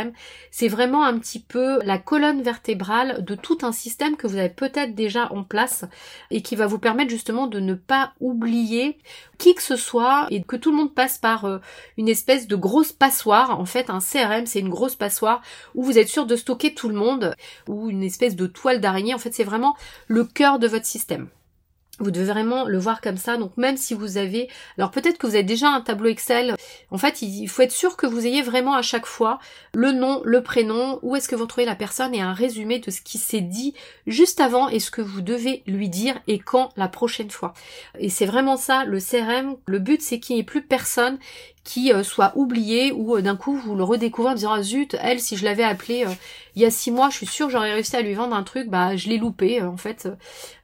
C'est 0.51 0.67
vraiment 0.67 1.03
un 1.03 1.17
petit 1.19 1.39
peu 1.39 1.79
la 1.83 1.97
colonne 1.97 2.41
vertébrale 2.41 3.23
de 3.23 3.35
tout 3.35 3.59
un 3.61 3.71
système 3.71 4.15
que 4.15 4.27
vous 4.27 4.37
avez 4.37 4.49
peut-être 4.49 4.95
déjà 4.95 5.31
en 5.31 5.43
place 5.43 5.85
et 6.31 6.41
qui 6.41 6.55
va 6.55 6.67
vous 6.67 6.79
permettre 6.79 7.09
justement 7.09 7.47
de 7.47 7.59
ne 7.59 7.73
pas 7.73 8.13
oublier 8.19 8.97
qui 9.37 9.55
que 9.55 9.61
ce 9.61 9.75
soit 9.75 10.27
et 10.29 10.41
que 10.41 10.55
tout 10.55 10.71
le 10.71 10.77
monde 10.77 10.93
passe 10.93 11.17
par 11.17 11.45
euh, 11.45 11.59
une 11.97 12.09
espèce 12.09 12.47
de 12.47 12.55
grosse 12.55 12.91
passoire. 12.91 13.59
En 13.59 13.65
fait, 13.65 13.89
un 13.89 13.99
CRM, 13.99 14.45
c'est 14.45 14.59
une 14.59 14.69
grosse 14.69 14.95
passoire 14.95 15.41
où 15.75 15.83
vous 15.83 15.97
êtes 15.97 16.07
sûr 16.07 16.25
de 16.25 16.35
stocker 16.35 16.73
tout 16.73 16.89
le 16.89 16.95
monde 16.95 17.35
ou 17.67 17.89
une 17.89 18.03
espèce 18.03 18.35
de 18.35 18.47
toile 18.47 18.79
d'araignée. 18.79 19.13
En 19.13 19.19
fait, 19.19 19.33
c'est 19.33 19.43
vraiment 19.43 19.75
le 20.07 20.23
cœur 20.23 20.59
de 20.59 20.67
votre 20.67 20.85
système. 20.85 21.29
Vous 22.03 22.11
devez 22.11 22.25
vraiment 22.25 22.65
le 22.65 22.77
voir 22.77 23.01
comme 23.01 23.17
ça. 23.17 23.37
Donc 23.37 23.57
même 23.57 23.77
si 23.77 23.93
vous 23.93 24.17
avez, 24.17 24.49
alors 24.77 24.91
peut-être 24.91 25.17
que 25.17 25.25
vous 25.25 25.35
avez 25.35 25.43
déjà 25.43 25.69
un 25.69 25.81
tableau 25.81 26.09
Excel. 26.09 26.55
En 26.91 26.97
fait, 26.97 27.21
il 27.21 27.47
faut 27.47 27.61
être 27.61 27.71
sûr 27.71 27.97
que 27.97 28.05
vous 28.05 28.25
ayez 28.25 28.41
vraiment 28.41 28.73
à 28.73 28.81
chaque 28.81 29.05
fois 29.05 29.39
le 29.73 29.91
nom, 29.91 30.21
le 30.23 30.43
prénom, 30.43 30.99
où 31.01 31.15
est-ce 31.15 31.27
que 31.27 31.35
vous 31.35 31.45
trouvez 31.45 31.65
la 31.65 31.75
personne 31.75 32.13
et 32.13 32.21
un 32.21 32.33
résumé 32.33 32.79
de 32.79 32.91
ce 32.91 33.01
qui 33.01 33.17
s'est 33.17 33.41
dit 33.41 33.73
juste 34.05 34.41
avant 34.41 34.69
et 34.69 34.79
ce 34.79 34.91
que 34.91 35.01
vous 35.01 35.21
devez 35.21 35.63
lui 35.65 35.89
dire 35.89 36.19
et 36.27 36.39
quand 36.39 36.69
la 36.75 36.87
prochaine 36.87 37.31
fois. 37.31 37.53
Et 37.97 38.09
c'est 38.09 38.25
vraiment 38.25 38.57
ça 38.57 38.85
le 38.85 38.99
CRM. 38.99 39.55
Le 39.65 39.79
but 39.79 40.01
c'est 40.01 40.19
qu'il 40.19 40.35
n'y 40.35 40.41
ait 40.41 40.45
plus 40.45 40.63
personne 40.63 41.17
qui 41.63 41.93
euh, 41.93 42.03
soit 42.03 42.33
oublié 42.35 42.91
ou 42.91 43.15
euh, 43.15 43.21
d'un 43.21 43.35
coup 43.35 43.55
vous 43.55 43.75
le 43.75 43.83
redécouvrez 43.83 44.31
en 44.31 44.35
disant 44.35 44.51
ah 44.51 44.63
zut 44.63 44.95
elle 44.99 45.19
si 45.19 45.37
je 45.37 45.45
l'avais 45.45 45.63
appelé 45.63 46.05
euh, 46.05 46.11
il 46.55 46.61
y 46.61 46.65
a 46.65 46.71
six 46.71 46.91
mois 46.91 47.09
je 47.09 47.15
suis 47.15 47.25
sûre 47.25 47.49
j'aurais 47.49 47.73
réussi 47.73 47.95
à 47.95 48.01
lui 48.01 48.13
vendre 48.13 48.35
un 48.35 48.43
truc 48.43 48.69
bah 48.69 48.95
je 48.95 49.09
l'ai 49.09 49.17
loupé 49.17 49.61
en 49.61 49.77
fait. 49.77 50.07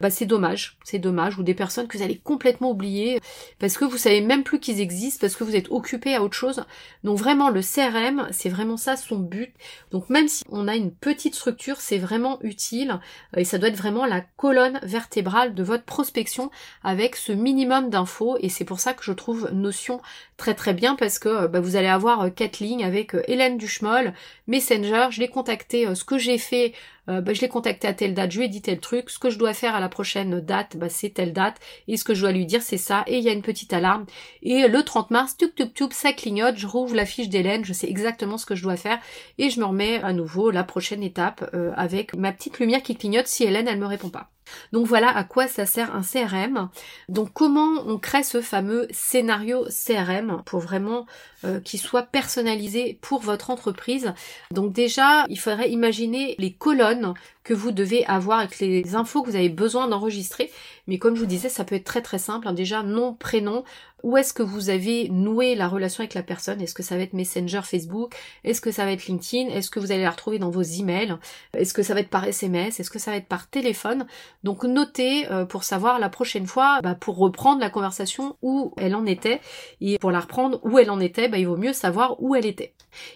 Bah 0.01 0.09
c'est 0.09 0.25
dommage. 0.25 0.77
C'est 0.83 0.99
dommage. 0.99 1.37
Ou 1.39 1.43
des 1.43 1.53
personnes 1.53 1.87
que 1.87 1.97
vous 1.97 2.03
allez 2.03 2.17
complètement 2.17 2.71
oublier 2.71 3.19
parce 3.59 3.77
que 3.77 3.85
vous 3.85 3.97
savez 3.97 4.21
même 4.21 4.43
plus 4.43 4.59
qu'ils 4.59 4.81
existent 4.81 5.19
parce 5.21 5.35
que 5.35 5.43
vous 5.43 5.55
êtes 5.55 5.71
occupé 5.71 6.15
à 6.15 6.21
autre 6.21 6.35
chose. 6.35 6.63
Donc 7.03 7.17
vraiment 7.17 7.49
le 7.49 7.61
CRM 7.61 8.27
c'est 8.31 8.49
vraiment 8.49 8.77
ça 8.77 8.97
son 8.97 9.17
but. 9.17 9.53
Donc 9.91 10.09
même 10.09 10.27
si 10.27 10.43
on 10.49 10.67
a 10.67 10.75
une 10.75 10.91
petite 10.91 11.35
structure 11.35 11.81
c'est 11.81 11.97
vraiment 11.97 12.39
utile. 12.41 12.99
Et 13.35 13.45
ça 13.45 13.57
doit 13.57 13.69
être 13.69 13.77
vraiment 13.77 14.05
la 14.05 14.21
colonne 14.21 14.79
vertébrale 14.83 15.55
de 15.55 15.63
votre 15.63 15.85
prospection 15.85 16.51
avec 16.83 17.15
ce 17.15 17.31
minimum 17.31 17.89
d'infos. 17.89 18.37
Et 18.41 18.49
c'est 18.49 18.65
pour 18.65 18.79
ça 18.79 18.93
que 18.93 19.03
je 19.03 19.13
trouve 19.13 19.49
notion 19.51 20.01
très 20.37 20.53
très 20.53 20.73
bien 20.73 20.88
parce 20.95 21.19
que 21.19 21.47
bah, 21.47 21.59
vous 21.59 21.75
allez 21.75 21.87
avoir 21.87 22.21
euh, 22.21 22.29
quatre 22.29 22.59
lignes 22.59 22.83
avec 22.83 23.15
euh, 23.15 23.23
Hélène 23.27 23.57
Duchemol, 23.57 24.13
Messenger, 24.47 25.07
je 25.11 25.19
l'ai 25.19 25.27
contacté, 25.27 25.87
euh, 25.87 25.95
ce 25.95 26.03
que 26.03 26.17
j'ai 26.17 26.37
fait, 26.37 26.73
bah, 27.07 27.33
je 27.33 27.41
l'ai 27.41 27.47
contacté 27.47 27.87
à 27.87 27.93
telle 27.93 28.13
date, 28.13 28.29
je 28.29 28.37
lui 28.37 28.45
ai 28.45 28.49
dit 28.49 28.61
tel 28.61 28.79
truc, 28.79 29.09
ce 29.09 29.17
que 29.17 29.31
je 29.31 29.39
dois 29.39 29.55
faire 29.55 29.73
à 29.73 29.79
la 29.79 29.89
prochaine 29.89 30.41
date, 30.41 30.77
bah, 30.77 30.89
c'est 30.89 31.09
telle 31.09 31.33
date, 31.33 31.55
et 31.87 31.97
ce 31.97 32.03
que 32.03 32.13
je 32.13 32.21
dois 32.21 32.31
lui 32.31 32.45
dire 32.45 32.61
c'est 32.61 32.77
ça, 32.77 33.03
et 33.07 33.17
il 33.17 33.23
y 33.23 33.29
a 33.29 33.31
une 33.31 33.41
petite 33.41 33.73
alarme, 33.73 34.05
et 34.43 34.67
le 34.67 34.83
30 34.83 35.09
mars, 35.09 35.35
tup 35.35 35.55
tup 35.55 35.73
tup, 35.73 35.91
ça 35.91 36.13
clignote, 36.13 36.57
je 36.57 36.67
rouvre 36.67 36.93
la 36.93 37.07
fiche 37.07 37.27
d'Hélène, 37.27 37.65
je 37.65 37.73
sais 37.73 37.89
exactement 37.89 38.37
ce 38.37 38.45
que 38.45 38.53
je 38.53 38.61
dois 38.61 38.77
faire, 38.77 38.99
et 39.39 39.49
je 39.49 39.59
me 39.59 39.65
remets 39.65 39.99
à 40.03 40.13
nouveau 40.13 40.51
la 40.51 40.63
prochaine 40.63 41.01
étape 41.01 41.49
avec 41.75 42.13
ma 42.15 42.31
petite 42.31 42.59
lumière 42.59 42.83
qui 42.83 42.95
clignote 42.95 43.25
si 43.25 43.43
Hélène 43.43 43.67
elle 43.67 43.79
me 43.79 43.87
répond 43.87 44.09
pas. 44.09 44.29
Donc 44.71 44.85
voilà 44.87 45.09
à 45.09 45.23
quoi 45.23 45.47
ça 45.47 45.65
sert 45.65 45.95
un 45.95 46.01
CRM. 46.01 46.69
Donc 47.07 47.29
comment 47.33 47.83
on 47.85 47.97
crée 47.97 48.23
ce 48.23 48.41
fameux 48.41 48.87
scénario 48.91 49.65
CRM 49.65 50.41
pour 50.45 50.59
vraiment 50.59 51.05
euh, 51.45 51.59
qu'il 51.61 51.79
soit 51.79 52.03
personnalisé 52.03 52.99
pour 53.01 53.21
votre 53.21 53.49
entreprise. 53.49 54.13
Donc 54.51 54.73
déjà, 54.73 55.25
il 55.29 55.39
faudrait 55.39 55.71
imaginer 55.71 56.35
les 56.37 56.51
colonnes 56.51 57.13
que 57.45 57.53
vous 57.53 57.71
devez 57.71 58.05
avoir 58.05 58.39
avec 58.39 58.59
les 58.59 58.95
infos 58.95 59.23
que 59.23 59.29
vous 59.29 59.35
avez 59.35 59.49
besoin 59.49 59.87
d'enregistrer. 59.87 60.51
Mais 60.87 60.97
comme 60.97 61.15
je 61.15 61.21
vous 61.21 61.25
disais, 61.25 61.49
ça 61.49 61.63
peut 61.63 61.75
être 61.75 61.85
très 61.85 62.01
très 62.01 62.19
simple. 62.19 62.47
Hein. 62.47 62.53
Déjà, 62.53 62.83
nom, 62.83 63.13
prénom, 63.13 63.63
où 64.03 64.17
est-ce 64.17 64.33
que 64.33 64.43
vous 64.43 64.69
avez 64.69 65.09
noué 65.09 65.55
la 65.55 65.67
relation 65.67 66.01
avec 66.01 66.13
la 66.13 66.23
personne? 66.23 66.61
Est-ce 66.61 66.73
que 66.73 66.83
ça 66.83 66.95
va 66.95 67.03
être 67.03 67.13
Messenger 67.13 67.61
Facebook? 67.63 68.15
Est-ce 68.43 68.61
que 68.61 68.71
ça 68.71 68.85
va 68.85 68.91
être 68.91 69.05
LinkedIn? 69.07 69.49
Est-ce 69.49 69.69
que 69.69 69.79
vous 69.79 69.91
allez 69.91 70.03
la 70.03 70.11
retrouver 70.11 70.39
dans 70.39 70.49
vos 70.49 70.61
emails? 70.61 71.15
Est-ce 71.53 71.73
que 71.73 71.83
ça 71.83 71.93
va 71.93 71.99
être 71.99 72.09
par 72.09 72.25
SMS 72.25 72.79
Est-ce 72.79 72.89
que 72.89 72.99
ça 72.99 73.11
va 73.11 73.17
être 73.17 73.27
par 73.27 73.49
téléphone? 73.49 74.05
Donc 74.43 74.63
notez 74.63 75.29
euh, 75.31 75.45
pour 75.45 75.63
savoir 75.63 75.99
la 75.99 76.09
prochaine 76.09 76.47
fois, 76.47 76.79
bah, 76.81 76.95
pour 76.95 77.17
reprendre 77.17 77.59
la 77.59 77.69
conversation 77.69 78.37
où 78.41 78.73
elle 78.77 78.95
en 78.95 79.05
était. 79.05 79.41
Et 79.81 79.97
pour 79.99 80.11
la 80.11 80.19
reprendre 80.19 80.59
où 80.63 80.79
elle 80.79 80.91
en 80.91 80.99
était, 80.99 81.27
bah, 81.27 81.37
il 81.37 81.47
vaut 81.47 81.57
mieux 81.57 81.73
savoir 81.73 82.21
où 82.21 82.35
elle 82.35 82.45
était. 82.45 82.73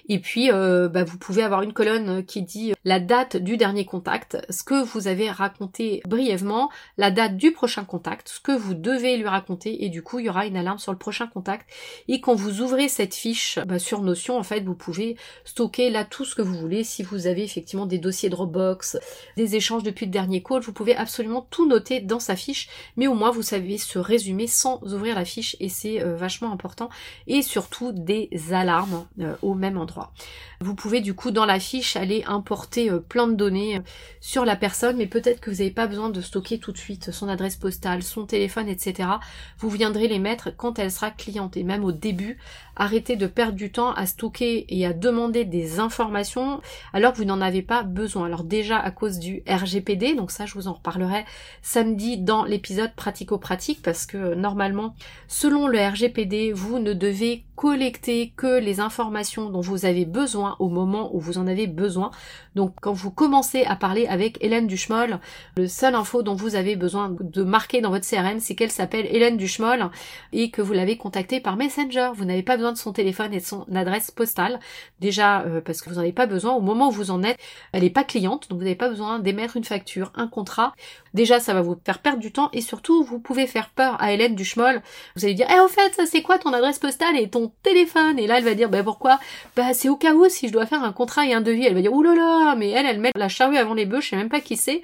Et 0.10 0.20
puis 0.20 0.52
euh, 0.52 0.88
bah, 0.88 1.04
vous 1.04 1.18
pouvez 1.18 1.44
avoir 1.44 1.62
une 1.62 1.74
colonne 1.74 2.24
qui 2.26 2.42
dit 2.42 2.74
la 2.84 3.00
date 3.00 3.38
du 3.38 3.58
dernier 3.58 3.86
contact, 3.86 4.38
ce 4.50 4.64
que 4.64 4.84
vous 4.84 5.08
avez 5.08 5.30
raconté 5.30 6.02
brièvement, 6.06 6.70
la 6.98 7.12
date 7.12 7.38
du 7.38 7.52
prochain 7.52 7.86
contact, 7.86 8.30
ce 8.30 8.40
que 8.40 8.52
vous 8.52 8.74
devez 8.74 9.18
lui 9.18 9.28
raconter 9.28 9.84
et 9.86 9.90
du 9.90 10.04
coup 10.04 10.20
il 10.20 10.26
y 10.26 10.30
aura 10.30 10.46
une 10.46 10.58
alarme 10.58 10.73
sur 10.78 10.92
le 10.92 10.98
prochain 10.98 11.28
contact. 11.28 11.70
Et 12.08 12.22
quand 12.22 12.36
vous 12.36 12.62
ouvrez 12.62 12.90
cette 12.90 13.16
fiche 13.16 13.60
bah, 13.66 13.80
sur 13.80 14.02
Notion, 14.02 14.38
en 14.38 14.44
fait, 14.44 14.62
vous 14.62 14.76
pouvez 14.76 15.18
stocker 15.46 15.90
là 15.90 16.06
tout 16.06 16.26
ce 16.26 16.36
que 16.36 16.42
vous 16.42 16.56
voulez. 16.56 16.84
Si 16.84 17.04
vous 17.04 17.28
avez 17.28 17.44
effectivement 17.44 17.86
des 17.86 17.98
dossiers 17.98 18.30
Dropbox, 18.30 18.98
des 19.38 19.56
échanges 19.56 19.84
depuis 19.84 20.06
le 20.06 20.12
dernier 20.12 20.42
call, 20.42 20.62
vous 20.62 20.74
pouvez 20.74 20.96
absolument 20.96 21.48
tout 21.50 21.68
noter 21.68 22.00
dans 22.00 22.20
sa 22.20 22.36
fiche. 22.36 22.70
Mais 22.98 23.08
au 23.08 23.14
moins, 23.14 23.32
vous 23.32 23.42
savez 23.42 23.78
se 23.78 24.00
résumer 24.00 24.48
sans 24.48 24.82
ouvrir 24.84 25.16
la 25.16 25.26
fiche 25.26 25.56
et 25.60 25.70
c'est 25.70 26.02
euh, 26.02 26.16
vachement 26.16 26.52
important. 26.52 26.90
Et 27.28 27.42
surtout 27.42 27.92
des 27.92 28.30
alarmes 28.52 29.06
euh, 29.20 29.36
au 29.42 29.54
même 29.54 29.78
endroit. 29.78 30.14
Vous 30.60 30.76
pouvez 30.76 31.02
du 31.02 31.14
coup 31.14 31.32
dans 31.32 31.46
la 31.46 31.60
fiche 31.60 31.96
aller 31.96 32.24
importer 32.26 32.90
euh, 32.90 33.00
plein 33.00 33.28
de 33.28 33.36
données 33.36 33.82
sur 34.22 34.46
la 34.46 34.56
personne, 34.56 34.98
mais 34.98 35.08
peut-être 35.08 35.42
que 35.42 35.50
vous 35.50 35.58
n'avez 35.58 35.72
pas 35.72 35.88
besoin 35.88 36.10
de 36.10 36.22
stocker 36.22 36.60
tout 36.60 36.72
de 36.72 36.78
suite 36.78 37.12
son 37.12 37.28
adresse 37.28 37.56
postale, 37.56 38.04
son 38.04 38.26
téléphone, 38.26 38.68
etc. 38.68 39.10
Vous 39.58 39.70
viendrez 39.70 40.08
les 40.08 40.20
mettre 40.20 40.56
quand 40.64 40.80
elle 40.80 40.91
sera 40.91 41.11
cliente. 41.11 41.57
Et 41.57 41.64
même 41.64 41.84
au 41.84 41.91
début, 41.91 42.38
arrêtez 42.78 43.18
de 43.18 43.28
perdre 43.28 43.57
du 43.57 43.70
temps 43.70 43.91
à 43.91 44.05
stocker 44.05 44.66
et 44.70 44.86
à 44.86 44.93
demander 44.93 45.43
des 45.43 45.82
informations 45.82 46.61
alors 46.93 47.11
que 47.11 47.18
vous 47.18 47.26
n'en 47.26 47.41
avez 47.41 47.61
pas 47.61 47.84
besoin. 47.84 48.28
Alors 48.28 48.45
déjà 48.45 48.80
à 48.80 48.89
cause 48.89 49.20
du 49.20 49.43
RGPD, 49.45 50.16
donc 50.16 50.32
ça 50.32 50.45
je 50.45 50.53
vous 50.53 50.70
en 50.70 50.74
reparlerai 50.74 51.26
samedi 51.61 52.18
dans 52.18 52.45
l'épisode 52.45 52.95
pratico-pratique 52.95 53.82
parce 53.84 54.05
que 54.05 54.36
normalement, 54.36 54.95
selon 55.28 55.68
le 55.68 55.80
RGPD, 55.80 56.53
vous 56.53 56.80
ne 56.80 56.93
devez 56.93 57.43
collecter 57.55 58.34
que 58.36 58.59
les 58.59 58.80
informations 58.80 59.49
dont 59.49 59.61
vous 59.61 59.86
avez 59.86 60.05
besoin 60.05 60.55
au 60.59 60.70
moment 60.70 61.16
où 61.16 61.20
vous 61.20 61.38
en 61.38 61.45
avez 61.45 61.68
besoin. 61.68 62.09
Donc 62.55 62.74
quand 62.82 62.93
vous 62.93 63.11
commencez 63.11 63.64
à 63.66 63.76
parler 63.76 64.07
avec 64.07 64.43
Hélène 64.43 64.68
Duchemol, 64.68 65.20
le 65.55 65.68
seul 65.68 65.93
info 65.93 66.24
dont 66.24 66.36
vous 66.36 66.55
avez 66.55 66.76
besoin 66.76 67.16
de 67.20 67.43
marquer 67.43 67.82
dans 67.82 67.91
votre 67.91 68.09
CRM, 68.09 68.39
c'est 68.39 68.55
qu'elle 68.55 68.72
s'appelle 68.72 69.05
Hélène 69.05 69.38
Duchemol 69.38 69.89
et 70.32 70.49
que 70.54 70.62
vous 70.62 70.72
l'avez 70.72 70.95
contactée 70.95 71.41
par 71.41 71.58
Messenger. 71.58 72.12
Vous 72.16 72.24
n'avez 72.24 72.43
pas 72.43 72.56
besoin 72.56 72.72
de 72.72 72.78
son 72.78 72.93
téléphone 72.93 73.34
et 73.34 73.39
de 73.39 73.45
son 73.45 73.66
adresse 73.76 74.12
postale. 74.12 74.62
Déjà 75.01 75.41
euh, 75.41 75.60
parce 75.60 75.82
que 75.82 75.89
vous 75.89 75.95
n'en 75.95 76.01
avez 76.01 76.14
pas 76.14 76.28
besoin. 76.28 76.54
Au 76.54 76.62
moment 76.62 76.88
où 76.88 76.91
vous 76.91 77.12
en 77.12 77.24
êtes, 77.24 77.38
elle 77.74 77.84
n'est 77.84 77.89
pas 77.89 78.06
cliente, 78.06 78.49
donc 78.49 78.60
vous 78.60 78.64
n'avez 78.64 78.76
pas 78.76 78.88
besoin 78.88 79.20
d'émettre 79.20 79.58
une 79.58 79.66
facture, 79.66 80.14
un 80.16 80.28
contrat. 80.28 80.74
Déjà, 81.14 81.41
ça 81.41 81.54
va 81.54 81.62
vous 81.62 81.78
faire 81.84 81.99
perdre 81.99 82.20
du 82.20 82.32
temps 82.32 82.49
et 82.54 82.62
surtout, 82.62 83.04
vous 83.04 83.20
pouvez 83.20 83.47
faire 83.47 83.70
peur 83.70 84.01
à 84.01 84.14
Hélène 84.14 84.36
Duchemol. 84.36 84.82
Vous 85.16 85.26
allez 85.26 85.34
dire, 85.34 85.47
eh, 85.54 85.60
au 85.60 85.68
fait, 85.68 85.93
ça 85.93 86.06
c'est 86.06 86.22
quoi 86.22 86.38
ton 86.38 86.54
adresse 86.54 86.80
postale 86.80 87.18
et 87.18 87.30
ton 87.30 87.51
téléphone? 87.64 88.18
Et 88.20 88.28
là, 88.28 88.38
elle 88.38 88.45
va 88.45 88.54
dire, 88.54 88.70
bah 88.70 88.84
pourquoi? 88.84 89.20
Bah 89.58 89.74
c'est 89.74 89.89
au 89.89 89.97
cas 89.97 90.14
où 90.14 90.30
si 90.30 90.47
je 90.47 90.54
dois 90.54 90.66
faire 90.66 90.84
un 90.84 90.93
contrat 90.93 91.26
et 91.26 91.34
un 91.34 91.41
devis. 91.41 91.66
Elle 91.66 91.74
va 91.74 91.82
dire, 91.82 91.93
oulala, 91.93 92.56
mais 92.56 92.70
elle, 92.70 92.86
elle 92.86 92.99
met 92.99 93.12
la 93.16 93.28
charrue 93.28 93.58
avant 93.58 93.74
les 93.74 93.86
bœufs, 93.86 94.01
je 94.01 94.10
sais 94.10 94.16
même 94.16 94.30
pas 94.30 94.41
qui 94.41 94.56
c'est. 94.56 94.82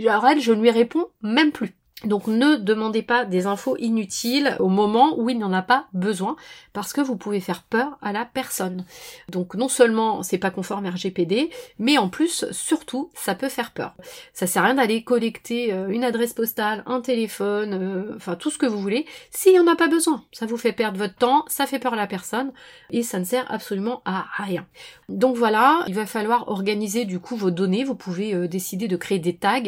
Alors 0.00 0.26
elle, 0.26 0.40
je 0.40 0.52
ne 0.52 0.60
lui 0.60 0.70
réponds 0.70 1.06
même 1.22 1.52
plus. 1.52 1.74
Donc 2.04 2.26
ne 2.26 2.56
demandez 2.56 3.02
pas 3.02 3.24
des 3.24 3.46
infos 3.46 3.76
inutiles 3.78 4.56
au 4.58 4.68
moment 4.68 5.18
où 5.18 5.30
il 5.30 5.38
n'en 5.38 5.52
a 5.52 5.62
pas 5.62 5.86
besoin 5.92 6.36
parce 6.72 6.92
que 6.92 7.00
vous 7.00 7.16
pouvez 7.16 7.40
faire 7.40 7.62
peur 7.62 7.98
à 8.02 8.12
la 8.12 8.24
personne. 8.24 8.84
Donc 9.28 9.54
non 9.54 9.68
seulement 9.68 10.22
c'est 10.22 10.38
pas 10.38 10.50
conforme 10.50 10.86
RGPD, 10.86 11.50
mais 11.78 11.98
en 11.98 12.08
plus 12.08 12.44
surtout 12.50 13.10
ça 13.14 13.34
peut 13.34 13.48
faire 13.48 13.72
peur. 13.72 13.94
Ça 14.32 14.46
sert 14.46 14.62
à 14.62 14.66
rien 14.66 14.74
d'aller 14.74 15.02
collecter 15.04 15.72
euh, 15.72 15.88
une 15.88 16.04
adresse 16.04 16.32
postale, 16.32 16.82
un 16.86 17.00
téléphone, 17.00 17.74
euh, 17.74 18.12
enfin 18.16 18.36
tout 18.36 18.50
ce 18.50 18.58
que 18.58 18.66
vous 18.66 18.78
voulez 18.78 19.06
s'il 19.30 19.52
n'y 19.52 19.60
en 19.60 19.66
a 19.66 19.76
pas 19.76 19.88
besoin. 19.88 20.24
Ça 20.32 20.46
vous 20.46 20.56
fait 20.56 20.72
perdre 20.72 20.98
votre 20.98 21.14
temps, 21.14 21.44
ça 21.48 21.66
fait 21.66 21.78
peur 21.78 21.94
à 21.94 21.96
la 21.96 22.06
personne 22.06 22.52
et 22.90 23.02
ça 23.02 23.18
ne 23.18 23.24
sert 23.24 23.50
absolument 23.50 24.02
à 24.04 24.26
rien. 24.38 24.66
Donc 25.08 25.36
voilà, 25.36 25.84
il 25.86 25.94
va 25.94 26.06
falloir 26.06 26.48
organiser 26.48 27.04
du 27.04 27.20
coup 27.20 27.36
vos 27.36 27.50
données. 27.50 27.84
Vous 27.84 27.94
pouvez 27.94 28.34
euh, 28.34 28.48
décider 28.48 28.88
de 28.88 28.96
créer 28.96 29.18
des 29.18 29.36
tags, 29.36 29.60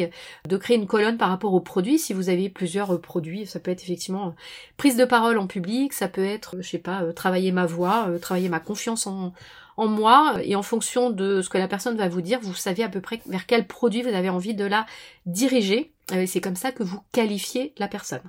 de 0.47 0.57
créer 0.57 0.77
une 0.77 0.87
colonne 0.87 1.17
par 1.17 1.29
rapport 1.29 1.53
si 1.97 2.13
vous 2.13 2.24
vous 2.25 2.29
avez 2.29 2.49
plusieurs 2.49 2.93
euh, 2.93 2.99
produits, 2.99 3.45
ça 3.45 3.59
peut 3.59 3.71
être 3.71 3.83
effectivement 3.83 4.27
euh, 4.27 4.31
prise 4.77 4.97
de 4.97 5.05
parole 5.05 5.37
en 5.37 5.47
public, 5.47 5.93
ça 5.93 6.07
peut 6.07 6.25
être, 6.25 6.57
euh, 6.57 6.61
je 6.61 6.69
sais 6.69 6.77
pas, 6.77 7.13
travailler 7.13 7.51
ma 7.51 7.65
voix, 7.65 8.09
travailler 8.21 8.49
ma 8.49 8.59
confiance 8.59 9.07
en, 9.07 9.33
en 9.77 9.87
moi 9.87 10.35
et 10.43 10.55
en 10.55 10.63
fonction 10.63 11.09
de 11.09 11.41
ce 11.41 11.49
que 11.49 11.57
la 11.57 11.67
personne 11.67 11.97
va 11.97 12.07
vous 12.07 12.21
dire, 12.21 12.39
vous 12.41 12.53
savez 12.53 12.83
à 12.83 12.89
peu 12.89 13.01
près 13.01 13.21
vers 13.27 13.45
quel 13.45 13.67
produit 13.67 14.01
vous 14.01 14.09
avez 14.09 14.29
envie 14.29 14.53
de 14.53 14.65
la 14.65 14.85
diriger. 15.25 15.91
Euh, 16.11 16.25
c'est 16.27 16.41
comme 16.41 16.55
ça 16.55 16.71
que 16.71 16.83
vous 16.83 17.01
qualifiez 17.11 17.73
la 17.77 17.87
personne. 17.87 18.21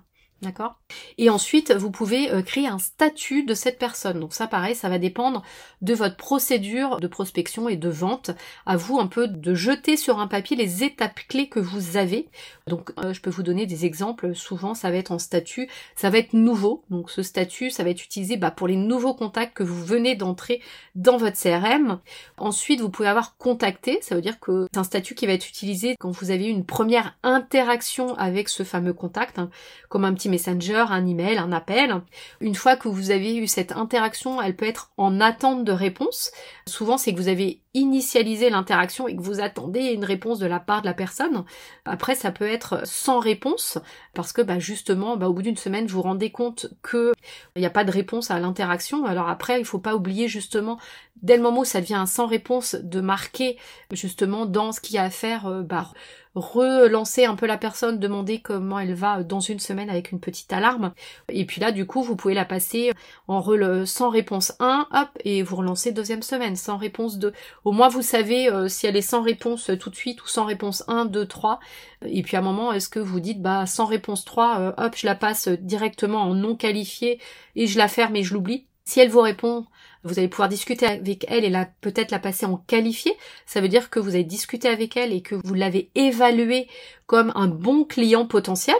D'accord 0.42 0.78
Et 1.16 1.30
ensuite, 1.30 1.72
vous 1.72 1.90
pouvez 1.90 2.30
euh, 2.30 2.42
créer 2.42 2.66
un 2.66 2.78
statut 2.78 3.42
de 3.44 3.54
cette 3.54 3.78
personne. 3.78 4.20
Donc 4.20 4.34
ça, 4.34 4.46
pareil, 4.46 4.74
ça 4.74 4.90
va 4.90 4.98
dépendre 4.98 5.42
de 5.80 5.94
votre 5.94 6.16
procédure 6.16 7.00
de 7.00 7.06
prospection 7.06 7.70
et 7.70 7.76
de 7.76 7.88
vente. 7.88 8.32
À 8.66 8.76
vous 8.76 8.98
un 8.98 9.06
peu 9.06 9.28
de 9.28 9.54
jeter 9.54 9.96
sur 9.96 10.18
un 10.18 10.26
papier 10.26 10.54
les 10.54 10.84
étapes 10.84 11.20
clés 11.26 11.48
que 11.48 11.58
vous 11.58 11.96
avez. 11.96 12.28
Donc 12.66 12.92
euh, 12.98 13.14
je 13.14 13.22
peux 13.22 13.30
vous 13.30 13.42
donner 13.42 13.64
des 13.64 13.86
exemples. 13.86 14.34
Souvent, 14.34 14.74
ça 14.74 14.90
va 14.90 14.98
être 14.98 15.10
en 15.10 15.18
statut, 15.18 15.70
ça 15.94 16.10
va 16.10 16.18
être 16.18 16.34
nouveau. 16.34 16.84
Donc 16.90 17.10
ce 17.10 17.22
statut, 17.22 17.70
ça 17.70 17.82
va 17.82 17.88
être 17.88 18.04
utilisé 18.04 18.36
bah, 18.36 18.50
pour 18.50 18.68
les 18.68 18.76
nouveaux 18.76 19.14
contacts 19.14 19.56
que 19.56 19.62
vous 19.62 19.82
venez 19.82 20.16
d'entrer 20.16 20.60
dans 20.94 21.16
votre 21.16 21.40
CRM. 21.40 21.98
Ensuite, 22.36 22.82
vous 22.82 22.90
pouvez 22.90 23.08
avoir 23.08 23.38
contacté. 23.38 24.00
Ça 24.02 24.14
veut 24.14 24.20
dire 24.20 24.38
que 24.38 24.66
c'est 24.70 24.78
un 24.78 24.84
statut 24.84 25.14
qui 25.14 25.26
va 25.26 25.32
être 25.32 25.48
utilisé 25.48 25.96
quand 25.98 26.10
vous 26.10 26.30
avez 26.30 26.46
une 26.46 26.66
première 26.66 27.16
interaction 27.22 28.14
avec 28.16 28.50
ce 28.50 28.64
fameux 28.64 28.92
contact, 28.92 29.38
hein, 29.38 29.48
comme 29.88 30.04
un 30.04 30.12
petit 30.12 30.25
messenger, 30.28 30.84
un 30.90 31.06
email, 31.06 31.38
un 31.38 31.52
appel. 31.52 32.00
Une 32.40 32.54
fois 32.54 32.76
que 32.76 32.88
vous 32.88 33.10
avez 33.10 33.36
eu 33.36 33.46
cette 33.46 33.72
interaction, 33.72 34.40
elle 34.40 34.56
peut 34.56 34.66
être 34.66 34.90
en 34.96 35.20
attente 35.20 35.64
de 35.64 35.72
réponse. 35.72 36.30
Souvent, 36.66 36.98
c'est 36.98 37.12
que 37.12 37.18
vous 37.18 37.28
avez 37.28 37.60
initialisé 37.74 38.48
l'interaction 38.48 39.06
et 39.06 39.14
que 39.14 39.20
vous 39.20 39.40
attendez 39.40 39.92
une 39.92 40.04
réponse 40.04 40.38
de 40.38 40.46
la 40.46 40.60
part 40.60 40.80
de 40.80 40.86
la 40.86 40.94
personne. 40.94 41.44
Après, 41.84 42.14
ça 42.14 42.32
peut 42.32 42.48
être 42.48 42.86
sans 42.86 43.18
réponse 43.18 43.78
parce 44.14 44.32
que 44.32 44.40
bah, 44.40 44.58
justement, 44.58 45.16
bah, 45.18 45.28
au 45.28 45.34
bout 45.34 45.42
d'une 45.42 45.58
semaine, 45.58 45.86
vous 45.86 45.96
vous 45.96 46.02
rendez 46.02 46.30
compte 46.30 46.68
que 46.82 47.12
il 47.54 47.60
n'y 47.60 47.66
a 47.66 47.70
pas 47.70 47.84
de 47.84 47.90
réponse 47.90 48.30
à 48.30 48.38
l'interaction. 48.38 49.04
Alors 49.04 49.28
après, 49.28 49.60
il 49.60 49.66
faut 49.66 49.78
pas 49.78 49.94
oublier 49.94 50.26
justement 50.26 50.78
dès 51.22 51.36
le 51.36 51.42
moment 51.42 51.60
où 51.60 51.64
ça 51.64 51.80
devient 51.80 51.94
un 51.94 52.06
sans 52.06 52.26
réponse 52.26 52.76
de 52.76 53.00
marquer 53.00 53.58
justement 53.90 54.46
dans 54.46 54.72
ce 54.72 54.80
qu'il 54.80 54.96
y 54.96 54.98
a 54.98 55.04
à 55.04 55.10
faire. 55.10 55.46
Euh, 55.46 55.62
bah, 55.62 55.90
relancer 56.36 57.24
un 57.24 57.34
peu 57.34 57.46
la 57.46 57.56
personne, 57.56 57.98
demander 57.98 58.40
comment 58.40 58.78
elle 58.78 58.94
va 58.94 59.22
dans 59.22 59.40
une 59.40 59.58
semaine 59.58 59.88
avec 59.88 60.12
une 60.12 60.20
petite 60.20 60.52
alarme. 60.52 60.92
Et 61.30 61.46
puis 61.46 61.60
là, 61.60 61.72
du 61.72 61.86
coup, 61.86 62.02
vous 62.02 62.14
pouvez 62.14 62.34
la 62.34 62.44
passer 62.44 62.92
en 63.26 63.42
sans 63.86 64.10
réponse 64.10 64.52
1, 64.60 64.88
hop, 64.92 65.08
et 65.24 65.42
vous 65.42 65.56
relancez 65.56 65.92
deuxième 65.92 66.22
semaine, 66.22 66.56
sans 66.56 66.76
réponse 66.76 67.18
2. 67.18 67.32
Au 67.64 67.72
moins, 67.72 67.88
vous 67.88 68.02
savez 68.02 68.50
euh, 68.50 68.68
si 68.68 68.86
elle 68.86 68.96
est 68.96 69.02
sans 69.02 69.22
réponse 69.22 69.70
tout 69.80 69.90
de 69.90 69.96
suite 69.96 70.22
ou 70.22 70.28
sans 70.28 70.44
réponse 70.44 70.84
1, 70.88 71.06
2, 71.06 71.26
3. 71.26 71.58
Et 72.04 72.22
puis 72.22 72.36
à 72.36 72.40
un 72.40 72.42
moment, 72.42 72.72
est-ce 72.72 72.88
que 72.88 73.00
vous 73.00 73.20
dites, 73.20 73.40
bah, 73.40 73.66
sans 73.66 73.86
réponse 73.86 74.24
3, 74.24 74.60
euh, 74.60 74.72
hop, 74.76 74.94
je 74.96 75.06
la 75.06 75.14
passe 75.14 75.48
directement 75.48 76.22
en 76.22 76.34
non 76.34 76.54
qualifié 76.54 77.18
et 77.54 77.66
je 77.66 77.78
la 77.78 77.88
ferme 77.88 78.16
et 78.16 78.22
je 78.22 78.34
l'oublie? 78.34 78.66
Si 78.84 79.00
elle 79.00 79.08
vous 79.08 79.20
répond 79.20 79.66
vous 80.06 80.18
allez 80.18 80.28
pouvoir 80.28 80.48
discuter 80.48 80.86
avec 80.86 81.26
elle 81.28 81.44
et 81.44 81.50
la, 81.50 81.66
peut-être 81.80 82.10
la 82.10 82.18
passer 82.18 82.46
en 82.46 82.56
qualifié. 82.56 83.12
Ça 83.46 83.60
veut 83.60 83.68
dire 83.68 83.90
que 83.90 84.00
vous 84.00 84.10
avez 84.10 84.24
discuté 84.24 84.68
avec 84.68 84.96
elle 84.96 85.12
et 85.12 85.20
que 85.20 85.34
vous 85.34 85.54
l'avez 85.54 85.90
évaluée 85.94 86.68
comme 87.06 87.32
un 87.36 87.46
bon 87.46 87.84
client 87.84 88.26
potentiel, 88.26 88.76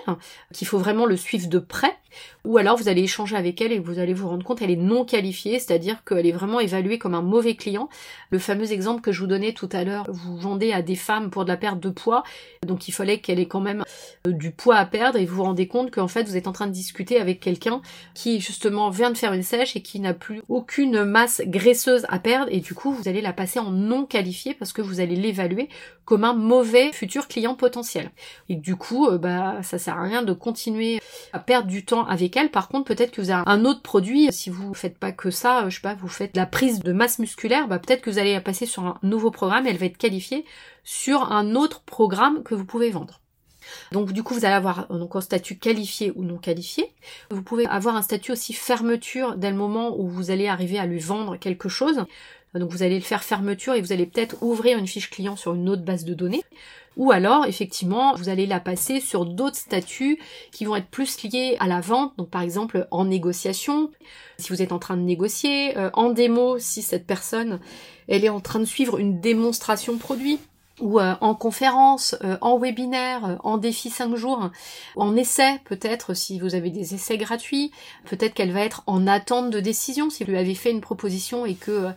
qu'il 0.53 0.67
faut 0.67 0.79
vraiment 0.79 1.07
le 1.07 1.17
suivre 1.17 1.49
de 1.49 1.59
près, 1.59 1.97
ou 2.45 2.59
alors 2.59 2.77
vous 2.77 2.89
allez 2.89 3.03
échanger 3.03 3.37
avec 3.37 3.61
elle 3.61 3.73
et 3.73 3.79
vous 3.79 3.99
allez 3.99 4.15
vous 4.15 4.29
rendre 4.29 4.45
compte 4.45 4.59
qu'elle 4.59 4.71
est 4.71 4.77
non 4.77 5.05
qualifiée, 5.05 5.59
c'est-à-dire 5.59 6.05
qu'elle 6.05 6.27
est 6.27 6.33
vraiment 6.33 6.61
évaluée 6.61 6.99
comme 6.99 7.15
un 7.15 7.23
mauvais 7.23 7.55
client. 7.55 7.89
Le 8.31 8.39
fameux 8.39 8.73
exemple 8.73 9.01
que 9.01 9.13
je 9.13 9.21
vous 9.21 9.27
donnais 9.27 9.53
tout 9.53 9.69
à 9.73 9.85
l'heure, 9.85 10.05
vous 10.09 10.37
vendez 10.37 10.73
à 10.73 10.83
des 10.83 10.97
femmes 10.97 11.31
pour 11.31 11.45
de 11.45 11.49
la 11.49 11.57
perte 11.57 11.81
de 11.81 11.91
poids, 11.91 12.23
donc 12.67 12.89
il 12.89 12.93
fallait 12.93 13.19
qu'elle 13.19 13.41
ait 13.41 13.47
quand 13.47 13.61
même 13.61 13.85
euh, 14.27 14.33
du 14.33 14.51
poids 14.51 14.77
à 14.77 14.87
perdre 14.87 15.19
et 15.19 15.27
vous 15.27 15.37
vous 15.37 15.45
rendez 15.45 15.69
compte 15.69 15.91
qu'en 15.91 16.09
fait 16.09 16.25
vous 16.25 16.37
êtes 16.37 16.47
en 16.47 16.53
train 16.53 16.67
de 16.67 16.73
discuter 16.73 17.21
avec 17.21 17.41
quelqu'un 17.41 17.81
qui 18.15 18.41
justement 18.41 18.91
vient 18.91 19.11
de 19.11 19.17
faire 19.17 19.33
une 19.33 19.43
sèche 19.43 19.77
et 19.77 19.83
qui 19.83 20.01
n'a 20.01 20.15
plus 20.15 20.43
aucune 20.49 21.05
masse 21.05 21.43
graisseuse 21.45 22.07
à 22.09 22.19
perdre 22.19 22.49
et 22.51 22.61
du 22.61 22.75
coup 22.75 22.93
vous 22.93 23.09
allez 23.09 23.21
la 23.21 23.33
passer 23.33 23.59
en 23.59 23.71
non 23.71 24.07
qualifié 24.07 24.55
parce 24.55 24.73
que 24.73 24.83
vous 24.83 25.01
allez 25.01 25.17
l'évaluer 25.17 25.69
comme 26.07 26.25
un 26.25 26.33
mauvais 26.33 26.93
futur 26.93 27.29
client 27.29 27.55
potentiel. 27.55 28.11
Et 28.49 28.55
du 28.55 28.77
coup, 28.77 29.09
euh, 29.09 29.19
bah, 29.19 29.63
ça 29.63 29.79
sert 29.79 29.99
à 29.99 30.03
rien 30.03 30.23
de 30.23 30.33
continuer 30.33 31.01
à 31.33 31.41
perdre 31.41 31.67
du 31.67 31.85
temps 31.85 32.06
avec 32.09 32.37
elle. 32.37 32.51
Par 32.51 32.69
contre, 32.69 32.85
peut-être 32.85 33.11
que 33.11 33.21
vous 33.21 33.31
avez 33.31 33.43
un 33.47 33.65
autre 33.65 33.83
produit. 33.83 34.29
Si 34.33 34.51
vous 34.51 34.75
faites 34.75 34.99
pas 34.99 35.13
que 35.13 35.31
ça, 35.31 35.65
euh, 35.65 35.71
je 35.71 35.77
sais 35.77 35.81
pas, 35.81 35.95
vous 35.95 36.09
faites 36.09 36.37
la 36.37 36.47
prise 36.47 36.81
de 36.81 36.93
masse 36.93 37.19
musculaire, 37.19 37.69
bah, 37.69 37.79
peut-être 37.79 38.03
que 38.03 38.11
vous 38.11 38.19
allez 38.19 38.41
passer 38.41 38.67
sur 38.67 38.85
un 38.85 38.99
nouveau 39.03 39.31
programme 39.31 39.67
et 39.67 39.71
elle 39.71 39.77
va 39.77 39.87
être 39.87 39.99
qualifiée 39.99 40.45
sur 40.85 41.33
un 41.33 41.55
autre 41.55 41.83
programme 41.83 42.43
que 42.43 42.55
vous 42.55 42.65
pouvez 42.65 42.91
vendre. 42.91 43.21
Donc 43.93 44.13
du 44.13 44.23
coup, 44.23 44.35
vous 44.35 44.45
allez 44.45 44.55
avoir 44.55 44.91
euh, 44.91 44.99
donc 44.99 45.17
un 45.17 45.21
statut 45.21 45.59
qualifié 45.59 46.13
ou 46.15 46.25
non 46.25 46.39
qualifié. 46.39 46.93
Vous 47.31 47.43
pouvez 47.43 47.67
avoir 47.67 47.97
un 47.97 48.03
statut 48.03 48.33
aussi 48.33 48.53
fermeture 48.53 49.37
dès 49.37 49.51
le 49.51 49.57
moment 49.57 49.99
où 49.99 50.09
vous 50.09 50.31
allez 50.31 50.49
arriver 50.49 50.79
à 50.79 50.87
lui 50.87 51.01
vendre 51.01 51.37
quelque 51.37 51.69
chose. 51.69 52.05
Donc 52.55 52.71
vous 52.71 52.83
allez 52.83 52.97
le 52.97 53.05
faire 53.05 53.23
fermeture 53.23 53.75
et 53.75 53.81
vous 53.81 53.93
allez 53.93 54.07
peut-être 54.07 54.43
ouvrir 54.43 54.79
une 54.79 54.87
fiche 54.87 55.11
client 55.11 55.37
sur 55.37 55.55
une 55.55 55.69
autre 55.69 55.83
base 55.83 56.05
de 56.05 56.15
données. 56.15 56.43
Ou 56.97 57.13
alors, 57.13 57.45
effectivement, 57.45 58.15
vous 58.15 58.29
allez 58.29 58.47
la 58.47 58.59
passer 58.59 59.01
sur 59.01 59.27
d'autres 59.27 59.57
statuts 59.57 60.19
qui 60.51 60.65
vont 60.65 60.77
être 60.77 60.89
plus 60.89 61.23
liés 61.23 61.57
à 61.61 61.67
la 61.67 61.81
vente. 61.81 62.13
Donc 62.17 62.31
par 62.31 62.43
exemple 62.43 62.89
en 62.91 63.05
négociation, 63.05 63.91
si 64.39 64.49
vous 64.49 64.63
êtes 64.63 64.73
en 64.73 64.79
train 64.79 64.97
de 64.97 65.03
négocier, 65.03 65.77
euh, 65.77 65.91
en 65.93 66.11
démo, 66.11 66.59
si 66.59 66.83
cette 66.83 67.07
personne 67.07 67.61
elle 68.09 68.25
est 68.25 68.31
en 68.31 68.41
train 68.41 68.61
de 68.61 68.65
suivre 68.65 68.99
une 68.99 69.21
démonstration 69.21 69.99
produit 69.99 70.39
ou 70.81 71.01
euh, 71.01 71.15
en 71.21 71.35
conférence, 71.35 72.17
euh, 72.23 72.37
en 72.41 72.59
webinaire, 72.59 73.25
euh, 73.25 73.37
en 73.43 73.57
défi 73.57 73.89
5 73.89 74.15
jours, 74.15 74.51
en 74.95 75.17
essai 75.17 75.59
peut-être 75.65 76.15
si 76.15 76.39
vous 76.39 76.55
avez 76.55 76.71
des 76.71 76.95
essais 76.95 77.17
gratuits, 77.17 77.73
peut-être 78.05 78.35
qu'elle 78.35 78.53
va 78.53 78.61
être 78.61 78.83
en 78.87 79.07
attente 79.07 79.51
de 79.51 79.61
décision 79.61 80.11
si 80.11 80.25
vous 80.25 80.33
lui 80.33 80.39
avez 80.39 80.55
fait 80.55 80.71
une 80.71 80.83
proposition 80.83 81.47
et 81.47 81.55
que 81.55 81.89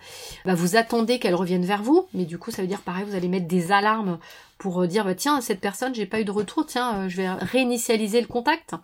bah, 0.45 0.56
vous 0.56 0.76
attendez 0.78 1.20
qu'elle 1.20 1.36
revienne 1.36 1.66
vers 1.66 1.84
vous, 1.84 2.08
mais 2.14 2.26
du 2.26 2.38
coup 2.38 2.52
ça 2.52 2.62
veut 2.62 2.68
dire 2.68 2.82
pareil 2.82 3.04
vous 3.06 3.16
allez 3.16 3.28
mettre 3.28 3.47
des 3.47 3.72
alarmes 3.72 4.18
pour 4.60 4.86
dire 4.88 5.05
bah, 5.05 5.16
tiens 5.16 5.41
cette 5.41 5.62
personne 5.62 5.95
j'ai 5.95 6.05
pas 6.05 6.20
eu 6.20 6.26
de 6.26 6.32
retour 6.32 6.66
tiens 6.66 7.07
je 7.07 7.18
vais 7.18 7.30
réinitialiser 7.30 8.22
le 8.22 8.28
contact. 8.28 8.76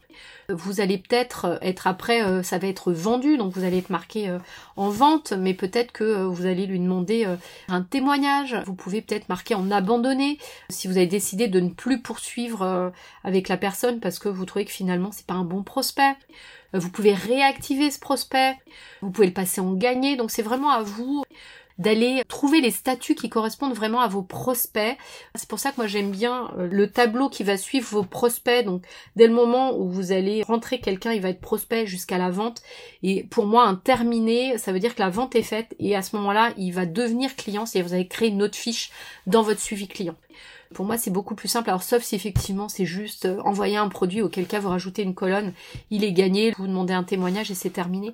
Vous 0.49 0.79
allez 0.79 0.97
peut-être 0.97 1.59
être 1.61 1.85
après 1.85 2.43
ça 2.43 2.57
va 2.57 2.67
être 2.67 2.91
vendu 2.91 3.37
donc 3.37 3.53
vous 3.53 3.63
allez 3.63 3.79
être 3.79 3.89
marqué 3.89 4.35
en 4.77 4.89
vente 4.89 5.33
mais 5.33 5.53
peut-être 5.53 5.91
que 5.91 6.23
vous 6.23 6.45
allez 6.45 6.65
lui 6.65 6.79
demander 6.79 7.27
un 7.67 7.81
témoignage. 7.81 8.55
Vous 8.65 8.73
pouvez 8.73 9.01
peut-être 9.01 9.27
marquer 9.27 9.53
en 9.53 9.69
abandonné 9.69 10.39
si 10.69 10.87
vous 10.87 10.97
avez 10.97 11.07
décidé 11.07 11.47
de 11.47 11.59
ne 11.59 11.69
plus 11.69 12.01
poursuivre 12.01 12.93
avec 13.23 13.49
la 13.49 13.57
personne 13.57 13.99
parce 13.99 14.17
que 14.17 14.29
vous 14.29 14.45
trouvez 14.45 14.65
que 14.65 14.71
finalement 14.71 15.11
c'est 15.11 15.25
pas 15.25 15.33
un 15.33 15.45
bon 15.45 15.61
prospect. 15.61 16.15
Vous 16.73 16.89
pouvez 16.89 17.13
réactiver 17.13 17.91
ce 17.91 17.99
prospect. 17.99 18.55
Vous 19.01 19.11
pouvez 19.11 19.27
le 19.27 19.33
passer 19.33 19.59
en 19.61 19.73
gagné 19.73 20.15
donc 20.15 20.31
c'est 20.31 20.41
vraiment 20.41 20.69
à 20.69 20.83
vous 20.83 21.23
d'aller 21.77 22.23
trouver 22.27 22.61
les 22.61 22.71
statuts 22.71 23.15
qui 23.15 23.29
correspondent 23.29 23.73
vraiment 23.73 23.99
à 23.99 24.07
vos 24.07 24.21
prospects. 24.21 24.97
C'est 25.35 25.49
pour 25.49 25.59
ça 25.59 25.71
que 25.71 25.77
moi 25.77 25.87
j'aime 25.87 26.11
bien 26.11 26.51
euh, 26.57 26.67
le 26.71 26.89
tableau 26.89 27.29
qui 27.29 27.43
va 27.43 27.57
suivre 27.57 27.87
vos 27.89 28.03
prospects. 28.03 28.65
Donc 28.65 28.83
dès 29.15 29.27
le 29.27 29.33
moment 29.33 29.77
où 29.77 29.89
vous 29.89 30.11
allez 30.11 30.43
rentrer 30.43 30.79
quelqu'un, 30.79 31.11
il 31.11 31.21
va 31.21 31.29
être 31.29 31.41
prospect 31.41 31.85
jusqu'à 31.85 32.17
la 32.17 32.29
vente. 32.29 32.61
Et 33.03 33.23
pour 33.23 33.45
moi, 33.45 33.65
un 33.65 33.75
terminé, 33.75 34.57
ça 34.57 34.71
veut 34.71 34.79
dire 34.79 34.95
que 34.95 35.01
la 35.01 35.09
vente 35.09 35.35
est 35.35 35.43
faite 35.43 35.75
et 35.79 35.95
à 35.95 36.01
ce 36.01 36.15
moment-là, 36.15 36.53
il 36.57 36.71
va 36.71 36.85
devenir 36.85 37.35
client. 37.35 37.65
C'est-à-dire 37.65 37.89
vous 37.89 37.95
allez 37.95 38.07
créer 38.07 38.29
une 38.29 38.43
autre 38.43 38.57
fiche 38.57 38.91
dans 39.27 39.41
votre 39.41 39.59
suivi 39.59 39.87
client. 39.87 40.15
Pour 40.73 40.85
moi, 40.85 40.97
c'est 40.97 41.11
beaucoup 41.11 41.35
plus 41.35 41.47
simple. 41.47 41.69
Alors, 41.69 41.83
sauf 41.83 42.03
si 42.03 42.15
effectivement 42.15 42.69
c'est 42.69 42.85
juste 42.85 43.25
euh, 43.25 43.39
envoyer 43.41 43.77
un 43.77 43.87
produit 43.87 44.21
auquel 44.21 44.47
cas 44.47 44.59
vous 44.59 44.69
rajoutez 44.69 45.03
une 45.03 45.13
colonne, 45.13 45.53
il 45.91 46.03
est 46.03 46.11
gagné, 46.11 46.53
vous 46.57 46.67
demandez 46.67 46.93
un 46.93 47.03
témoignage 47.03 47.51
et 47.51 47.55
c'est 47.55 47.69
terminé. 47.69 48.13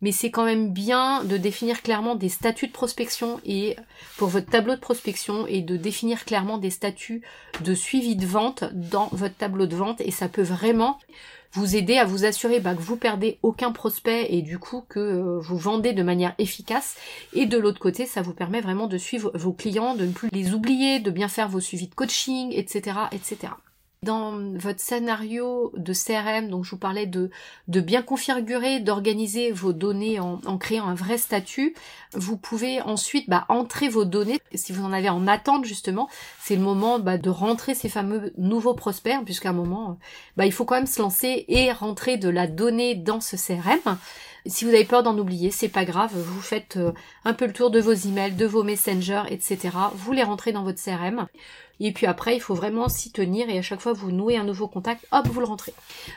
Mais 0.00 0.12
c'est 0.12 0.30
quand 0.30 0.44
même 0.44 0.72
bien 0.72 1.24
de 1.24 1.36
définir 1.36 1.82
clairement 1.82 2.14
des 2.14 2.30
statuts 2.30 2.68
de 2.68 2.72
prospection 2.72 3.40
et 3.44 3.76
pour 4.16 4.28
votre 4.28 4.48
tableau 4.48 4.74
de 4.74 4.80
prospection 4.80 5.46
et 5.46 5.60
de 5.60 5.76
définir 5.76 6.24
clairement 6.24 6.58
des 6.58 6.70
statuts 6.70 7.22
de 7.62 7.74
suivi 7.74 8.16
de 8.16 8.26
vente 8.26 8.64
dans 8.72 9.08
votre 9.12 9.36
tableau 9.36 9.66
de 9.66 9.76
vente 9.76 10.00
et 10.00 10.10
ça 10.10 10.28
peut 10.28 10.42
vraiment 10.42 10.98
vous 11.52 11.76
aider 11.76 11.98
à 11.98 12.04
vous 12.04 12.24
assurer 12.24 12.60
bah, 12.60 12.74
que 12.74 12.80
vous 12.80 12.96
perdez 12.96 13.38
aucun 13.42 13.72
prospect 13.72 14.28
et 14.30 14.42
du 14.42 14.58
coup 14.58 14.84
que 14.88 15.00
euh, 15.00 15.38
vous 15.40 15.58
vendez 15.58 15.92
de 15.92 16.02
manière 16.02 16.34
efficace. 16.38 16.96
Et 17.32 17.46
de 17.46 17.58
l'autre 17.58 17.80
côté, 17.80 18.06
ça 18.06 18.22
vous 18.22 18.34
permet 18.34 18.60
vraiment 18.60 18.86
de 18.86 18.98
suivre 18.98 19.32
vos 19.34 19.52
clients, 19.52 19.94
de 19.94 20.06
ne 20.06 20.12
plus 20.12 20.28
les 20.32 20.54
oublier, 20.54 21.00
de 21.00 21.10
bien 21.10 21.28
faire 21.28 21.48
vos 21.48 21.60
suivis 21.60 21.88
de 21.88 21.94
coaching, 21.94 22.52
etc., 22.52 22.96
etc. 23.12 23.52
Dans 24.02 24.32
votre 24.54 24.80
scénario 24.80 25.72
de 25.76 25.92
CRM, 25.92 26.48
donc 26.48 26.64
je 26.64 26.70
vous 26.70 26.78
parlais 26.78 27.04
de, 27.04 27.30
bien 27.68 28.00
configurer, 28.00 28.80
d'organiser 28.80 29.52
vos 29.52 29.74
données 29.74 30.18
en, 30.18 30.38
créant 30.56 30.86
un 30.86 30.94
vrai 30.94 31.18
statut, 31.18 31.74
vous 32.14 32.38
pouvez 32.38 32.80
ensuite 32.80 33.28
bah, 33.28 33.44
entrer 33.50 33.90
vos 33.90 34.06
données. 34.06 34.40
Si 34.54 34.72
vous 34.72 34.86
en 34.86 34.94
avez 34.94 35.10
en 35.10 35.26
attente 35.26 35.66
justement, 35.66 36.08
c'est 36.40 36.56
le 36.56 36.62
moment 36.62 36.98
bah, 36.98 37.18
de 37.18 37.28
rentrer 37.28 37.74
ces 37.74 37.90
fameux 37.90 38.32
nouveaux 38.38 38.72
prospects, 38.72 39.22
puisqu'à 39.26 39.50
un 39.50 39.52
moment, 39.52 39.98
bah, 40.38 40.46
il 40.46 40.52
faut 40.52 40.64
quand 40.64 40.76
même 40.76 40.86
se 40.86 41.02
lancer 41.02 41.44
et 41.48 41.70
rentrer 41.70 42.16
de 42.16 42.30
la 42.30 42.46
donnée 42.46 42.94
dans 42.94 43.20
ce 43.20 43.36
CRM. 43.36 43.98
Si 44.46 44.64
vous 44.64 44.70
avez 44.70 44.84
peur 44.84 45.02
d'en 45.02 45.18
oublier, 45.18 45.50
c'est 45.50 45.68
pas 45.68 45.84
grave, 45.84 46.12
vous 46.14 46.40
faites 46.40 46.76
euh, 46.76 46.92
un 47.24 47.34
peu 47.34 47.46
le 47.46 47.52
tour 47.52 47.70
de 47.70 47.80
vos 47.80 47.92
emails, 47.92 48.32
de 48.32 48.46
vos 48.46 48.62
messengers, 48.62 49.22
etc. 49.28 49.70
Vous 49.94 50.12
les 50.12 50.22
rentrez 50.22 50.52
dans 50.52 50.62
votre 50.62 50.82
CRM. 50.82 51.26
Et 51.80 51.92
puis 51.92 52.06
après, 52.06 52.36
il 52.36 52.40
faut 52.40 52.54
vraiment 52.54 52.88
s'y 52.88 53.10
tenir 53.10 53.48
et 53.48 53.58
à 53.58 53.62
chaque 53.62 53.80
fois 53.80 53.94
vous 53.94 54.12
nouez 54.12 54.36
un 54.36 54.44
nouveau 54.44 54.68
contact, 54.68 55.06
hop, 55.12 55.26
vous 55.28 55.40
le 55.40 55.46
rentrez. 55.46 55.72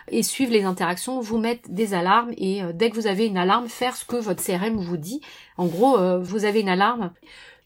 Et 0.09 0.21
suivre 0.21 0.51
les 0.51 0.63
interactions, 0.63 1.21
vous 1.21 1.37
mettre 1.37 1.69
des 1.69 1.93
alarmes 1.93 2.31
et 2.37 2.61
euh, 2.61 2.71
dès 2.73 2.89
que 2.89 2.95
vous 2.95 3.07
avez 3.07 3.25
une 3.25 3.37
alarme, 3.37 3.69
faire 3.69 3.95
ce 3.95 4.03
que 4.03 4.17
votre 4.17 4.43
CRM 4.43 4.75
vous 4.77 4.97
dit. 4.97 5.21
En 5.57 5.65
gros, 5.65 5.97
euh, 5.97 6.19
vous 6.19 6.45
avez 6.45 6.59
une 6.59 6.69
alarme 6.69 7.11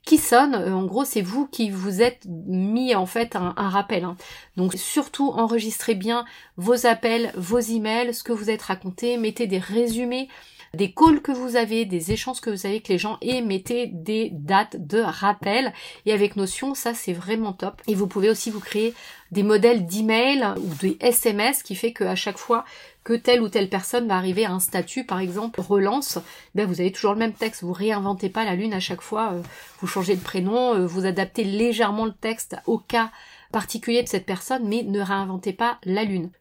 qui 0.08 0.18
sonne, 0.18 0.55
euh, 0.55 0.74
en 0.74 0.86
gros 0.86 1.03
c'est 1.03 1.22
vous 1.22 1.47
qui 1.47 1.70
vous 1.70 2.01
êtes 2.01 2.26
mis 2.26 2.95
en 2.95 3.05
fait 3.05 3.36
un, 3.36 3.53
rappel. 3.58 4.05
Hein. 4.05 4.16
Donc 4.55 4.74
surtout 4.76 5.32
enregistrez 5.32 5.95
bien 5.95 6.24
vos 6.55 6.88
appels, 6.88 7.34
vos 7.36 7.60
emails, 7.60 8.14
ce 8.14 8.24
que 8.24 8.32
vous 8.32 8.49
êtes 8.49 8.62
raconté, 8.62 9.18
mettez 9.18 9.47
des 9.47 9.60
résumés 9.60 10.30
des 10.74 10.91
calls 10.91 11.22
que 11.22 11.32
vous 11.32 11.55
avez, 11.55 11.86
des 11.86 12.12
échanges 12.12 12.41
que 12.41 12.49
vous 12.49 12.66
avez 12.66 12.76
avec 12.76 12.88
les 12.89 12.97
gens 12.97 13.18
et 13.22 13.41
mettez 13.41 13.88
des 13.88 14.30
dates 14.34 14.76
de 14.86 14.99
rappel. 14.99 15.74
Et 16.05 16.14
avec 16.14 16.36
Notion, 16.36 16.76
ça 16.76 16.93
c'est 16.93 17.14
vraiment 17.14 17.53
top. 17.53 17.82
Et 17.88 17.95
vous 17.95 18.08
pouvez 18.08 18.30
aussi 18.30 18.49
vous 18.49 18.60
créer 18.60 18.93
des 19.32 19.43
modèles 19.43 19.86
d'email 19.86 20.45
ou 20.58 20.74
des 20.82 20.97
SMS 20.99 21.64
qui 21.64 21.76
fait 21.76 21.93
qu'à 21.93 22.16
chaque 22.16 22.38
fois 22.38 22.66
que 23.08 23.14
telle 23.14 23.41
ou 23.41 23.47
telle 23.47 23.70
personne 23.70 24.05
va 24.05 24.18
arriver 24.18 24.43
à 24.43 24.51
un 24.51 24.60
statut, 24.60 25.05
par 25.05 25.20
exemple, 25.20 25.62
relance, 25.62 26.20
ben 26.55 26.68
vous 26.68 26.82
avez 26.82 26.91
toujours 26.91 27.14
le 27.14 27.20
même 27.20 27.32
texte, 27.32 27.64
vous 27.64 27.72
réinventez 27.72 28.28
pas 28.28 28.43
la 28.43 28.53
lune 28.53 28.74
à 28.74 28.82
chaque 28.82 28.99
fois, 28.99 29.32
euh, 29.32 29.41
vous 29.80 29.88
changez 29.88 30.18
de 30.18 30.22
prénom, 30.22 30.74
euh, 30.74 30.86
vous 30.86 31.05
adaptez 31.05 31.45
légèrement 31.45 32.03
le 32.03 32.12
texte 32.12 32.58
au 32.66 32.80
cas 32.80 33.10
particulier 33.53 34.03
de 34.03 34.10
cette 34.10 34.26
personne, 34.26 34.68
mais 34.68 34.84
ne 34.84 34.99
réinventez 34.99 35.53
pas 35.53 35.78
la 35.86 36.03
lune. 36.03 36.32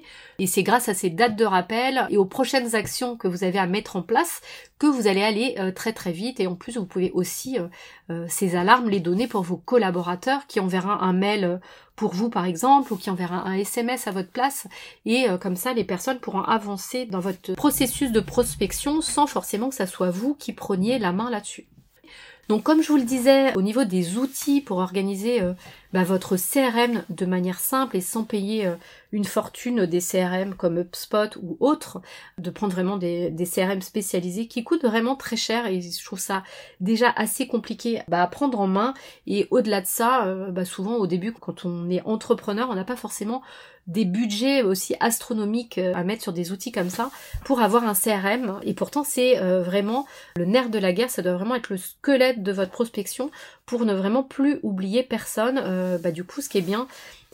Et 0.41 0.49
c'est 0.49 0.65
grâce 0.65 0.89
à 0.89 0.95
ces 0.95 1.09
dates 1.09 1.37
de 1.37 1.45
rappel 1.45 2.05
et 2.11 2.17
aux 2.17 2.25
prochaines 2.25 2.75
actions 2.75 3.17
que 3.17 3.29
vous 3.29 3.45
avez 3.45 3.61
à 3.61 3.69
mettre 3.69 3.95
en 3.95 4.03
place 4.03 4.41
que 4.81 4.89
vous 4.89 5.07
allez 5.07 5.23
aller 5.23 5.55
euh, 5.61 5.71
très 5.71 5.93
très 5.93 6.11
vite. 6.11 6.41
Et 6.41 6.49
en 6.49 6.57
plus, 6.57 6.79
vous 6.79 6.85
pouvez 6.85 7.13
aussi 7.13 7.59
ces 8.29 8.57
alarmes 8.57 8.89
les 8.89 8.99
donner 8.99 9.29
pour 9.29 9.43
vos 9.43 9.57
collaborateurs 9.57 10.49
qui 10.49 10.59
enverra 10.59 11.05
un 11.05 11.13
mail 11.13 11.61
pour 11.97 12.15
vous 12.15 12.29
par 12.29 12.45
exemple 12.45 12.93
ou 12.93 12.97
qui 12.97 13.11
enverra 13.11 13.47
un 13.47 13.55
SMS 13.55 14.07
à 14.07 14.13
votre 14.13 14.31
place. 14.31 14.69
Et 15.05 15.27
comme 15.41 15.57
ça, 15.57 15.73
les 15.73 15.85
personnes 15.85 16.21
pourront 16.21 16.43
avancer 16.43 17.07
dans 17.07 17.21
votre 17.21 17.55
processus 17.55 18.13
de 18.13 18.21
prospection 18.21 19.01
sans 19.01 19.27
forcément 19.27 19.71
que 19.71 19.75
ça 19.75 19.87
soit 19.87 20.11
vous 20.11 20.35
qui 20.35 20.53
preniez 20.53 20.99
la 20.99 21.13
main 21.13 21.31
là-dessus. 21.31 21.67
Donc 22.49 22.63
comme 22.63 22.83
je 22.83 22.89
vous 22.89 22.97
le 22.97 23.05
disais, 23.05 23.57
au 23.57 23.63
niveau 23.63 23.85
des 23.85 24.19
outils 24.19 24.61
pour 24.61 24.79
organiser 24.79 25.41
euh, 25.41 25.53
bah, 25.97 26.05
votre 26.05 26.37
CRM 26.37 27.05
de 27.09 27.25
manière 27.25 27.59
simple 27.59 27.97
et 27.97 28.03
sans 28.03 28.23
payer 28.23 28.67
euh, 28.67 28.75
une 29.13 29.25
fortune 29.25 29.87
des 29.87 30.01
CRM 30.01 30.55
comme 30.55 30.77
HubSpot 30.77 31.39
ou 31.41 31.57
autres, 31.59 32.03
de 32.37 32.51
prendre 32.51 32.75
vraiment 32.75 32.99
des, 32.99 33.33
CRM 33.51 33.81
spécialisés 33.81 34.47
qui 34.47 34.63
coûtent 34.63 34.85
vraiment 34.85 35.17
très 35.17 35.37
cher 35.37 35.67
et 35.67 35.81
je 35.81 36.05
trouve 36.05 36.19
ça 36.19 36.43
déjà 36.81 37.11
assez 37.17 37.47
compliqué 37.47 38.03
bah, 38.09 38.23
à 38.23 38.27
prendre 38.27 38.61
en 38.61 38.67
main. 38.67 38.93
Et 39.27 39.49
au-delà 39.51 39.81
de 39.81 39.87
ça, 39.87 40.27
euh, 40.27 40.51
bah, 40.51 40.67
souvent 40.67 40.97
au 40.97 41.07
début 41.07 41.33
quand 41.33 41.65
on 41.65 41.89
est 41.89 42.03
entrepreneur, 42.03 42.69
on 42.69 42.75
n'a 42.75 42.85
pas 42.85 42.97
forcément 42.97 43.41
des 43.87 44.05
budgets 44.05 44.63
aussi 44.63 44.97
astronomiques 44.99 45.79
euh, 45.79 45.95
à 45.95 46.03
mettre 46.03 46.21
sur 46.21 46.33
des 46.33 46.51
outils 46.51 46.73
comme 46.73 46.91
ça 46.91 47.11
pour 47.45 47.61
avoir 47.61 47.85
un 47.85 47.95
CRM. 47.95 48.61
Et 48.65 48.75
pourtant, 48.75 49.03
c'est 49.03 49.39
vraiment 49.39 50.07
le 50.37 50.45
nerf 50.45 50.69
de 50.69 50.79
la 50.79 50.93
guerre. 50.93 51.09
Ça 51.09 51.23
doit 51.23 51.35
vraiment 51.35 51.55
être 51.55 51.71
le 51.71 51.79
squelette 51.79 52.43
de 52.43 52.53
votre 52.53 52.73
prospection 52.73 53.31
pour 53.65 53.85
ne 53.85 53.95
vraiment 53.95 54.25
plus 54.25 54.59
oublier 54.63 55.03
personne. 55.03 55.57
Bah, 55.99 56.11
du 56.11 56.25
coup, 56.25 56.41
ce 56.41 56.49
qui 56.49 56.59
est 56.59 56.63
bien, 56.63 56.87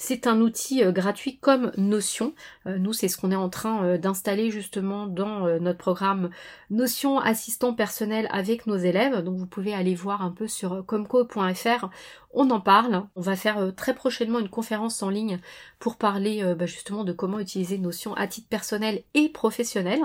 c'est 0.03 0.26
un 0.26 0.40
outil 0.40 0.82
gratuit 0.92 1.38
comme 1.38 1.72
Notion. 1.76 2.34
nous, 2.66 2.92
c'est 2.92 3.09
ce 3.09 3.16
qu'on 3.16 3.30
est 3.30 3.36
en 3.36 3.48
train 3.48 3.96
d'installer 3.98 4.50
justement 4.50 5.07
dans 5.07 5.59
notre 5.61 5.78
programme 5.78 6.30
Notion 6.70 7.18
assistant 7.18 7.74
personnel 7.74 8.28
avec 8.30 8.66
nos 8.66 8.76
élèves. 8.76 9.22
Donc 9.22 9.36
vous 9.36 9.46
pouvez 9.46 9.74
aller 9.74 9.94
voir 9.94 10.22
un 10.22 10.30
peu 10.30 10.48
sur 10.48 10.84
comco.fr 10.86 11.88
on 12.34 12.50
en 12.50 12.61
parle. 12.61 13.05
On 13.14 13.20
va 13.20 13.36
faire 13.36 13.59
euh, 13.59 13.70
très 13.72 13.94
prochainement 13.94 14.38
une 14.38 14.48
conférence 14.48 15.03
en 15.03 15.11
ligne 15.11 15.38
pour 15.78 15.96
parler 15.96 16.42
euh, 16.42 16.55
bah, 16.55 16.66
justement 16.66 17.05
de 17.05 17.12
comment 17.12 17.38
utiliser 17.38 17.78
Notion 17.78 18.14
à 18.14 18.26
titre 18.26 18.48
personnel 18.48 19.03
et 19.14 19.28
professionnel. 19.28 20.00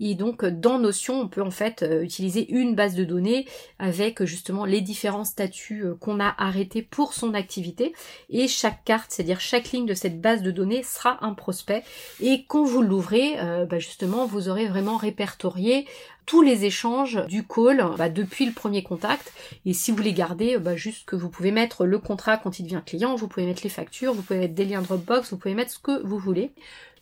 Et 0.00 0.14
donc 0.14 0.44
dans 0.44 0.78
Notion, 0.78 1.20
on 1.20 1.28
peut 1.28 1.42
en 1.42 1.50
fait 1.50 1.82
euh, 1.82 2.02
utiliser 2.02 2.50
une 2.52 2.74
base 2.74 2.94
de 2.94 3.04
données 3.04 3.46
avec 3.78 4.22
justement 4.24 4.64
les 4.64 4.80
différents 4.80 5.24
statuts 5.24 5.84
qu'on 6.00 6.20
a 6.20 6.34
arrêtés 6.38 6.82
pour 6.82 7.14
son 7.14 7.34
activité. 7.34 7.94
Et 8.28 8.48
chaque 8.48 8.84
carte, 8.84 9.10
c'est-à-dire 9.10 9.31
chaque 9.40 9.70
ligne 9.72 9.86
de 9.86 9.94
cette 9.94 10.20
base 10.20 10.42
de 10.42 10.50
données 10.50 10.82
sera 10.82 11.24
un 11.24 11.34
prospect. 11.34 11.82
Et 12.20 12.44
quand 12.46 12.64
vous 12.64 12.82
l'ouvrez, 12.82 13.36
bah, 13.68 13.78
justement, 13.78 14.26
vous 14.26 14.48
aurez 14.48 14.66
vraiment 14.66 14.96
répertorié 14.96 15.86
tous 16.26 16.42
les 16.42 16.64
échanges 16.64 17.24
du 17.26 17.46
call 17.46 17.84
bah, 17.98 18.08
depuis 18.08 18.46
le 18.46 18.52
premier 18.52 18.82
contact. 18.82 19.32
Et 19.66 19.72
si 19.72 19.90
vous 19.90 19.96
voulez 19.96 20.12
garder, 20.12 20.58
bah, 20.58 20.76
juste 20.76 21.04
que 21.04 21.16
vous 21.16 21.28
pouvez 21.28 21.50
mettre 21.50 21.84
le 21.84 21.98
contrat 21.98 22.36
quand 22.36 22.58
il 22.58 22.64
devient 22.64 22.82
client, 22.84 23.14
vous 23.16 23.28
pouvez 23.28 23.46
mettre 23.46 23.62
les 23.64 23.70
factures, 23.70 24.14
vous 24.14 24.22
pouvez 24.22 24.38
mettre 24.38 24.54
des 24.54 24.64
liens 24.64 24.82
Dropbox, 24.82 25.30
vous 25.30 25.38
pouvez 25.38 25.54
mettre 25.54 25.72
ce 25.72 25.78
que 25.78 26.02
vous 26.04 26.18
voulez. 26.18 26.52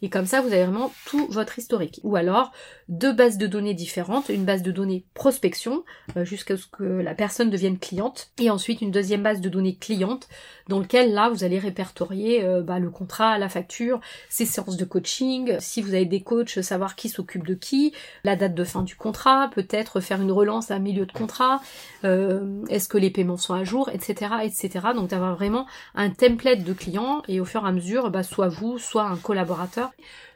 Et 0.03 0.09
comme 0.09 0.27
ça, 0.27 0.41
vous 0.41 0.49
avez 0.49 0.65
vraiment 0.65 0.93
tout 1.07 1.27
votre 1.29 1.59
historique. 1.59 2.01
Ou 2.03 2.17
alors, 2.17 2.53
deux 2.89 3.13
bases 3.13 3.39
de 3.39 3.47
données 3.47 3.75
différentes, 3.75 4.29
une 4.29 4.45
base 4.45 4.63
de 4.63 4.73
données 4.73 5.05
prospection, 5.15 5.85
euh, 6.17 6.25
jusqu'à 6.25 6.57
ce 6.57 6.67
que 6.67 6.85
la 6.85 7.15
personne 7.15 7.51
devienne 7.51 7.79
cliente, 7.79 8.31
et 8.41 8.51
ensuite 8.51 8.81
une 8.81 8.91
deuxième 8.91 9.23
base 9.23 9.41
de 9.41 9.49
données 9.49 9.77
cliente, 9.77 10.29
dans 10.69 10.79
lequel 10.79 11.13
là, 11.13 11.29
vous 11.29 11.45
allez 11.45 11.59
répertorier 11.59 12.43
euh, 12.45 12.63
bah, 12.63 12.79
le 12.79 12.91
contrat, 12.91 13.39
la 13.39 13.49
facture, 13.49 14.01
ses 14.29 14.47
séances 14.47 14.77
de 14.77 14.85
coaching, 14.85 15.57
si 15.59 15.83
vous 15.83 15.95
avez 15.95 16.07
des 16.07 16.23
coachs, 16.23 16.63
savoir 16.63 16.97
qui 16.97 17.09
s'occupe 17.09 17.47
de 17.47 17.55
qui, 17.55 17.93
la 18.25 18.37
date 18.37 18.55
de 18.55 18.65
fin 18.65 18.83
du 18.83 18.97
contrat, 18.97 19.51
peut-être 19.55 20.01
faire 20.01 20.21
une 20.21 20.33
relance 20.33 20.71
à 20.71 20.79
milieu 20.79 21.07
de 21.07 21.13
contrat, 21.13 21.61
euh, 22.05 22.63
est-ce 22.69 22.89
que 22.89 22.99
les 22.99 23.11
paiements 23.11 23.37
sont 23.37 23.55
à 23.55 23.65
jour, 23.65 23.91
etc. 23.91 24.33
etc. 24.43 24.89
Donc 24.95 25.11
d'avoir 25.11 25.35
vraiment 25.37 25.67
un 25.95 26.11
template 26.11 26.65
de 26.65 26.73
client, 26.73 27.23
et 27.29 27.41
au 27.41 27.45
fur 27.45 27.65
et 27.65 27.69
à 27.69 27.73
mesure, 27.73 28.11
bah, 28.11 28.23
soit 28.23 28.49
vous, 28.49 28.79
soit 28.79 29.05
un 29.05 29.17
collaborateur, 29.17 29.89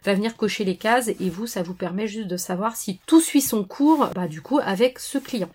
va 0.04 0.14
venir 0.14 0.36
cocher 0.36 0.64
les 0.64 0.76
cases 0.76 1.08
et 1.08 1.30
vous, 1.30 1.46
ça 1.46 1.62
vous 1.62 1.74
permet 1.74 2.06
juste 2.06 2.28
de 2.28 2.36
savoir 2.36 2.76
si 2.76 3.00
tout 3.06 3.20
suit 3.20 3.40
son 3.40 3.64
cours, 3.64 4.08
bah, 4.14 4.28
du 4.28 4.42
coup, 4.42 4.60
avec 4.62 4.98
ce 4.98 5.18
client. 5.18 5.50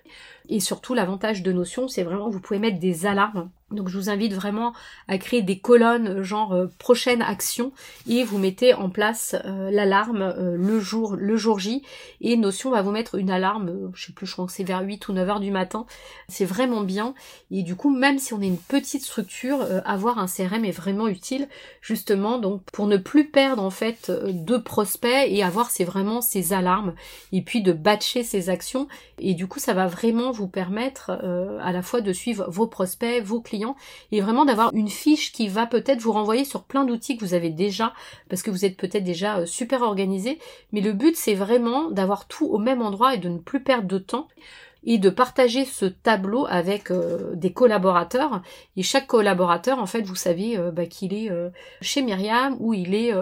Et 0.49 0.59
surtout, 0.59 0.93
l'avantage 0.93 1.43
de 1.43 1.51
Notion, 1.51 1.87
c'est 1.87 2.03
vraiment 2.03 2.29
vous 2.29 2.39
pouvez 2.39 2.59
mettre 2.59 2.79
des 2.79 3.05
alarmes 3.05 3.49
donc 3.72 3.89
je 3.89 3.97
vous 3.97 4.09
invite 4.09 4.34
vraiment 4.34 4.74
à 5.07 5.17
créer 5.17 5.41
des 5.41 5.59
colonnes 5.59 6.22
genre 6.24 6.53
euh, 6.53 6.67
prochaine 6.80 7.22
action 7.22 7.72
et 8.07 8.24
vous 8.24 8.38
mettez 8.38 8.74
en 8.74 8.89
place 8.89 9.36
euh, 9.45 9.70
l'alarme 9.72 10.22
euh, 10.22 10.55
le 10.57 10.80
jour 10.80 11.15
le 11.15 11.38
jour 11.38 11.59
J. 11.59 11.84
Et 12.22 12.36
Notion 12.36 12.72
va 12.72 12.82
vous 12.82 12.91
mettre 12.91 13.15
une 13.15 13.30
alarme, 13.30 13.91
je 13.93 14.07
sais 14.07 14.13
plus, 14.13 14.26
je 14.26 14.34
crois 14.34 14.45
que 14.45 14.51
c'est 14.51 14.63
vers 14.63 14.82
8 14.82 15.07
ou 15.07 15.13
9 15.13 15.30
heures 15.30 15.39
du 15.39 15.51
matin. 15.51 15.86
C'est 16.28 16.45
vraiment 16.45 16.82
bien. 16.82 17.13
Et 17.51 17.63
du 17.63 17.76
coup 17.76 17.89
même 17.89 18.20
si 18.20 18.34
on 18.34 18.41
est 18.41 18.47
une 18.47 18.57
petite 18.57 19.03
structure, 19.03 19.65
avoir 19.86 20.20
un 20.20 20.28
CRM 20.28 20.65
est 20.65 20.72
vraiment 20.72 21.07
utile 21.07 21.47
justement 21.82 22.39
donc 22.39 22.61
pour 22.72 22.88
ne 22.88 22.97
plus 22.97 23.30
perdre 23.30 23.63
en 23.63 23.70
fait 23.70 24.11
de 24.11 24.57
prospects 24.57 25.28
et 25.28 25.43
avoir 25.43 25.70
c'est 25.70 25.84
vraiment 25.84 26.22
ces 26.22 26.53
alarmes 26.53 26.93
et 27.32 27.41
puis 27.41 27.61
de 27.61 27.72
batcher 27.72 28.24
ces 28.24 28.49
actions. 28.49 28.88
Et 29.20 29.34
du 29.34 29.47
coup 29.47 29.59
ça 29.59 29.74
va 29.74 29.88
vraiment 29.88 30.32
vous 30.32 30.47
permettre 30.47 31.11
à 31.61 31.72
la 31.72 31.82
fois 31.82 32.01
de 32.01 32.13
suivre 32.13 32.45
vos 32.49 32.67
prospects, 32.67 33.24
vos 33.24 33.41
clients 33.41 33.59
et 34.12 34.22
vraiment 34.22 34.45
d'avoir 34.45 34.74
une 34.74 34.89
fiche 34.89 35.32
qui 35.32 35.47
va 35.47 35.66
peut-être 35.66 36.01
vous 36.01 36.12
renvoyer 36.12 36.45
sur 36.45 36.64
plein 36.64 36.86
d'outils 36.86 37.18
que 37.18 37.26
vous 37.26 37.34
avez 37.34 37.49
déjà 37.49 37.93
parce 38.30 38.41
que 38.41 38.51
vous 38.51 38.66
êtes 38.66 38.78
peut-être 38.78 39.03
déjà 39.03 39.39
euh, 39.39 39.45
super 39.45 39.82
organisé. 39.82 40.39
Mais 40.72 40.82
le 40.82 40.93
but 40.93 41.16
c'est 41.16 41.36
vraiment 41.36 41.91
d'avoir 41.91 42.28
tout 42.28 42.45
au 42.45 42.57
même 42.57 42.82
endroit 42.82 43.16
et 43.16 43.18
de 43.18 43.30
ne 43.30 43.38
plus 43.38 43.62
perdre 43.62 43.88
de 43.88 43.97
temps 43.97 44.28
et 44.84 44.97
de 44.97 45.09
partager 45.09 45.65
ce 45.65 45.86
tableau 45.86 46.45
avec 46.49 46.91
euh, 46.91 47.36
des 47.36 47.53
collaborateurs. 47.53 48.41
Et 48.77 48.84
chaque 48.84 49.07
collaborateur, 49.07 49.80
en 49.80 49.86
fait, 49.86 50.01
vous 50.01 50.15
savez 50.15 50.57
euh, 50.57 50.71
bah, 50.71 50.86
qu'il 50.86 51.13
est 51.13 51.30
chez 51.82 52.01
Myriam 52.01 52.55
ou 52.59 52.73
il 52.73 52.95
est 52.95 53.13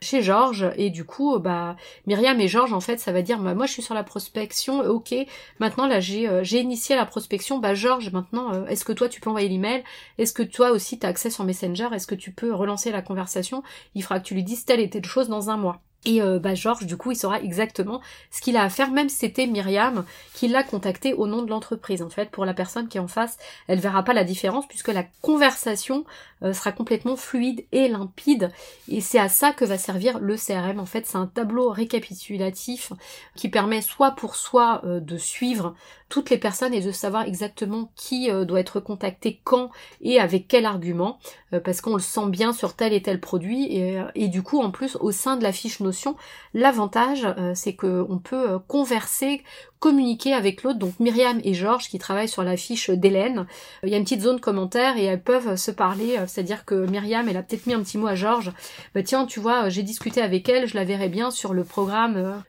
chez 0.00 0.22
Georges. 0.22 0.70
Et 0.76 0.90
du 0.90 1.04
coup 1.04 1.38
bah 1.38 1.76
Myriam 2.06 2.40
et 2.40 2.48
Georges 2.48 2.72
en 2.72 2.80
fait 2.80 2.98
ça 2.98 3.12
va 3.12 3.22
dire 3.22 3.38
bah, 3.40 3.54
moi 3.54 3.66
je 3.66 3.72
suis 3.72 3.82
sur 3.82 3.94
la 3.94 4.04
prospection 4.04 4.80
ok 4.80 5.14
maintenant 5.58 5.86
là 5.86 6.00
j'ai 6.00 6.28
euh, 6.28 6.42
initié 6.44 6.96
la 6.96 7.06
prospection 7.06 7.58
bah 7.58 7.74
Georges 7.74 8.10
maintenant 8.12 8.52
euh, 8.52 8.66
est-ce 8.66 8.84
que 8.84 8.92
toi 8.92 9.08
tu 9.08 9.20
peux 9.20 9.30
envoyer 9.30 9.48
l'email? 9.48 9.84
Est-ce 10.18 10.32
que 10.32 10.42
toi 10.42 10.70
aussi 10.70 10.98
tu 10.98 11.06
as 11.06 11.08
accès 11.10 11.30
sur 11.30 11.44
Messenger? 11.44 11.88
Est-ce 11.92 12.06
que 12.06 12.14
tu 12.14 12.32
peux 12.32 12.52
relancer 12.52 12.90
la 12.90 13.02
conversation? 13.02 13.62
Il 13.94 14.02
fera 14.02 14.20
que 14.20 14.24
tu 14.24 14.34
lui 14.34 14.44
dises 14.44 14.64
telle 14.64 14.80
et 14.80 14.90
telle 14.90 15.04
chose 15.04 15.28
dans 15.28 15.50
un 15.50 15.56
mois 15.56 15.80
et 16.06 16.22
euh, 16.22 16.38
bah 16.38 16.54
Georges, 16.54 16.86
du 16.86 16.96
coup, 16.96 17.10
il 17.10 17.16
saura 17.16 17.40
exactement 17.40 18.00
ce 18.30 18.40
qu'il 18.40 18.56
a 18.56 18.62
à 18.62 18.70
faire, 18.70 18.90
même 18.90 19.10
si 19.10 19.16
c'était 19.16 19.46
Myriam 19.46 20.04
qui 20.32 20.48
l'a 20.48 20.62
contacté 20.62 21.12
au 21.12 21.26
nom 21.26 21.42
de 21.42 21.50
l'entreprise. 21.50 22.00
En 22.00 22.08
fait, 22.08 22.30
pour 22.30 22.46
la 22.46 22.54
personne 22.54 22.88
qui 22.88 22.96
est 22.96 23.00
en 23.00 23.08
face, 23.08 23.36
elle 23.68 23.80
verra 23.80 24.02
pas 24.02 24.14
la 24.14 24.24
différence 24.24 24.66
puisque 24.66 24.88
la 24.88 25.04
conversation 25.20 26.06
euh, 26.42 26.54
sera 26.54 26.72
complètement 26.72 27.16
fluide 27.16 27.66
et 27.72 27.88
limpide. 27.88 28.50
Et 28.88 29.02
c'est 29.02 29.18
à 29.18 29.28
ça 29.28 29.52
que 29.52 29.66
va 29.66 29.76
servir 29.76 30.18
le 30.20 30.36
CRM. 30.36 30.80
En 30.80 30.86
fait, 30.86 31.06
c'est 31.06 31.18
un 31.18 31.26
tableau 31.26 31.68
récapitulatif 31.68 32.94
qui 33.36 33.50
permet 33.50 33.82
soit 33.82 34.12
pour 34.12 34.36
soi 34.36 34.80
euh, 34.84 35.00
de 35.00 35.18
suivre 35.18 35.74
toutes 36.10 36.28
les 36.28 36.36
personnes 36.36 36.74
et 36.74 36.82
de 36.82 36.92
savoir 36.92 37.22
exactement 37.22 37.90
qui 37.96 38.30
euh, 38.30 38.44
doit 38.44 38.60
être 38.60 38.80
contacté 38.80 39.40
quand 39.42 39.70
et 40.02 40.20
avec 40.20 40.48
quel 40.48 40.66
argument, 40.66 41.18
parce 41.64 41.80
qu'on 41.80 41.94
le 41.94 42.00
sent 42.00 42.28
bien 42.28 42.52
sur 42.52 42.74
tel 42.74 42.92
et 42.92 43.02
tel 43.02 43.20
produit. 43.20 43.64
Et, 43.74 44.00
et, 44.14 44.28
du 44.28 44.42
coup, 44.42 44.60
en 44.60 44.70
plus, 44.70 44.96
au 45.00 45.10
sein 45.10 45.36
de 45.36 45.42
la 45.42 45.52
fiche 45.52 45.80
Notion, 45.80 46.16
l'avantage, 46.54 47.26
c'est 47.54 47.74
qu'on 47.74 48.20
peut 48.22 48.58
converser, 48.68 49.42
communiquer 49.80 50.32
avec 50.32 50.62
l'autre, 50.62 50.78
donc 50.78 50.98
Myriam 51.00 51.40
et 51.42 51.54
Georges 51.54 51.88
qui 51.88 51.98
travaillent 51.98 52.28
sur 52.28 52.44
la 52.44 52.56
fiche 52.56 52.90
d'Hélène. 52.90 53.46
Il 53.82 53.88
y 53.88 53.94
a 53.94 53.96
une 53.96 54.04
petite 54.04 54.22
zone 54.22 54.38
commentaire 54.38 54.96
et 54.96 55.04
elles 55.04 55.22
peuvent 55.22 55.56
se 55.56 55.70
parler, 55.70 56.18
c'est-à-dire 56.26 56.64
que 56.64 56.86
Myriam, 56.86 57.28
elle 57.28 57.36
a 57.36 57.42
peut-être 57.42 57.66
mis 57.66 57.74
un 57.74 57.82
petit 57.82 57.98
mot 57.98 58.06
à 58.06 58.14
Georges, 58.14 58.52
bah 58.94 59.02
tiens, 59.02 59.26
tu 59.26 59.40
vois, 59.40 59.68
j'ai 59.68 59.82
discuté 59.82 60.22
avec 60.22 60.48
elle, 60.48 60.68
je 60.68 60.76
la 60.76 60.84
verrai 60.84 61.08
bien 61.08 61.30
sur 61.30 61.52
le 61.52 61.64
programme 61.64 62.42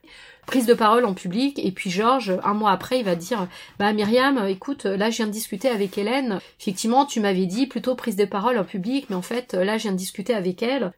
prise 0.46 0.66
de 0.66 0.74
parole 0.74 1.04
en 1.04 1.14
public 1.14 1.58
et 1.58 1.70
puis 1.70 1.90
Georges 1.90 2.38
un 2.44 2.54
mois 2.54 2.72
après 2.72 2.98
il 2.98 3.04
va 3.04 3.14
dire 3.14 3.46
bah 3.78 3.92
Myriam 3.92 4.44
écoute 4.48 4.84
là 4.84 5.10
je 5.10 5.18
viens 5.18 5.26
de 5.26 5.32
discuter 5.32 5.68
avec 5.68 5.96
Hélène 5.96 6.40
effectivement 6.60 7.06
tu 7.06 7.20
m'avais 7.20 7.46
dit 7.46 7.66
plutôt 7.66 7.94
prise 7.94 8.16
de 8.16 8.24
parole 8.24 8.58
en 8.58 8.64
public 8.64 9.06
mais 9.08 9.16
en 9.16 9.22
fait 9.22 9.54
là 9.54 9.78
je 9.78 9.84
viens 9.84 9.92
de 9.92 9.96
discuter 9.96 10.34
avec 10.34 10.62
elle 10.62 10.92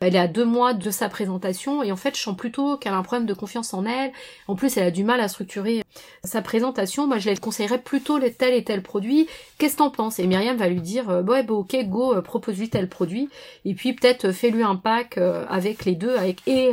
elle 0.00 0.14
est 0.14 0.20
à 0.20 0.28
deux 0.28 0.44
mois 0.44 0.74
de 0.74 0.90
sa 0.90 1.08
présentation 1.08 1.82
et 1.82 1.90
en 1.90 1.96
fait 1.96 2.16
je 2.16 2.22
sens 2.22 2.36
plutôt 2.36 2.76
qu'elle 2.76 2.92
a 2.92 2.96
un 2.96 3.02
problème 3.02 3.26
de 3.26 3.34
confiance 3.34 3.74
en 3.74 3.84
elle. 3.84 4.12
En 4.46 4.54
plus 4.54 4.76
elle 4.76 4.84
a 4.84 4.90
du 4.90 5.02
mal 5.02 5.20
à 5.20 5.28
structurer 5.28 5.82
sa 6.22 6.40
présentation. 6.40 7.06
Moi 7.06 7.18
je 7.18 7.28
lui 7.28 7.36
conseillerais 7.38 7.80
plutôt 7.80 8.18
tel 8.20 8.54
et 8.54 8.62
tel 8.62 8.82
produit. 8.82 9.26
Qu'est-ce 9.58 9.74
que 9.74 9.78
t'en 9.78 9.90
penses? 9.90 10.18
Et 10.20 10.26
Myriam 10.26 10.56
va 10.56 10.68
lui 10.68 10.80
dire 10.80 11.10
euh, 11.10 11.22
ouais 11.22 11.42
bah 11.42 11.54
ok 11.54 11.76
go 11.86 12.14
euh, 12.14 12.22
propose-lui 12.22 12.70
tel 12.70 12.88
produit 12.88 13.28
et 13.64 13.74
puis 13.74 13.92
peut-être 13.92 14.26
euh, 14.26 14.32
fais-lui 14.32 14.62
un 14.62 14.76
pack 14.76 15.18
avec 15.48 15.84
les 15.84 15.94
deux 15.94 16.16
avec 16.16 16.46
et 16.46 16.72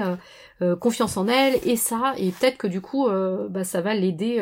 confiance 0.80 1.18
en 1.18 1.28
elle 1.28 1.60
et 1.66 1.76
ça 1.76 2.14
et 2.18 2.32
peut-être 2.32 2.58
que 2.58 2.68
du 2.68 2.80
coup 2.82 3.10
bah, 3.50 3.64
ça 3.64 3.82
va 3.82 3.94
l'aider 3.94 4.42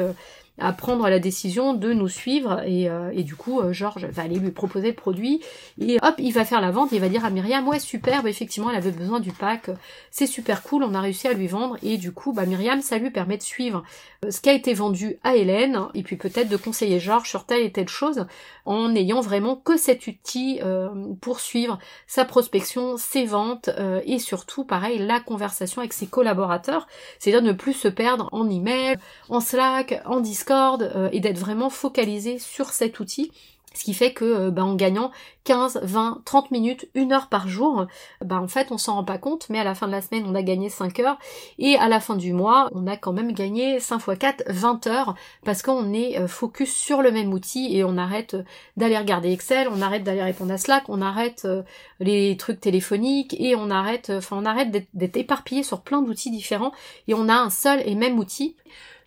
à 0.60 0.72
prendre 0.72 1.10
la 1.10 1.18
décision 1.18 1.74
de 1.74 1.94
nous 1.94 2.08
suivre 2.08 2.62
et, 2.64 2.88
euh, 2.88 3.10
et 3.12 3.24
du 3.24 3.36
coup 3.36 3.60
euh, 3.60 3.74
Georges 3.74 4.06
va 4.06 4.22
aller 4.22 4.38
lui 4.38 4.52
proposer 4.52 4.90
le 4.90 4.94
produit 4.94 5.42
et 5.82 5.98
hop 6.04 6.14
il 6.20 6.32
va 6.32 6.46
faire 6.46 6.62
la 6.62 6.70
vente 6.70 6.94
et 6.94 6.98
il 6.98 7.02
va 7.02 7.10
dire 7.10 7.26
à 7.26 7.32
Myriam 7.32 7.68
ouais 7.68 7.80
super 7.80 8.22
bah, 8.22 8.30
effectivement 8.30 8.70
elle 8.70 8.76
avait 8.76 8.92
besoin 8.92 9.20
du 9.20 9.32
pack 9.32 9.72
c'est 10.12 10.28
super 10.28 10.62
cool 10.62 10.84
on 10.84 10.94
a 10.94 11.02
réussi 11.02 11.28
à 11.28 11.34
lui 11.34 11.48
vendre 11.48 11.78
et 11.82 11.98
du 11.98 12.12
coup 12.12 12.34
bah 12.34 12.46
Myriam 12.46 12.82
ça 12.82 13.00
lui 13.00 13.10
permet 13.10 13.38
de 13.38 13.42
suivre 13.42 13.84
euh, 14.24 14.30
ce 14.30 14.42
qui 14.42 14.50
a 14.50 14.54
été 14.54 14.76
vendu 14.76 15.18
à 15.24 15.36
Hélène 15.36 15.88
et 15.96 16.04
puis 16.04 16.18
peut-être 16.18 16.50
de 16.50 16.58
conseiller 16.58 17.00
Georges 17.00 17.30
sur 17.30 17.46
telle 17.46 17.64
et 17.64 17.72
telle 17.72 17.90
chose 17.90 18.28
en 18.66 18.94
ayant 18.94 19.22
vraiment 19.22 19.56
que 19.56 19.76
cet 19.76 20.08
outil 20.08 20.62
pour 21.20 21.42
suivre 21.42 21.80
sa 22.08 22.24
prospection, 22.24 22.96
ses 22.96 23.26
ventes 23.26 23.70
et 24.06 24.20
surtout 24.20 24.64
pareil 24.64 25.00
la 25.00 25.20
conversation 25.20 25.82
avec 25.82 25.92
ses 25.92 26.08
collaborateurs, 26.08 26.88
c'est-à-dire 27.20 27.42
ne 27.42 27.52
plus 27.52 27.74
se 27.74 27.90
perdre 27.90 28.30
en 28.32 28.50
email, 28.50 28.96
en 29.28 29.42
Slack, 29.42 30.02
en 30.06 30.22
Discord 30.22 30.43
euh, 30.52 31.10
et 31.12 31.20
d'être 31.20 31.38
vraiment 31.38 31.70
focalisé 31.70 32.40
sur 32.40 32.70
cet 32.70 33.00
outil. 33.00 33.32
Ce 33.74 33.84
qui 33.84 33.94
fait 33.94 34.14
que 34.14 34.26
euh, 34.26 34.52
bah, 34.52 34.64
en 34.64 34.76
gagnant 34.76 35.12
15, 35.46 35.82
20, 35.84 36.22
30 36.26 36.52
minutes, 36.52 36.88
une 36.94 37.12
heure 37.12 37.28
par 37.28 37.48
jour, 37.48 37.88
bah 38.24 38.40
en 38.40 38.48
fait 38.48 38.72
on 38.72 38.78
s'en 38.78 38.96
rend 38.96 39.04
pas 39.04 39.18
compte, 39.18 39.48
mais 39.50 39.60
à 39.60 39.64
la 39.64 39.76
fin 39.76 39.88
de 39.88 39.92
la 39.92 40.02
semaine 40.02 40.26
on 40.28 40.36
a 40.36 40.44
gagné 40.44 40.70
5 40.70 41.00
heures 41.00 41.18
et 41.58 41.76
à 41.76 41.90
la 41.90 42.00
fin 42.00 42.16
du 42.16 42.34
mois 42.34 42.70
on 42.74 42.88
a 42.88 42.96
quand 42.98 43.14
même 43.14 43.34
gagné 43.34 43.80
5 43.80 43.96
x 44.08 44.20
4, 44.20 44.44
20 44.48 44.88
heures 44.88 45.16
parce 45.44 45.64
qu'on 45.64 45.92
est 45.92 46.20
euh, 46.20 46.28
focus 46.28 46.72
sur 46.72 47.02
le 47.02 47.12
même 47.12 47.34
outil 47.34 47.76
et 47.76 47.84
on 47.84 47.98
arrête 47.98 48.38
d'aller 48.78 48.98
regarder 48.98 49.32
Excel, 49.32 49.68
on 49.70 49.82
arrête 49.82 50.04
d'aller 50.04 50.24
répondre 50.24 50.54
à 50.54 50.58
Slack, 50.58 50.84
on 50.88 51.02
arrête 51.02 51.48
les 52.00 52.38
trucs 52.38 52.62
téléphoniques 52.62 53.36
et 53.40 53.56
on 53.56 53.70
arrête, 53.70 54.12
enfin 54.16 54.38
on 54.40 54.46
arrête 54.46 54.70
d'être 54.94 55.18
éparpillé 55.18 55.64
sur 55.64 55.82
plein 55.82 56.02
d'outils 56.02 56.32
différents 56.32 56.72
et 57.08 57.14
on 57.16 57.28
a 57.28 57.36
un 57.36 57.50
seul 57.50 57.82
et 57.86 57.96
même 57.96 58.20
outil. 58.20 58.56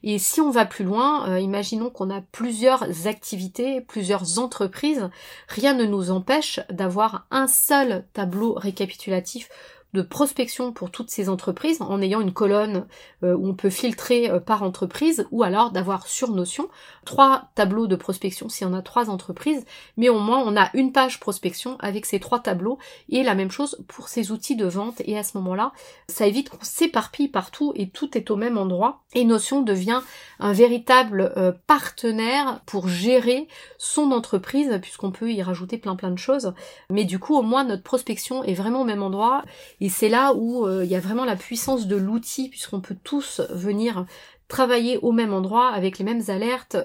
Et 0.09 0.21
si 0.21 0.41
on 0.41 0.51
va 0.53 0.67
plus 0.67 0.85
loin, 0.85 1.29
euh, 1.29 1.41
imaginons 1.41 1.91
qu'on 1.91 2.11
a 2.11 2.21
plusieurs 2.21 3.09
activités, 3.09 3.81
plusieurs 3.81 4.39
entreprises, 4.39 5.11
rien 5.49 5.75
ne 5.75 5.85
nous 5.85 6.13
empêche 6.13 6.61
d'avoir 6.71 7.27
un 7.33 7.49
seul 7.49 8.07
tableau 8.13 8.55
récapitulatif 8.55 9.49
de 9.97 10.03
prospection 10.03 10.73
pour 10.73 10.91
toutes 10.91 11.11
ces 11.11 11.29
entreprises 11.29 11.81
en 11.81 12.01
ayant 12.01 12.21
une 12.21 12.33
colonne 12.33 12.87
euh, 13.25 13.35
où 13.35 13.49
on 13.49 13.55
peut 13.55 13.71
filtrer 13.71 14.31
euh, 14.31 14.39
par 14.39 14.63
entreprise 14.63 15.27
ou 15.33 15.43
alors 15.43 15.71
d'avoir 15.73 16.07
sur 16.07 16.31
Notion 16.31 16.69
trois 17.05 17.49
tableaux 17.55 17.87
de 17.87 17.97
prospection 17.97 18.49
si 18.49 18.65
on 18.65 18.75
a 18.75 18.83
trois 18.83 19.11
entreprises, 19.11 19.65
mais 19.97 20.09
au 20.09 20.19
moins 20.19 20.43
on 20.45 20.57
a 20.57 20.71
une 20.75 20.93
page 20.93 21.19
prospection 21.19 21.77
avec 21.81 22.05
ces 22.05 22.21
trois 22.21 22.41
tableaux. 22.41 22.79
Et 23.09 23.23
la 23.23 23.35
même 23.35 23.51
chose 23.51 23.83
pour 23.89 24.09
ces 24.09 24.33
outils 24.33 24.57
de 24.57 24.67
vente. 24.67 25.01
Et 25.05 25.17
à 25.19 25.23
ce 25.23 25.39
moment-là, 25.39 25.73
ça 26.09 26.27
évite 26.27 26.51
qu'on 26.51 26.63
s'éparpille 26.63 27.29
partout 27.29 27.73
et 27.75 27.89
tout 27.89 28.17
est 28.19 28.31
au 28.31 28.37
même 28.37 28.59
endroit. 28.59 29.01
Et 29.15 29.25
Notion 29.25 29.63
devient 29.63 30.03
un 30.39 30.53
véritable 30.53 31.33
euh, 31.37 31.53
partenaire 31.67 32.61
pour 32.67 32.89
gérer 32.89 33.49
son 33.79 34.13
entreprise 34.13 34.79
puisqu'on 34.83 35.11
peut 35.11 35.33
y 35.33 35.43
rajouter 35.43 35.79
plein 35.79 35.97
plein 35.97 36.11
de 36.11 36.19
choses, 36.19 36.53
mais 36.91 37.05
du 37.05 37.19
coup 37.19 37.35
au 37.35 37.43
moins 37.43 37.65
notre 37.65 37.83
prospection 37.83 38.45
est 38.45 38.55
vraiment 38.55 38.83
au 38.83 38.85
même 38.85 39.03
endroit 39.03 39.45
c'est 39.89 40.09
là 40.09 40.33
où 40.35 40.67
euh, 40.67 40.85
il 40.85 40.91
y 40.91 40.97
a 40.97 41.01
vraiment 41.01 41.25
la 41.25 41.37
puissance 41.37 41.87
de 41.87 41.97
l'outil, 41.97 42.49
puisqu'on 42.49 42.81
peut 42.81 42.97
tous 43.03 43.41
venir 43.51 44.07
travailler 44.49 44.99
au 44.99 45.13
même 45.13 45.33
endroit 45.33 45.69
avec 45.71 45.99
les 45.99 46.05
mêmes 46.05 46.23
alertes 46.29 46.77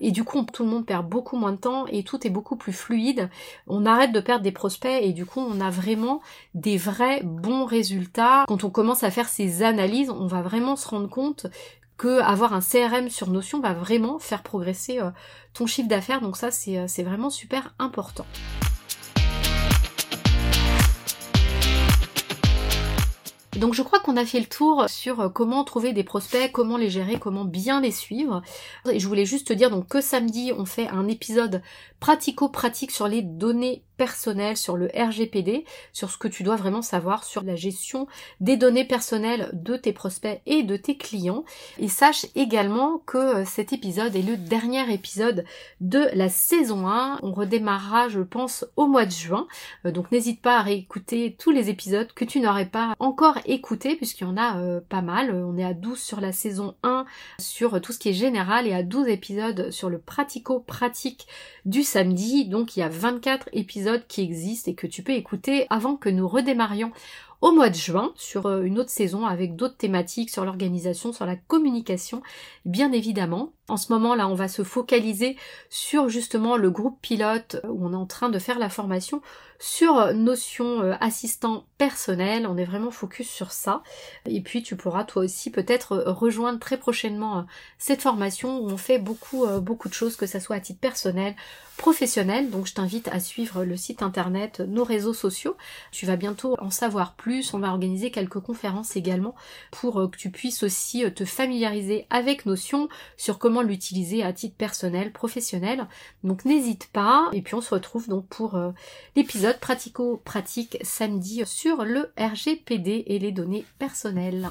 et 0.00 0.10
du 0.10 0.24
coup 0.24 0.44
tout 0.52 0.64
le 0.64 0.70
monde 0.70 0.86
perd 0.86 1.06
beaucoup 1.06 1.36
moins 1.36 1.52
de 1.52 1.58
temps 1.58 1.86
et 1.86 2.02
tout 2.02 2.26
est 2.26 2.30
beaucoup 2.30 2.56
plus 2.56 2.72
fluide. 2.72 3.28
On 3.66 3.84
arrête 3.84 4.12
de 4.12 4.20
perdre 4.20 4.42
des 4.42 4.52
prospects 4.52 5.02
et 5.02 5.12
du 5.12 5.26
coup 5.26 5.40
on 5.40 5.60
a 5.60 5.70
vraiment 5.70 6.22
des 6.54 6.78
vrais 6.78 7.20
bons 7.22 7.66
résultats. 7.66 8.44
Quand 8.48 8.64
on 8.64 8.70
commence 8.70 9.02
à 9.02 9.10
faire 9.10 9.28
ces 9.28 9.62
analyses, 9.62 10.10
on 10.10 10.26
va 10.26 10.40
vraiment 10.40 10.76
se 10.76 10.88
rendre 10.88 11.10
compte 11.10 11.46
que 11.98 12.20
avoir 12.20 12.54
un 12.54 12.60
CRM 12.60 13.10
sur 13.10 13.28
Notion 13.28 13.60
va 13.60 13.74
vraiment 13.74 14.18
faire 14.18 14.42
progresser 14.42 15.00
euh, 15.00 15.10
ton 15.52 15.66
chiffre 15.66 15.88
d'affaires. 15.88 16.22
Donc 16.22 16.38
ça 16.38 16.50
c'est 16.50 16.78
euh, 16.78 17.04
vraiment 17.04 17.28
super 17.28 17.74
important. 17.78 18.24
Donc 23.60 23.74
je 23.74 23.82
crois 23.82 24.00
qu'on 24.00 24.16
a 24.16 24.24
fait 24.24 24.40
le 24.40 24.46
tour 24.46 24.88
sur 24.88 25.20
euh, 25.20 25.28
comment 25.28 25.64
trouver 25.64 25.92
des 25.92 26.02
prospects, 26.02 26.50
comment 26.50 26.78
les 26.78 26.88
gérer, 26.88 27.18
comment 27.18 27.44
bien 27.44 27.82
les 27.82 27.90
suivre. 27.90 28.40
Et 28.90 28.98
je 28.98 29.06
voulais 29.06 29.26
juste 29.26 29.48
te 29.48 29.52
dire 29.52 29.68
donc 29.68 29.86
que 29.86 30.00
samedi 30.00 30.50
on 30.56 30.64
fait 30.64 30.88
un 30.88 31.06
épisode 31.08 31.60
pratico-pratique 32.00 32.90
sur 32.90 33.06
les 33.06 33.20
données 33.20 33.84
personnelles, 34.00 34.56
sur 34.56 34.78
le 34.78 34.88
RGPD, 34.96 35.66
sur 35.92 36.10
ce 36.10 36.16
que 36.16 36.26
tu 36.26 36.42
dois 36.42 36.56
vraiment 36.56 36.80
savoir 36.80 37.22
sur 37.22 37.42
la 37.42 37.54
gestion 37.54 38.06
des 38.40 38.56
données 38.56 38.86
personnelles 38.86 39.50
de 39.52 39.76
tes 39.76 39.92
prospects 39.92 40.40
et 40.46 40.62
de 40.62 40.78
tes 40.78 40.96
clients. 40.96 41.44
Et 41.78 41.88
sache 41.88 42.24
également 42.34 43.02
que 43.04 43.18
euh, 43.18 43.44
cet 43.44 43.74
épisode 43.74 44.16
est 44.16 44.22
le 44.22 44.38
dernier 44.38 44.90
épisode 44.90 45.44
de 45.82 46.08
la 46.14 46.30
saison 46.30 46.88
1. 46.88 47.18
On 47.22 47.34
redémarrera, 47.34 48.08
je 48.08 48.20
pense, 48.20 48.64
au 48.76 48.86
mois 48.86 49.04
de 49.04 49.10
juin. 49.10 49.46
Euh, 49.84 49.90
donc 49.90 50.10
n'hésite 50.12 50.40
pas 50.40 50.56
à 50.56 50.62
réécouter 50.62 51.36
tous 51.38 51.50
les 51.50 51.68
épisodes 51.68 52.10
que 52.14 52.24
tu 52.24 52.40
n'aurais 52.40 52.70
pas 52.70 52.94
encore 53.00 53.36
écoutés, 53.44 53.96
puisqu'il 53.96 54.24
y 54.24 54.30
en 54.30 54.38
a 54.38 54.60
euh, 54.60 54.80
pas 54.80 55.02
mal. 55.02 55.34
On 55.34 55.58
est 55.58 55.64
à 55.64 55.74
12 55.74 56.00
sur 56.00 56.22
la 56.22 56.32
saison 56.32 56.74
1 56.84 57.04
sur 57.38 57.78
tout 57.82 57.92
ce 57.92 57.98
qui 57.98 58.08
est 58.08 58.14
général 58.14 58.66
et 58.66 58.72
à 58.72 58.82
12 58.82 59.08
épisodes 59.08 59.70
sur 59.70 59.90
le 59.90 59.98
pratico-pratique 59.98 61.26
du 61.66 61.82
samedi. 61.82 62.46
Donc 62.46 62.78
il 62.78 62.80
y 62.80 62.82
a 62.82 62.88
24 62.88 63.50
épisodes 63.52 63.89
qui 63.98 64.22
existent 64.22 64.70
et 64.70 64.74
que 64.74 64.86
tu 64.86 65.02
peux 65.02 65.12
écouter 65.12 65.66
avant 65.70 65.96
que 65.96 66.08
nous 66.08 66.28
redémarrions 66.28 66.92
au 67.40 67.52
mois 67.52 67.70
de 67.70 67.74
juin 67.74 68.12
sur 68.16 68.46
euh, 68.46 68.62
une 68.62 68.78
autre 68.78 68.90
saison 68.90 69.24
avec 69.26 69.56
d'autres 69.56 69.76
thématiques 69.76 70.30
sur 70.30 70.44
l'organisation, 70.44 71.12
sur 71.12 71.26
la 71.26 71.36
communication, 71.36 72.22
bien 72.64 72.92
évidemment. 72.92 73.52
En 73.70 73.76
ce 73.76 73.92
moment 73.92 74.16
là, 74.16 74.26
on 74.28 74.34
va 74.34 74.48
se 74.48 74.64
focaliser 74.64 75.36
sur 75.68 76.08
justement 76.08 76.56
le 76.56 76.70
groupe 76.70 76.98
pilote 77.00 77.56
où 77.68 77.86
on 77.86 77.92
est 77.92 77.96
en 77.96 78.06
train 78.06 78.28
de 78.28 78.38
faire 78.38 78.58
la 78.58 78.68
formation 78.68 79.22
sur 79.60 80.12
notion 80.14 80.82
euh, 80.82 80.94
assistant 81.00 81.66
personnel. 81.78 82.46
On 82.46 82.56
est 82.56 82.64
vraiment 82.64 82.90
focus 82.90 83.28
sur 83.28 83.52
ça. 83.52 83.82
Et 84.26 84.40
puis 84.40 84.62
tu 84.62 84.74
pourras 84.74 85.04
toi 85.04 85.22
aussi 85.22 85.50
peut-être 85.50 85.92
euh, 85.92 86.12
rejoindre 86.12 86.58
très 86.58 86.78
prochainement 86.78 87.46
cette 87.78 88.02
formation 88.02 88.58
où 88.58 88.70
on 88.70 88.76
fait 88.76 88.98
beaucoup 88.98 89.46
beaucoup 89.60 89.88
de 89.88 89.94
choses, 89.94 90.16
que 90.16 90.26
ça 90.26 90.40
soit 90.40 90.56
à 90.56 90.60
titre 90.60 90.80
personnel, 90.80 91.34
professionnel. 91.80 92.50
Donc 92.50 92.66
je 92.66 92.74
t'invite 92.74 93.08
à 93.08 93.20
suivre 93.20 93.64
le 93.64 93.74
site 93.74 94.02
internet, 94.02 94.60
nos 94.60 94.84
réseaux 94.84 95.14
sociaux. 95.14 95.56
Tu 95.92 96.04
vas 96.04 96.16
bientôt 96.16 96.54
en 96.60 96.70
savoir 96.70 97.14
plus. 97.14 97.54
On 97.54 97.58
va 97.58 97.70
organiser 97.70 98.10
quelques 98.10 98.38
conférences 98.38 98.96
également 98.96 99.34
pour 99.70 99.98
euh, 99.98 100.08
que 100.08 100.18
tu 100.18 100.30
puisses 100.30 100.62
aussi 100.62 101.04
euh, 101.04 101.10
te 101.10 101.24
familiariser 101.24 102.06
avec 102.10 102.44
Notion 102.44 102.90
sur 103.16 103.38
comment 103.38 103.59
l'utiliser 103.62 104.22
à 104.22 104.32
titre 104.32 104.56
personnel, 104.56 105.12
professionnel. 105.12 105.86
Donc 106.24 106.44
n'hésite 106.44 106.88
pas. 106.92 107.28
Et 107.32 107.42
puis 107.42 107.54
on 107.54 107.60
se 107.60 107.74
retrouve 107.74 108.08
donc 108.08 108.26
pour 108.26 108.56
euh, 108.56 108.70
l'épisode 109.16 109.58
pratico-pratique 109.58 110.78
samedi 110.82 111.42
sur 111.46 111.84
le 111.84 112.12
RGPD 112.18 113.04
et 113.06 113.18
les 113.18 113.32
données 113.32 113.64
personnelles. 113.78 114.50